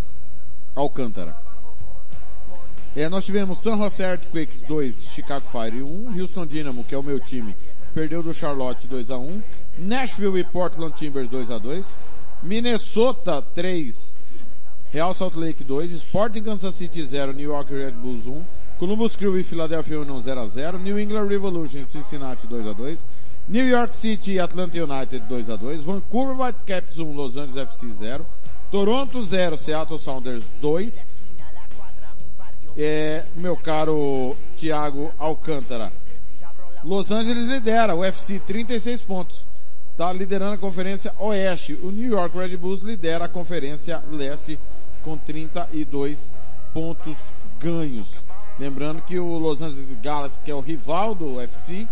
Alcântara. 0.73 1.46
É, 2.97 3.07
nós 3.07 3.25
tivemos 3.25 3.59
San 3.59 3.75
Jose 3.75 4.01
Earthquakes 4.01 4.61
2, 4.61 5.09
Chicago 5.13 5.45
Fire 5.51 5.83
1, 5.83 6.19
Houston 6.19 6.47
Dynamo, 6.47 6.83
que 6.83 6.95
é 6.95 6.97
o 6.97 7.03
meu 7.03 7.19
time, 7.19 7.55
perdeu 7.93 8.23
do 8.23 8.33
Charlotte 8.33 8.87
2 8.87 9.11
a 9.11 9.19
1, 9.19 9.43
Nashville 9.77 10.39
e 10.39 10.43
Portland 10.43 10.95
Timbers 10.95 11.29
2 11.29 11.51
a 11.51 11.59
2, 11.59 11.95
Minnesota 12.41 13.39
3, 13.53 14.17
Real 14.91 15.13
Salt 15.13 15.35
Lake 15.35 15.63
2, 15.63 15.93
Sporting 15.93 16.41
Kansas 16.41 16.73
City 16.73 17.03
0, 17.03 17.33
New 17.33 17.43
York 17.43 17.71
Red 17.71 17.91
Bulls 17.91 18.25
1, 18.25 18.43
Columbus 18.79 19.15
Crew 19.15 19.37
e 19.37 19.43
Philadelphia 19.43 19.99
Union 19.99 20.19
0 20.19 20.41
a 20.41 20.47
0, 20.47 20.79
New 20.79 20.97
England 20.97 21.27
Revolution 21.27 21.85
Cincinnati 21.85 22.47
2 22.47 22.67
a 22.67 22.73
2, 22.73 22.99
New 23.49 23.67
York 23.67 23.93
City 23.93 24.31
e 24.31 24.39
Atlanta 24.39 24.75
United 24.75 25.23
2 25.27 25.51
a 25.51 25.55
2, 25.55 25.83
Vancouver 25.83 26.35
Whitecaps 26.35 26.97
1, 26.97 27.15
Los 27.15 27.37
Angeles 27.37 27.69
FC 27.69 27.89
0, 27.93 28.25
Toronto 28.71 29.21
0, 29.21 29.55
Seattle 29.55 29.99
Sounders 29.99 30.45
2, 30.59 31.05
é, 32.77 33.25
meu 33.35 33.57
caro 33.57 34.37
Thiago 34.55 35.11
Alcântara. 35.17 35.91
Los 36.83 37.11
Angeles 37.11 37.47
lidera 37.47 37.95
o 37.95 38.01
UFC 38.01 38.39
36 38.39 39.01
pontos. 39.01 39.45
Está 39.91 40.13
liderando 40.13 40.53
a 40.53 40.57
conferência 40.59 41.11
Oeste. 41.17 41.73
O 41.81 41.89
New 41.89 42.11
York 42.11 42.37
Red 42.37 42.55
Bulls 42.55 42.83
lidera 42.83 43.25
a 43.25 43.29
conferência 43.29 44.03
Leste 44.11 44.59
com 45.03 45.17
32 45.17 46.31
pontos 46.71 47.17
ganhos. 47.59 48.11
Lembrando 48.59 49.01
que 49.01 49.17
o 49.17 49.39
Los 49.39 49.61
Angeles 49.61 49.97
Galaxy, 50.01 50.39
que 50.41 50.51
é 50.51 50.55
o 50.55 50.59
rival 50.59 51.15
do 51.15 51.35
UFC, 51.35 51.87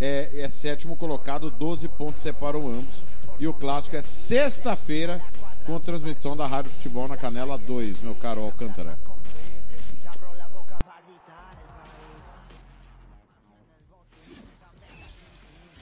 é, 0.00 0.30
é 0.40 0.48
sétimo 0.48 0.96
colocado, 0.96 1.50
12 1.50 1.88
pontos 1.88 2.22
separam 2.22 2.68
ambos. 2.68 3.02
E 3.40 3.48
o 3.48 3.52
clássico 3.52 3.96
é 3.96 4.02
sexta-feira 4.02 5.20
com 5.64 5.80
transmissão 5.80 6.36
da 6.36 6.46
Rádio 6.46 6.70
Futebol 6.70 7.08
na 7.08 7.16
Canela 7.16 7.58
2, 7.58 8.00
meu 8.00 8.14
caro 8.14 8.42
Alcântara. 8.42 8.96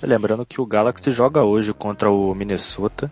Lembrando 0.07 0.45
que 0.45 0.61
o 0.61 0.67
Galaxy 0.67 1.11
joga 1.11 1.43
hoje 1.43 1.73
contra 1.73 2.11
o 2.11 2.35
Minnesota, 2.35 3.11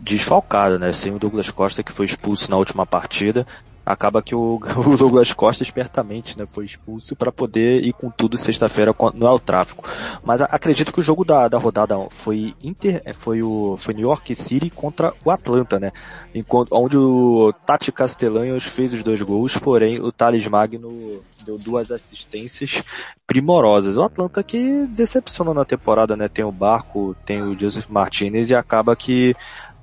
desfalcado, 0.00 0.78
né? 0.78 0.92
Sem 0.92 1.12
o 1.12 1.18
Douglas 1.18 1.50
Costa 1.50 1.82
que 1.82 1.92
foi 1.92 2.06
expulso 2.06 2.50
na 2.50 2.56
última 2.56 2.86
partida. 2.86 3.46
Acaba 3.90 4.22
que 4.22 4.34
o, 4.34 4.60
o 4.86 4.96
Douglas 4.96 5.32
Costa 5.32 5.62
espertamente, 5.62 6.38
né, 6.38 6.46
foi 6.46 6.64
expulso 6.64 7.16
para 7.16 7.32
poder 7.32 7.84
ir 7.84 7.92
com 7.92 8.10
tudo 8.10 8.36
sexta-feira 8.36 8.94
no 9.14 9.26
El 9.26 9.38
Tráfico. 9.38 9.88
Mas 10.24 10.40
acredito 10.40 10.92
que 10.92 11.00
o 11.00 11.02
jogo 11.02 11.24
da, 11.24 11.48
da 11.48 11.58
rodada 11.58 11.96
foi 12.10 12.54
Inter, 12.62 13.02
foi 13.14 13.42
o 13.42 13.76
foi 13.78 13.94
New 13.94 14.06
York 14.06 14.34
City 14.34 14.70
contra 14.70 15.12
o 15.24 15.30
Atlanta, 15.30 15.78
né? 15.78 15.92
Enquanto, 16.34 16.72
onde 16.72 16.96
o 16.96 17.52
Tati 17.66 17.90
Castellanos 17.90 18.64
fez 18.64 18.94
os 18.94 19.02
dois 19.02 19.20
gols, 19.20 19.56
porém 19.56 20.00
o 20.00 20.12
Thales 20.12 20.46
Magno 20.46 21.20
deu 21.44 21.58
duas 21.58 21.90
assistências 21.90 22.82
primorosas. 23.26 23.96
O 23.96 24.02
Atlanta 24.02 24.42
que 24.42 24.86
decepcionou 24.86 25.54
na 25.54 25.64
temporada, 25.64 26.16
né? 26.16 26.28
Tem 26.28 26.44
o 26.44 26.52
Barco, 26.52 27.16
tem 27.24 27.42
o 27.42 27.58
Joseph 27.58 27.88
Martinez 27.88 28.50
e 28.50 28.54
acaba 28.54 28.94
que, 28.94 29.34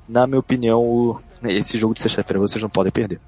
na 0.08 0.26
minha 0.26 0.40
opinião, 0.40 1.20
esse 1.44 1.78
jogo 1.78 1.94
de 1.94 2.02
sexta-feira 2.02 2.40
vocês 2.40 2.62
não 2.62 2.70
podem 2.70 2.92
perder. 2.92 3.20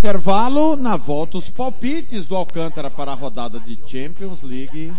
Intervalo, 0.00 0.76
na 0.76 0.96
volta 0.96 1.36
os 1.36 1.50
palpites 1.50 2.26
do 2.26 2.34
Alcântara 2.34 2.90
para 2.90 3.12
a 3.12 3.14
rodada 3.14 3.60
de 3.60 3.78
Champions 3.86 4.42
League, 4.42 4.90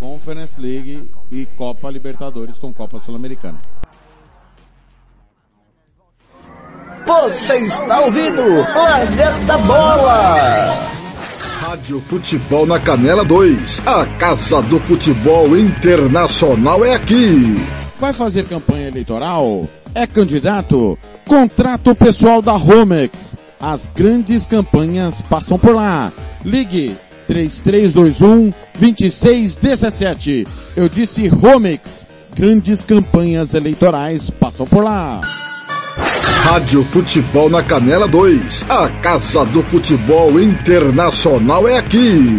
Conference 0.00 0.58
League 0.58 1.10
e 1.30 1.44
Copa 1.58 1.90
Libertadores 1.90 2.56
com 2.56 2.72
Copa 2.72 2.98
Sul-Americana. 2.98 3.58
Você 7.04 7.58
está 7.58 8.00
ouvindo 8.00 8.42
Planeta 8.72 9.58
Bola! 9.58 10.72
Rádio 11.60 12.00
Futebol 12.00 12.64
na 12.64 12.80
Canela 12.80 13.26
2. 13.26 13.86
A 13.86 14.06
Casa 14.18 14.62
do 14.62 14.80
Futebol 14.80 15.54
Internacional 15.54 16.82
é 16.82 16.94
aqui. 16.94 17.56
Vai 18.00 18.14
fazer 18.14 18.46
campanha 18.46 18.88
eleitoral? 18.88 19.68
É 19.94 20.06
candidato? 20.06 20.98
Contrato 21.26 21.94
pessoal 21.94 22.40
da 22.40 22.52
Romex. 22.52 23.36
As 23.60 23.90
grandes 23.94 24.46
campanhas 24.46 25.22
passam 25.22 25.58
por 25.58 25.74
lá. 25.74 26.12
Ligue 26.44 26.96
3321 27.26 28.52
2617. 28.78 30.46
Eu 30.76 30.88
disse 30.88 31.26
Romex. 31.28 32.06
Grandes 32.34 32.82
campanhas 32.82 33.54
eleitorais 33.54 34.28
passam 34.28 34.66
por 34.66 34.84
lá. 34.84 35.22
Rádio 36.44 36.84
Futebol 36.84 37.48
na 37.48 37.62
Canela 37.62 38.06
2. 38.06 38.66
A 38.68 38.88
Casa 39.00 39.44
do 39.46 39.62
Futebol 39.62 40.38
Internacional 40.40 41.66
é 41.66 41.78
aqui. 41.78 42.38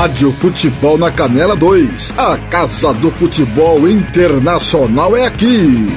Rádio 0.00 0.32
Futebol 0.32 0.96
na 0.96 1.12
Canela 1.12 1.54
2. 1.54 2.18
A 2.18 2.38
Casa 2.48 2.90
do 2.94 3.10
Futebol 3.10 3.86
Internacional 3.86 5.14
é 5.14 5.26
aqui. 5.26 5.88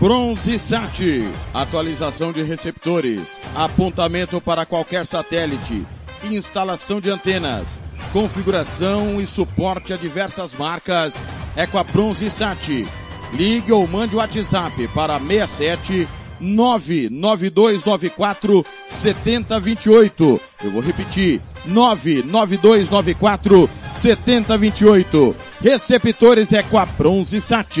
Bronze 0.00 0.58
Sat, 0.58 1.22
atualização 1.54 2.32
de 2.32 2.42
receptores, 2.42 3.40
apontamento 3.54 4.40
para 4.40 4.66
qualquer 4.66 5.06
satélite, 5.06 5.86
instalação 6.24 7.00
de 7.00 7.08
antenas, 7.08 7.78
configuração 8.12 9.20
e 9.20 9.26
suporte 9.26 9.92
a 9.92 9.96
diversas 9.96 10.52
marcas 10.52 11.14
é 11.54 11.68
com 11.68 11.78
a 11.78 11.84
Bronze 11.84 12.28
Sat. 12.28 12.84
Ligue 13.32 13.70
ou 13.70 13.86
mande 13.86 14.16
o 14.16 14.18
WhatsApp 14.18 14.88
para 14.88 15.20
67 15.20 16.08
99294 16.40 18.64
7028. 18.86 20.40
Eu 20.64 20.70
vou 20.70 20.82
repetir. 20.82 21.40
99294 21.64 23.68
7028. 23.92 25.36
Receptores 25.62 26.52
é 26.52 26.62
com 26.62 26.78
a 26.78 26.86
Bronze 26.86 27.40
Sat. 27.40 27.76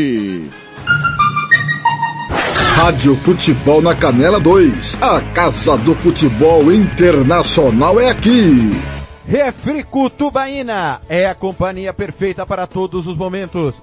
Rádio 2.76 3.16
Futebol 3.16 3.80
na 3.80 3.94
Canela 3.94 4.38
2. 4.38 4.98
A 5.00 5.20
Casa 5.32 5.78
do 5.78 5.94
Futebol 5.94 6.70
Internacional 6.70 7.98
é 7.98 8.10
aqui. 8.10 8.70
Refrico 9.26 10.08
Tubaína 10.08 11.00
é 11.08 11.26
a 11.26 11.34
companhia 11.34 11.92
perfeita 11.92 12.46
para 12.46 12.66
todos 12.66 13.06
os 13.06 13.16
momentos. 13.16 13.82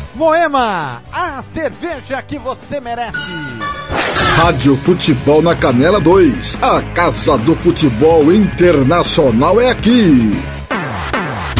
Moema, 0.21 1.01
a 1.11 1.41
cerveja 1.41 2.21
que 2.21 2.37
você 2.37 2.79
merece. 2.79 3.17
Rádio 4.35 4.77
Futebol 4.77 5.41
na 5.41 5.55
Canela 5.55 5.99
2. 5.99 6.57
A 6.61 6.79
Casa 6.93 7.39
do 7.39 7.55
Futebol 7.55 8.31
Internacional 8.31 9.59
é 9.59 9.71
aqui. 9.71 10.31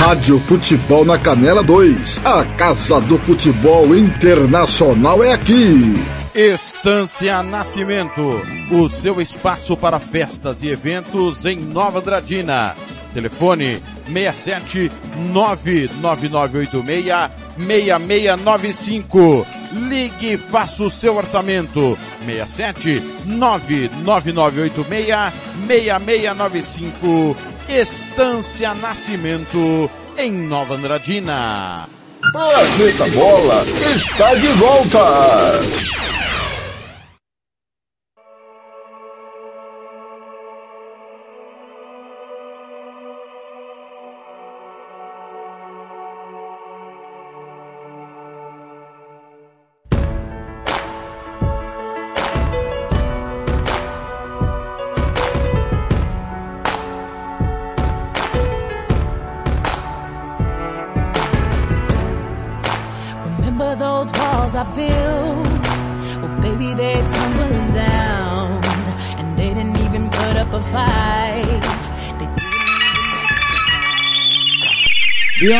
Rádio 0.05 0.37
Futebol 0.37 1.05
na 1.05 1.17
Canela 1.17 1.63
2. 1.63 2.19
A 2.25 2.43
Casa 2.57 2.99
do 2.99 3.17
Futebol 3.19 3.95
Internacional 3.95 5.23
é 5.23 5.31
aqui. 5.31 5.93
Estância 6.35 7.41
Nascimento, 7.41 8.41
o 8.69 8.89
seu 8.89 9.21
espaço 9.21 9.77
para 9.77 10.01
festas 10.01 10.61
e 10.61 10.67
eventos 10.67 11.45
em 11.45 11.57
Nova 11.57 11.99
Andradina. 11.99 12.75
Telefone 13.13 13.81
67 14.05 14.91
99986 15.31 17.31
6695. 17.57 19.45
Ligue 19.73 20.33
e 20.33 20.37
faça 20.37 20.83
o 20.83 20.89
seu 20.89 21.15
orçamento. 21.15 21.97
67 22.25 23.01
99986 23.25 25.33
6695. 25.67 27.37
Estância 27.69 28.73
Nascimento 28.73 29.89
em 30.17 30.31
Nova 30.31 30.75
Andradina. 30.75 31.87
Planeta 32.31 33.05
Bola 33.07 33.65
está 33.95 34.33
de 34.35 34.47
volta. 34.47 36.22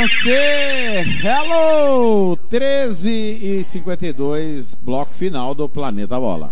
Beyoncé, 0.03 1.05
hello! 1.23 2.37
13 2.49 3.09
e 3.09 3.63
52, 3.63 4.75
bloco 4.81 5.13
final 5.13 5.55
do 5.55 5.69
Planeta 5.69 6.19
Bola. 6.19 6.49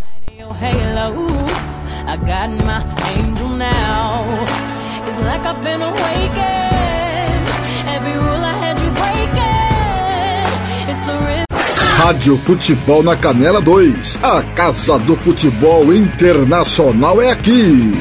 Rádio 11.97 12.37
Futebol 12.37 13.03
na 13.03 13.17
Canela 13.17 13.59
2. 13.61 14.17
A 14.23 14.41
Casa 14.55 14.97
do 14.99 15.15
Futebol 15.17 15.93
Internacional 15.93 17.21
é 17.21 17.31
aqui. 17.31 17.91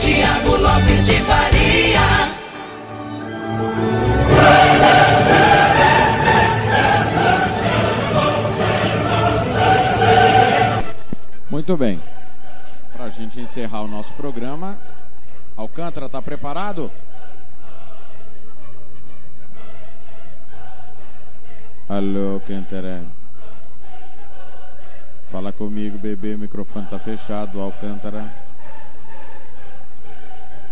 Tiago 0.00 0.56
Lopes 0.56 1.06
de 1.06 1.14
Faria. 1.20 1.57
Muito 11.68 11.80
bem. 11.80 12.00
Para 12.94 13.04
a 13.04 13.08
gente 13.10 13.38
encerrar 13.38 13.82
o 13.82 13.86
nosso 13.86 14.14
programa, 14.14 14.78
Alcântara 15.54 16.06
está 16.06 16.22
preparado? 16.22 16.90
Alô, 21.86 22.36
Alcântara. 22.36 23.04
Fala 25.26 25.52
comigo, 25.52 25.98
bebê. 25.98 26.36
O 26.36 26.38
microfone 26.38 26.86
tá 26.86 26.98
fechado, 26.98 27.60
Alcântara. 27.60 28.32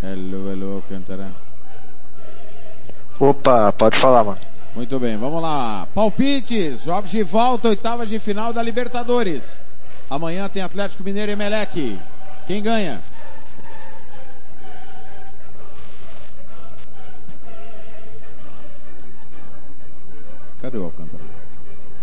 Alô, 0.03 0.51
alô, 0.51 0.77
Alcântara. 0.77 1.31
Opa, 3.21 3.71
pode 3.73 3.99
falar, 3.99 4.25
mano. 4.25 4.39
Muito 4.75 4.99
bem, 4.99 5.19
vamos 5.19 5.43
lá. 5.43 5.87
Palpites, 5.95 6.85
jogos 6.85 7.11
de 7.11 7.23
volta, 7.23 7.69
oitavas 7.69 8.09
de 8.09 8.19
final 8.19 8.51
da 8.51 8.63
Libertadores. 8.63 9.66
Amanhã 10.09 10.49
tem 10.49 10.63
Atlético 10.63 11.03
Mineiro 11.03 11.33
e 11.33 11.37
Meleque. 11.37 12.01
Quem 12.47 12.63
ganha? 12.63 13.01
Cadê 20.61 20.79
o 20.79 20.85
Alcântara? 20.85 21.23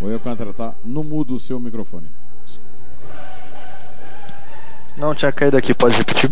Oi, 0.01 0.13
Alcântara, 0.13 0.53
tá 0.53 0.73
no 0.83 1.03
mudo 1.03 1.33
o 1.33 1.39
seu 1.39 1.59
microfone. 1.59 2.09
Não, 4.97 5.15
tinha 5.15 5.31
caído 5.31 5.57
aqui, 5.57 5.73
pode 5.73 5.95
repetir. 5.95 6.31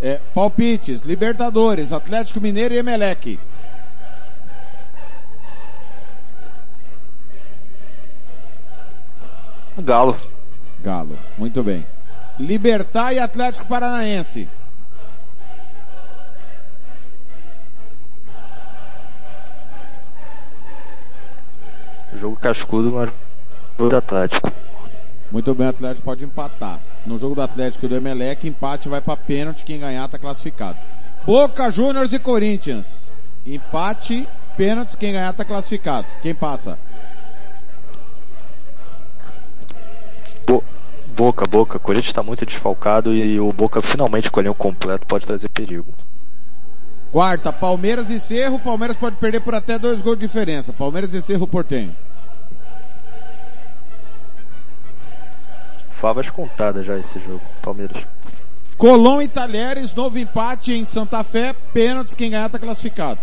É, 0.00 0.20
palpites, 0.34 1.02
Libertadores, 1.02 1.92
Atlético 1.92 2.40
Mineiro 2.40 2.74
e 2.74 2.78
Emelec. 2.78 3.38
Galo. 9.78 10.16
Galo, 10.82 11.18
muito 11.36 11.62
bem. 11.62 11.86
Libertar 12.38 13.12
e 13.12 13.18
Atlético 13.18 13.66
Paranaense. 13.66 14.48
Jogo 22.12 22.36
cascudo, 22.36 22.92
mas 22.94 23.12
jogo 23.78 23.90
do 23.90 23.96
Atlético. 23.96 24.50
Muito 25.30 25.54
bem, 25.54 25.66
o 25.66 25.70
Atlético 25.70 26.04
pode 26.04 26.24
empatar. 26.24 26.80
No 27.04 27.18
jogo 27.18 27.34
do 27.34 27.42
Atlético 27.42 27.84
e 27.84 27.88
do 27.88 27.96
Emelec, 27.96 28.46
empate 28.48 28.88
vai 28.88 29.00
para 29.00 29.16
pênalti, 29.16 29.64
quem 29.64 29.78
ganhar 29.78 30.08
tá 30.08 30.18
classificado. 30.18 30.78
Boca 31.26 31.70
Juniors 31.70 32.12
e 32.12 32.18
Corinthians. 32.18 33.14
Empate, 33.44 34.26
pênaltis, 34.56 34.96
quem 34.96 35.12
ganhar 35.12 35.32
tá 35.32 35.44
classificado. 35.44 36.06
Quem 36.22 36.34
passa? 36.34 36.78
Bo- 40.48 40.64
Boca, 41.14 41.44
Boca. 41.46 41.78
Corinthians 41.78 42.12
tá 42.14 42.22
muito 42.22 42.46
desfalcado 42.46 43.14
e 43.14 43.38
o 43.38 43.52
Boca 43.52 43.82
finalmente 43.82 44.30
com 44.30 44.40
o 44.40 44.54
completo 44.54 45.06
pode 45.06 45.26
trazer 45.26 45.48
perigo. 45.50 45.92
Quarta, 47.12 47.52
Palmeiras 47.52 48.10
e 48.10 48.18
Cerro. 48.18 48.58
Palmeiras 48.58 48.96
pode 48.96 49.16
perder 49.16 49.40
por 49.40 49.54
até 49.54 49.78
dois 49.78 50.00
gols 50.00 50.18
de 50.18 50.26
diferença. 50.26 50.72
Palmeiras 50.72 51.12
e 51.12 51.20
Cerro 51.22 51.46
Portenho. 51.46 51.94
Favas 55.90 56.30
contadas 56.30 56.86
já 56.86 56.96
esse 56.96 57.18
jogo, 57.18 57.42
Palmeiras. 57.60 58.06
Colom 58.76 59.20
e 59.20 59.26
Talheres, 59.28 59.92
novo 59.92 60.16
empate 60.18 60.72
em 60.72 60.86
Santa 60.86 61.24
Fé. 61.24 61.52
Pênaltis, 61.72 62.14
quem 62.14 62.30
ganhar 62.30 62.48
tá 62.48 62.58
classificado. 62.58 63.18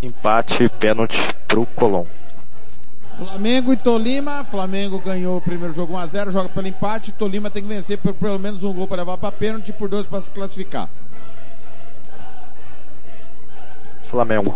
Empate, 0.00 0.68
pênalti 0.78 1.18
pro 1.48 1.66
Colom. 1.66 2.06
Flamengo 3.16 3.72
e 3.72 3.76
Tolima. 3.76 4.44
Flamengo 4.44 4.98
ganhou 4.98 5.38
o 5.38 5.40
primeiro 5.40 5.72
jogo 5.74 5.94
1x0, 5.94 6.30
joga 6.30 6.48
pelo 6.50 6.68
empate. 6.68 7.12
Tolima 7.12 7.50
tem 7.50 7.62
que 7.62 7.68
vencer 7.68 7.98
por 7.98 8.12
pelo 8.12 8.38
menos 8.38 8.62
um 8.62 8.72
gol 8.72 8.86
para 8.86 9.02
levar 9.02 9.16
para 9.16 9.32
pênalti 9.32 9.70
e 9.70 9.72
por 9.72 9.88
dois 9.88 10.06
para 10.06 10.20
se 10.20 10.30
classificar. 10.30 10.90
Flamengo. 14.04 14.54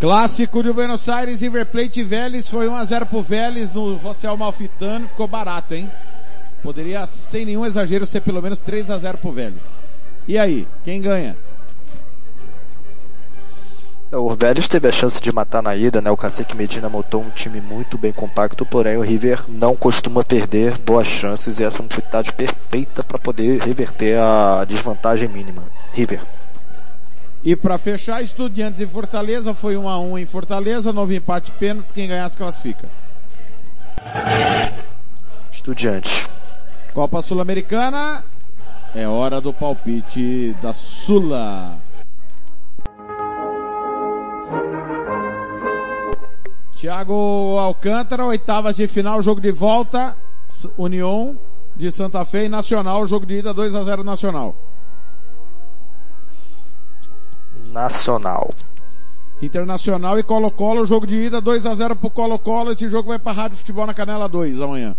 Clássico 0.00 0.62
de 0.62 0.72
Buenos 0.72 1.08
Aires, 1.08 1.40
River 1.40 1.66
Plate 1.66 2.00
e 2.00 2.04
Vélez. 2.04 2.50
Foi 2.50 2.66
1x0 2.66 3.06
pro 3.06 3.22
Vélez 3.22 3.72
no 3.72 3.96
Rossel 3.96 4.36
Malfitano. 4.36 5.06
Ficou 5.06 5.28
barato, 5.28 5.74
hein? 5.74 5.90
Poderia, 6.62 7.06
sem 7.06 7.44
nenhum 7.44 7.64
exagero, 7.64 8.06
ser 8.06 8.20
pelo 8.22 8.42
menos 8.42 8.60
3x0 8.60 9.16
pro 9.18 9.32
Vélez. 9.32 9.80
E 10.26 10.38
aí, 10.38 10.66
quem 10.84 11.00
ganha? 11.00 11.36
O 14.12 14.34
Vélez 14.34 14.66
teve 14.66 14.88
a 14.88 14.90
chance 14.90 15.20
de 15.20 15.32
matar 15.32 15.62
na 15.62 15.76
ida, 15.76 16.00
né? 16.00 16.10
O 16.10 16.16
Cacique 16.16 16.56
Medina 16.56 16.88
montou 16.88 17.22
um 17.22 17.30
time 17.30 17.60
muito 17.60 17.96
bem 17.96 18.12
compacto, 18.12 18.66
porém 18.66 18.96
o 18.96 19.02
River 19.02 19.44
não 19.48 19.76
costuma 19.76 20.24
perder 20.24 20.76
boas 20.78 21.06
chances 21.06 21.60
e 21.60 21.64
essa 21.64 21.76
é 21.76 21.80
uma 21.80 21.86
oportunidade 21.86 22.32
perfeita 22.32 23.04
para 23.04 23.20
poder 23.20 23.60
reverter 23.60 24.18
a 24.18 24.64
desvantagem 24.64 25.28
mínima. 25.28 25.62
River. 25.92 26.22
E 27.44 27.54
para 27.54 27.78
fechar, 27.78 28.20
Estudiantes 28.20 28.80
e 28.80 28.86
Fortaleza 28.86 29.54
foi 29.54 29.76
1 29.76 29.88
a 29.88 30.00
1 30.00 30.18
em 30.18 30.26
Fortaleza, 30.26 30.92
novo 30.92 31.12
empate 31.12 31.52
pênaltis, 31.52 31.92
quem 31.92 32.08
ganhar 32.08 32.28
se 32.28 32.36
classifica. 32.36 32.88
Estudiantes. 35.52 36.28
Copa 36.92 37.22
Sul-Americana, 37.22 38.24
é 38.92 39.06
hora 39.06 39.40
do 39.40 39.54
palpite 39.54 40.52
da 40.60 40.72
Sula. 40.72 41.78
Thiago 46.80 47.58
Alcântara, 47.58 48.24
oitavas 48.24 48.74
de 48.76 48.88
final, 48.88 49.20
jogo 49.20 49.38
de 49.38 49.52
volta, 49.52 50.16
União 50.78 51.38
de 51.76 51.92
Santa 51.92 52.24
Fé 52.24 52.46
e 52.46 52.48
Nacional, 52.48 53.06
jogo 53.06 53.26
de 53.26 53.34
ida 53.34 53.52
2 53.52 53.74
a 53.74 53.82
0 53.84 54.02
Nacional. 54.02 54.56
Nacional. 57.66 58.48
Internacional 59.42 60.18
e 60.18 60.22
Colo-Colo, 60.22 60.86
jogo 60.86 61.06
de 61.06 61.16
ida 61.16 61.38
2 61.38 61.66
a 61.66 61.74
0 61.74 61.96
pro 61.96 62.08
Colo-Colo, 62.08 62.72
esse 62.72 62.88
jogo 62.88 63.10
vai 63.10 63.18
pra 63.18 63.32
Rádio 63.32 63.58
Futebol 63.58 63.86
na 63.86 63.92
Canela 63.92 64.26
2 64.26 64.62
amanhã. 64.62 64.96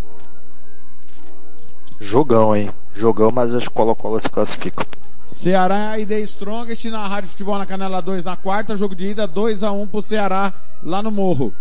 Jogão, 2.00 2.56
hein? 2.56 2.70
Jogão, 2.94 3.32
mas 3.32 3.56
as 3.56 3.68
Colo-Colo 3.68 4.20
se 4.20 4.30
classificam. 4.30 4.86
Ceará 5.26 5.98
e 5.98 6.06
The 6.06 6.20
Strongest 6.20 6.86
na 6.92 7.08
Rádio 7.08 7.32
Futebol 7.32 7.58
na 7.58 7.66
Canela 7.66 8.04
2 8.04 8.24
na 8.24 8.38
quarta, 8.38 8.78
jogo 8.78 8.94
de 8.94 9.08
ida 9.08 9.26
2 9.26 9.64
a 9.64 9.72
1 9.72 9.88
pro 9.88 10.04
Ceará 10.04 10.54
lá 10.84 11.02
no 11.02 11.10
Morro. 11.10 11.52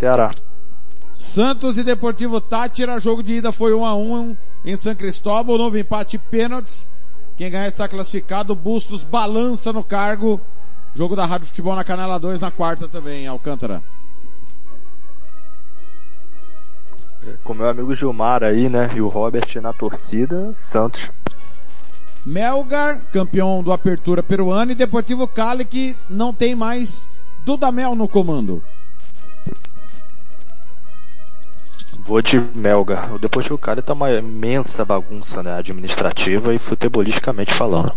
Ceará. 0.00 0.30
Santos 1.12 1.76
e 1.76 1.82
Deportivo 1.82 2.40
Tátira, 2.40 2.98
jogo 2.98 3.22
de 3.22 3.34
ida 3.34 3.52
foi 3.52 3.74
1 3.74 3.84
a 3.84 3.94
1 3.94 4.36
em 4.64 4.74
São 4.74 4.94
Cristóbal, 4.94 5.58
novo 5.58 5.76
empate 5.76 6.16
pênaltis. 6.16 6.90
Quem 7.36 7.50
ganhar 7.50 7.66
está 7.66 7.86
classificado, 7.86 8.54
Bustos 8.54 9.04
balança 9.04 9.74
no 9.74 9.84
cargo. 9.84 10.40
Jogo 10.94 11.14
da 11.14 11.26
Rádio 11.26 11.48
Futebol 11.48 11.76
na 11.76 11.84
Canela 11.84 12.18
2 12.18 12.40
na 12.40 12.50
quarta 12.50 12.88
também, 12.88 13.26
Alcântara. 13.26 13.82
Com 17.44 17.52
meu 17.52 17.68
amigo 17.68 17.92
Gilmar 17.92 18.42
aí, 18.42 18.70
né? 18.70 18.90
E 18.96 19.02
o 19.02 19.08
Robert 19.08 19.60
na 19.60 19.74
torcida, 19.74 20.50
Santos. 20.54 21.12
Melgar, 22.24 23.02
campeão 23.12 23.62
do 23.62 23.70
Apertura 23.70 24.22
peruano 24.22 24.72
e 24.72 24.74
Deportivo 24.74 25.28
Cali 25.28 25.66
que 25.66 25.94
não 26.08 26.32
tem 26.32 26.54
mais 26.54 27.06
Dudamel 27.44 27.94
no 27.94 28.08
comando. 28.08 28.62
Vou 32.02 32.22
de 32.22 32.40
Melga. 32.54 33.12
O 33.12 33.18
Deportivo 33.18 33.58
Cali 33.58 33.82
tá 33.82 33.92
uma 33.92 34.10
imensa 34.10 34.84
bagunça, 34.84 35.42
né? 35.42 35.54
Administrativa 35.54 36.54
e 36.54 36.58
futebolisticamente 36.58 37.52
falando. 37.52 37.92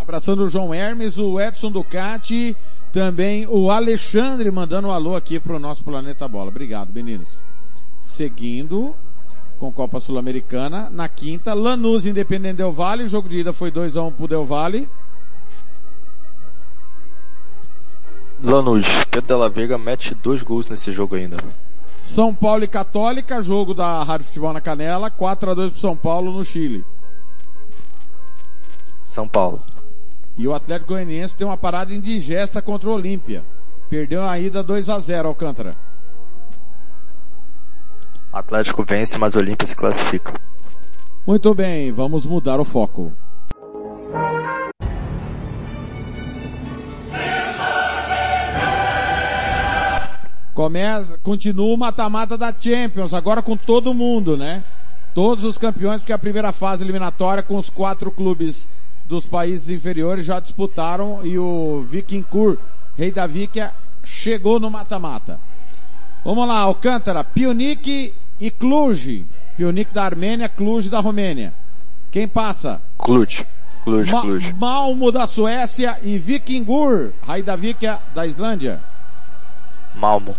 Abraçando 0.00 0.44
o 0.44 0.50
João 0.50 0.72
Hermes, 0.72 1.18
o 1.18 1.38
Edson 1.40 1.70
Ducati, 1.70 2.56
também 2.92 3.46
o 3.46 3.70
Alexandre 3.70 4.50
mandando 4.50 4.88
um 4.88 4.90
alô 4.90 5.14
aqui 5.14 5.38
pro 5.38 5.58
nosso 5.58 5.84
Planeta 5.84 6.26
Bola. 6.26 6.48
Obrigado, 6.48 6.92
meninos. 6.92 7.42
Seguindo 8.00 8.94
com 9.58 9.70
Copa 9.70 10.00
Sul-Americana, 10.00 10.90
na 10.90 11.08
quinta, 11.08 11.54
Lanús 11.54 12.06
Independente 12.06 12.56
Del 12.56 12.72
Vale, 12.72 13.04
o 13.04 13.08
jogo 13.08 13.28
de 13.28 13.38
ida 13.38 13.52
foi 13.52 13.70
2 13.70 13.96
a 13.96 14.02
1 14.02 14.12
pro 14.12 14.28
Del 14.28 14.44
Valle. 14.44 14.88
Lanús, 18.42 18.86
Pedro 19.10 19.28
Della 19.28 19.48
Veiga 19.48 19.78
mete 19.78 20.14
dois 20.14 20.42
gols 20.42 20.68
nesse 20.68 20.90
jogo 20.90 21.14
ainda. 21.14 21.36
São 22.04 22.32
Paulo 22.32 22.62
e 22.62 22.68
Católica, 22.68 23.42
jogo 23.42 23.74
da 23.74 24.00
Rádio 24.04 24.26
Futebol 24.26 24.52
na 24.52 24.60
Canela, 24.60 25.10
4 25.10 25.50
a 25.50 25.54
2 25.54 25.70
pro 25.72 25.80
São 25.80 25.96
Paulo 25.96 26.30
no 26.30 26.44
Chile. 26.44 26.84
São 29.04 29.26
Paulo. 29.26 29.58
E 30.36 30.46
o 30.46 30.54
Atlético 30.54 30.92
Goianiense 30.92 31.36
tem 31.36 31.46
uma 31.46 31.56
parada 31.56 31.92
indigesta 31.92 32.62
contra 32.62 32.88
o 32.88 32.92
Olímpia. 32.92 33.44
Perdeu 33.88 34.22
a 34.22 34.38
ida 34.38 34.62
2 34.62 34.90
a 34.90 34.98
0 34.98 35.28
Alcântara. 35.28 35.74
Atlético 38.32 38.84
vence, 38.84 39.18
mas 39.18 39.34
Olímpia 39.34 39.66
se 39.66 39.74
classifica. 39.74 40.34
Muito 41.26 41.52
bem, 41.52 41.90
vamos 41.90 42.24
mudar 42.24 42.60
o 42.60 42.64
foco. 42.64 43.12
Começa, 50.54 51.18
continua 51.18 51.74
o 51.74 51.76
mata-mata 51.76 52.38
da 52.38 52.54
Champions, 52.58 53.12
agora 53.12 53.42
com 53.42 53.56
todo 53.56 53.92
mundo, 53.92 54.36
né? 54.36 54.62
Todos 55.12 55.42
os 55.42 55.58
campeões, 55.58 56.00
porque 56.00 56.12
a 56.12 56.18
primeira 56.18 56.52
fase 56.52 56.84
eliminatória 56.84 57.42
com 57.42 57.56
os 57.56 57.68
quatro 57.68 58.10
clubes 58.10 58.70
dos 59.04 59.26
países 59.26 59.68
inferiores 59.68 60.24
já 60.24 60.38
disputaram 60.38 61.26
e 61.26 61.36
o 61.36 61.82
Vikingur, 61.82 62.56
rei 62.96 63.10
da 63.10 63.26
Vikia, 63.26 63.72
chegou 64.04 64.60
no 64.60 64.70
mata-mata. 64.70 65.40
Vamos 66.24 66.46
lá, 66.46 66.58
Alcântara, 66.60 67.24
Pionik 67.24 68.14
e 68.40 68.50
Cluj. 68.50 69.24
Pionik 69.56 69.92
da 69.92 70.04
Armênia, 70.04 70.48
Cluj 70.48 70.88
da 70.88 71.00
Romênia. 71.00 71.52
Quem 72.12 72.28
passa? 72.28 72.80
Cluj. 72.96 73.44
Cluj, 73.82 74.10
Ma 74.10 74.22
Cluj. 74.22 74.52
Malmo 74.54 75.10
da 75.10 75.26
Suécia 75.26 75.98
e 76.02 76.16
Vikingur, 76.16 77.12
rei 77.26 77.42
da 77.42 77.56
Vikia 77.56 77.98
da 78.14 78.24
Islândia. 78.24 78.80
Malmo. 79.94 80.34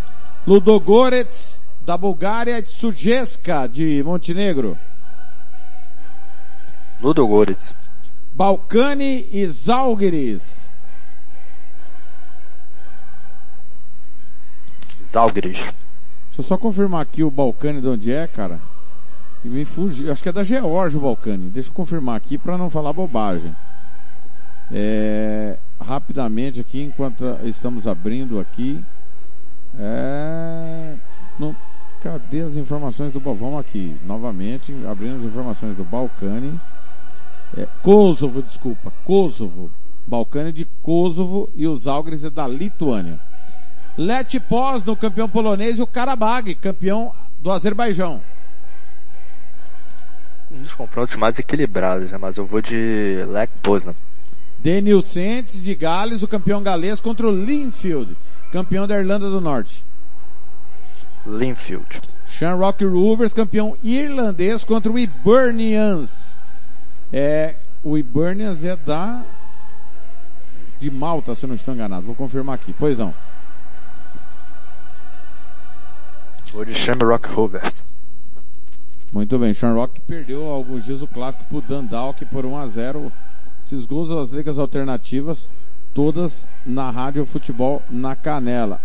Ludogorets 0.45 1.63
da 1.85 1.97
Bulgária 1.97 2.59
e 2.59 2.65
Sujeska 2.65 3.67
de 3.67 4.03
Montenegro. 4.03 4.77
Ludogorets. 7.01 7.75
Balcani 8.33 9.27
e 9.31 9.47
Zalgiris. 9.47 10.71
Zalgiris. 15.01 15.57
Deixa 15.57 16.41
eu 16.41 16.43
só 16.43 16.57
confirmar 16.57 17.01
aqui 17.01 17.23
o 17.23 17.31
Balcani 17.31 17.79
de 17.79 17.87
onde 17.87 18.11
é, 18.11 18.27
cara. 18.27 18.59
E 19.43 19.47
me 19.47 19.63
fugiu. 19.63 20.11
Acho 20.11 20.21
que 20.21 20.29
é 20.29 20.33
da 20.33 20.43
Geórgia 20.43 20.99
o 20.99 21.03
Balcani. 21.03 21.49
Deixa 21.49 21.69
eu 21.69 21.73
confirmar 21.73 22.17
aqui 22.17 22.37
para 22.37 22.57
não 22.57 22.69
falar 22.69 22.91
bobagem. 22.91 23.55
É, 24.71 25.57
rapidamente 25.79 26.59
aqui, 26.59 26.81
enquanto 26.81 27.23
estamos 27.43 27.87
abrindo 27.87 28.39
aqui. 28.39 28.83
É, 29.77 30.95
No, 31.37 31.55
cadê 32.01 32.41
as 32.41 32.55
informações 32.55 33.11
do? 33.11 33.19
Vamos 33.19 33.59
aqui, 33.59 33.95
novamente, 34.05 34.73
abrindo 34.87 35.17
as 35.17 35.23
informações 35.23 35.75
do 35.75 35.83
Balcani. 35.83 36.59
É, 37.57 37.67
Kosovo, 37.81 38.41
desculpa, 38.41 38.91
Kosovo. 39.03 39.69
Balcani 40.07 40.51
de 40.51 40.65
Kosovo 40.81 41.49
e 41.55 41.67
os 41.67 41.87
Algres 41.87 42.23
é 42.23 42.29
da 42.29 42.47
Lituânia. 42.47 43.19
Let 43.97 44.39
Poznan, 44.41 44.95
campeão 44.95 45.29
polonês, 45.29 45.79
e 45.79 45.81
o 45.81 45.87
Karabag, 45.87 46.53
campeão 46.55 47.13
do 47.39 47.51
Azerbaijão. 47.51 48.21
Um 50.51 50.61
dos 50.61 50.73
confrontos 50.73 51.15
mais 51.15 51.39
equilibrados, 51.39 52.11
né? 52.11 52.17
Mas 52.17 52.37
eu 52.37 52.45
vou 52.45 52.61
de 52.61 53.25
Lech 53.29 53.51
Poznan. 53.63 53.95
Daniel 54.59 55.01
Sentes 55.01 55.63
de 55.63 55.73
Gales, 55.75 56.23
o 56.23 56.27
campeão 56.27 56.61
galês, 56.61 56.99
contra 56.99 57.27
o 57.27 57.31
Linfield, 57.31 58.15
campeão 58.55 58.87
da 58.87 58.97
Irlanda 58.97 59.29
do 59.29 59.41
Norte. 59.41 59.83
Linfield. 61.25 61.99
Shamrock 62.25 62.85
Rovers, 62.85 63.33
campeão 63.33 63.75
irlandês, 63.83 64.63
contra 64.63 64.89
o 64.89 64.97
Hibernians. 64.97 66.39
É, 67.11 67.55
o 67.83 67.97
Hibernians 67.97 68.63
é 68.63 68.77
da 68.77 69.25
de 70.79 70.89
Malta, 70.89 71.35
se 71.35 71.43
eu 71.43 71.49
não 71.49 71.55
estou 71.55 71.73
enganado. 71.73 72.05
Vou 72.05 72.15
confirmar 72.15 72.55
aqui. 72.55 72.73
Pois 72.73 72.97
não. 72.97 73.13
Vou 76.53 76.63
de 76.63 76.73
Shamrock 76.73 77.27
Rovers. 77.27 77.83
Muito 79.11 79.37
bem, 79.37 79.51
Shamrock 79.51 79.99
perdeu 80.01 80.45
alguns 80.45 80.85
dias 80.85 81.01
o 81.01 81.07
clássico 81.07 81.43
pro 81.45 81.61
Dundalk 81.61 82.23
por 82.25 82.45
1 82.45 82.57
a 82.57 82.67
0 82.67 83.11
Esses 83.61 83.85
gols 83.85 84.09
das 84.09 84.29
ligas 84.29 84.57
alternativas, 84.57 85.49
todas 85.95 86.51
na 86.65 86.91
Rádio 86.91 87.25
Futebol 87.25 87.81
na 87.89 88.15
Canela. 88.15 88.81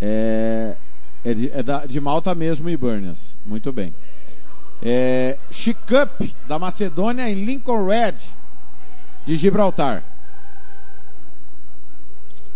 É, 0.00 0.74
é, 1.22 1.34
de, 1.34 1.50
é 1.52 1.62
da, 1.62 1.86
de 1.86 2.00
Malta 2.00 2.34
mesmo, 2.34 2.68
Hibernians. 2.68 3.38
Muito 3.44 3.72
bem. 3.72 3.94
É, 4.82 5.38
Chicup, 5.50 6.34
da 6.48 6.58
Macedônia, 6.58 7.28
em 7.28 7.44
Lincoln 7.44 7.86
Red, 7.86 8.16
de 9.26 9.36
Gibraltar. 9.36 10.02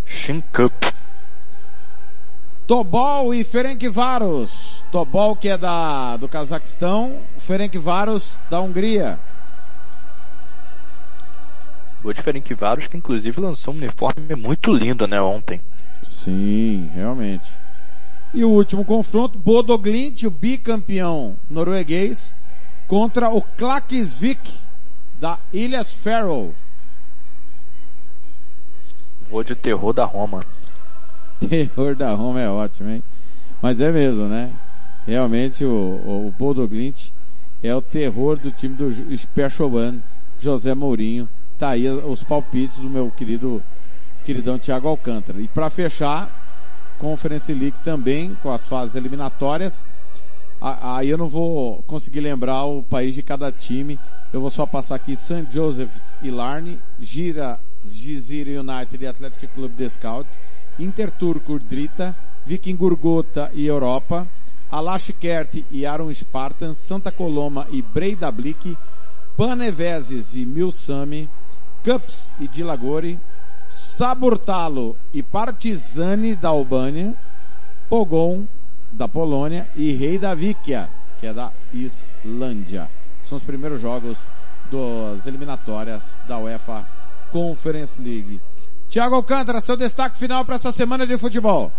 Shinkup. 0.05 0.93
Tobol 2.67 3.35
e 3.35 3.45
Ferencváros. 3.45 4.85
Tobol 4.91 5.37
que 5.37 5.49
é 5.49 5.59
da, 5.59 6.17
do 6.17 6.29
Cazaquistão, 6.29 7.19
Ferencváros 7.37 8.41
da 8.51 8.61
Hungria. 8.61 9.19
Vou 12.03 12.13
de 12.13 12.23
Ferencváros 12.23 12.87
que 12.87 12.97
inclusive 12.97 13.41
lançou 13.41 13.75
um 13.75 13.79
uniforme 13.79 14.35
muito 14.37 14.73
lindo, 14.73 15.07
né, 15.07 15.21
ontem. 15.21 15.61
Sim, 16.03 16.91
realmente. 16.95 17.51
E 18.33 18.45
o 18.45 18.51
último 18.51 18.85
confronto, 18.85 19.39
Bodoglint, 19.39 20.23
o 20.25 20.31
bicampeão 20.31 21.37
norueguês, 21.49 22.35
contra 22.87 23.31
o 23.31 23.43
Klaksvik 23.43 24.53
da 25.19 25.39
Ilhas 25.53 25.95
Faroe. 25.95 26.53
Vou 29.31 29.43
de 29.43 29.55
terror 29.55 29.93
da 29.93 30.05
Roma. 30.05 30.45
Terror 31.41 31.95
da 31.95 32.15
Roma 32.15 32.41
é 32.41 32.49
ótimo, 32.49 32.91
hein? 32.91 33.03
Mas 33.63 33.81
é 33.81 33.93
mesmo, 33.93 34.25
né? 34.27 34.53
Realmente 35.07 35.65
o, 35.65 35.71
o, 35.71 36.29
o 36.29 36.31
Bodoglint 36.33 37.11
é 37.63 37.75
o 37.75 37.83
terror 37.83 38.39
do 38.39 38.51
time 38.51 38.75
do 38.75 38.91
Spechoban, 39.17 40.01
José 40.39 40.75
Mourinho. 40.75 41.29
Tá 41.59 41.71
aí 41.71 41.89
os 41.89 42.23
palpites 42.23 42.79
do 42.79 42.89
meu 42.89 43.11
querido, 43.11 43.61
queridão 44.23 44.59
Thiago 44.59 44.87
Alcântara. 44.87 45.41
E 45.41 45.49
para 45.49 45.69
fechar, 45.69 46.95
Conference 46.99 47.53
League 47.53 47.77
também, 47.83 48.37
com 48.43 48.53
as 48.53 48.69
fases 48.69 48.95
eliminatórias. 48.95 49.85
Aí 50.61 51.09
eu 51.09 51.19
não 51.19 51.27
vou 51.27 51.83
conseguir 51.83 52.21
lembrar 52.21 52.65
o 52.65 52.83
país 52.83 53.15
de 53.15 53.23
cada 53.23 53.51
time. 53.51 53.99
Eu 54.33 54.41
vou 54.41 54.51
só 54.51 54.67
passar 54.67 54.95
aqui 54.95 55.17
St. 55.17 55.47
Joseph's 55.51 56.17
e 56.23 56.31
Larne, 56.31 56.79
Gira, 57.01 57.59
Gizir 57.87 58.47
United 58.49 59.03
e 59.03 59.07
Athletic 59.07 59.49
Club 59.53 59.73
de 59.75 59.89
Scouts, 59.89 60.41
Interturco 60.79 61.59
Drita, 61.59 62.17
Viking 62.47 62.77
Gurgota 62.77 63.51
e 63.53 63.67
Europa, 63.67 64.29
Alashkert 64.71 65.65
e 65.71 65.87
Aron 65.87 66.13
Spartan, 66.13 66.75
Santa 66.75 67.11
Coloma 67.11 67.67
e 67.71 67.83
Breidablik, 67.83 68.77
Paneveses 69.37 70.35
e 70.35 70.45
Milsami, 70.45 71.29
Cups 71.85 72.31
e 72.41 72.49
Dilagori, 72.49 73.19
Saburtalo 73.69 74.97
e 75.13 75.23
Partizani 75.23 76.35
da 76.35 76.49
Albânia, 76.49 77.15
Pogon 77.89 78.47
da 78.91 79.09
Polônia 79.09 79.69
e 79.77 79.93
Rei 79.93 80.19
da 80.19 80.35
Vikia, 80.35 80.89
que 81.21 81.27
é 81.27 81.33
da 81.33 81.53
Islândia. 81.73 82.91
São 83.23 83.37
os 83.37 83.45
primeiros 83.45 83.81
jogos 83.81 84.29
das 84.71 85.27
eliminatórias 85.27 86.19
da 86.27 86.39
UEFA 86.39 86.87
Conference 87.31 88.01
League. 88.01 88.41
Tiago 88.89 89.17
Alcântara, 89.17 89.61
seu 89.61 89.77
destaque 89.77 90.19
final 90.19 90.45
para 90.45 90.55
essa 90.55 90.73
semana 90.73 91.07
de 91.07 91.19
futebol. 91.19 91.71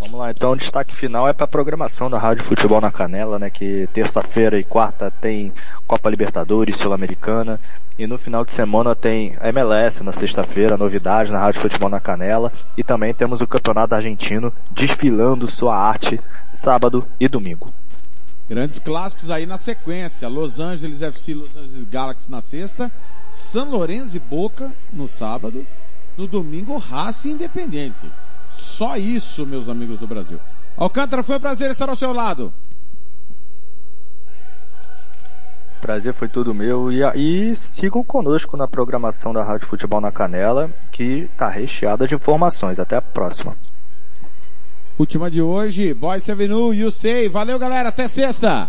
Vamos 0.00 0.14
lá, 0.14 0.30
então 0.30 0.52
o 0.52 0.56
destaque 0.56 0.94
final 0.94 1.28
é 1.28 1.32
para 1.32 1.44
a 1.44 1.48
programação 1.48 2.08
da 2.08 2.18
Rádio 2.18 2.44
Futebol 2.44 2.80
na 2.80 2.90
Canela, 2.90 3.36
né? 3.36 3.50
Que 3.50 3.88
terça-feira 3.92 4.56
e 4.56 4.62
quarta 4.62 5.10
tem 5.10 5.52
Copa 5.88 6.08
Libertadores, 6.08 6.76
Sul-Americana. 6.76 7.58
E 7.98 8.06
no 8.06 8.16
final 8.16 8.44
de 8.44 8.52
semana 8.52 8.94
tem 8.94 9.36
MLS 9.42 10.04
na 10.04 10.12
sexta-feira, 10.12 10.76
novidade 10.76 11.32
na 11.32 11.40
Rádio 11.40 11.60
Futebol 11.60 11.88
na 11.88 11.98
Canela. 11.98 12.52
E 12.76 12.84
também 12.84 13.12
temos 13.12 13.40
o 13.40 13.46
Campeonato 13.46 13.96
Argentino 13.96 14.52
desfilando 14.70 15.48
sua 15.48 15.76
arte 15.76 16.20
sábado 16.52 17.04
e 17.18 17.26
domingo. 17.26 17.74
Grandes 18.48 18.78
clássicos 18.78 19.32
aí 19.32 19.46
na 19.46 19.58
sequência. 19.58 20.28
Los 20.28 20.60
Angeles 20.60 21.02
FC, 21.02 21.34
Los 21.34 21.56
Angeles 21.56 21.84
Galaxy 21.84 22.30
na 22.30 22.40
sexta. 22.40 22.90
San 23.32 23.64
Lorenzo 23.64 24.16
e 24.16 24.20
Boca 24.20 24.72
no 24.92 25.08
sábado. 25.08 25.66
No 26.16 26.28
domingo, 26.28 26.78
Racing 26.78 27.32
Independente. 27.32 28.08
Só 28.58 28.96
isso, 28.96 29.46
meus 29.46 29.68
amigos 29.68 30.00
do 30.00 30.06
Brasil. 30.06 30.38
Alcântara, 30.76 31.22
foi 31.22 31.36
um 31.36 31.40
prazer 31.40 31.70
estar 31.70 31.88
ao 31.88 31.96
seu 31.96 32.12
lado. 32.12 32.52
Prazer 35.80 36.12
foi 36.12 36.28
todo 36.28 36.52
meu. 36.52 36.92
E, 36.92 37.02
e 37.14 37.56
sigam 37.56 38.02
conosco 38.02 38.56
na 38.56 38.66
programação 38.66 39.32
da 39.32 39.44
Rádio 39.44 39.68
Futebol 39.68 40.00
na 40.00 40.10
Canela, 40.10 40.70
que 40.90 41.28
está 41.32 41.48
recheada 41.48 42.06
de 42.06 42.16
informações. 42.16 42.80
Até 42.80 42.96
a 42.96 43.02
próxima. 43.02 43.56
Última 44.98 45.30
de 45.30 45.40
hoje, 45.40 45.94
Boys 45.94 46.28
Avenue, 46.28 46.76
You 46.76 46.90
Say. 46.90 47.28
Valeu, 47.28 47.58
galera. 47.58 47.90
Até 47.90 48.08
sexta. 48.08 48.68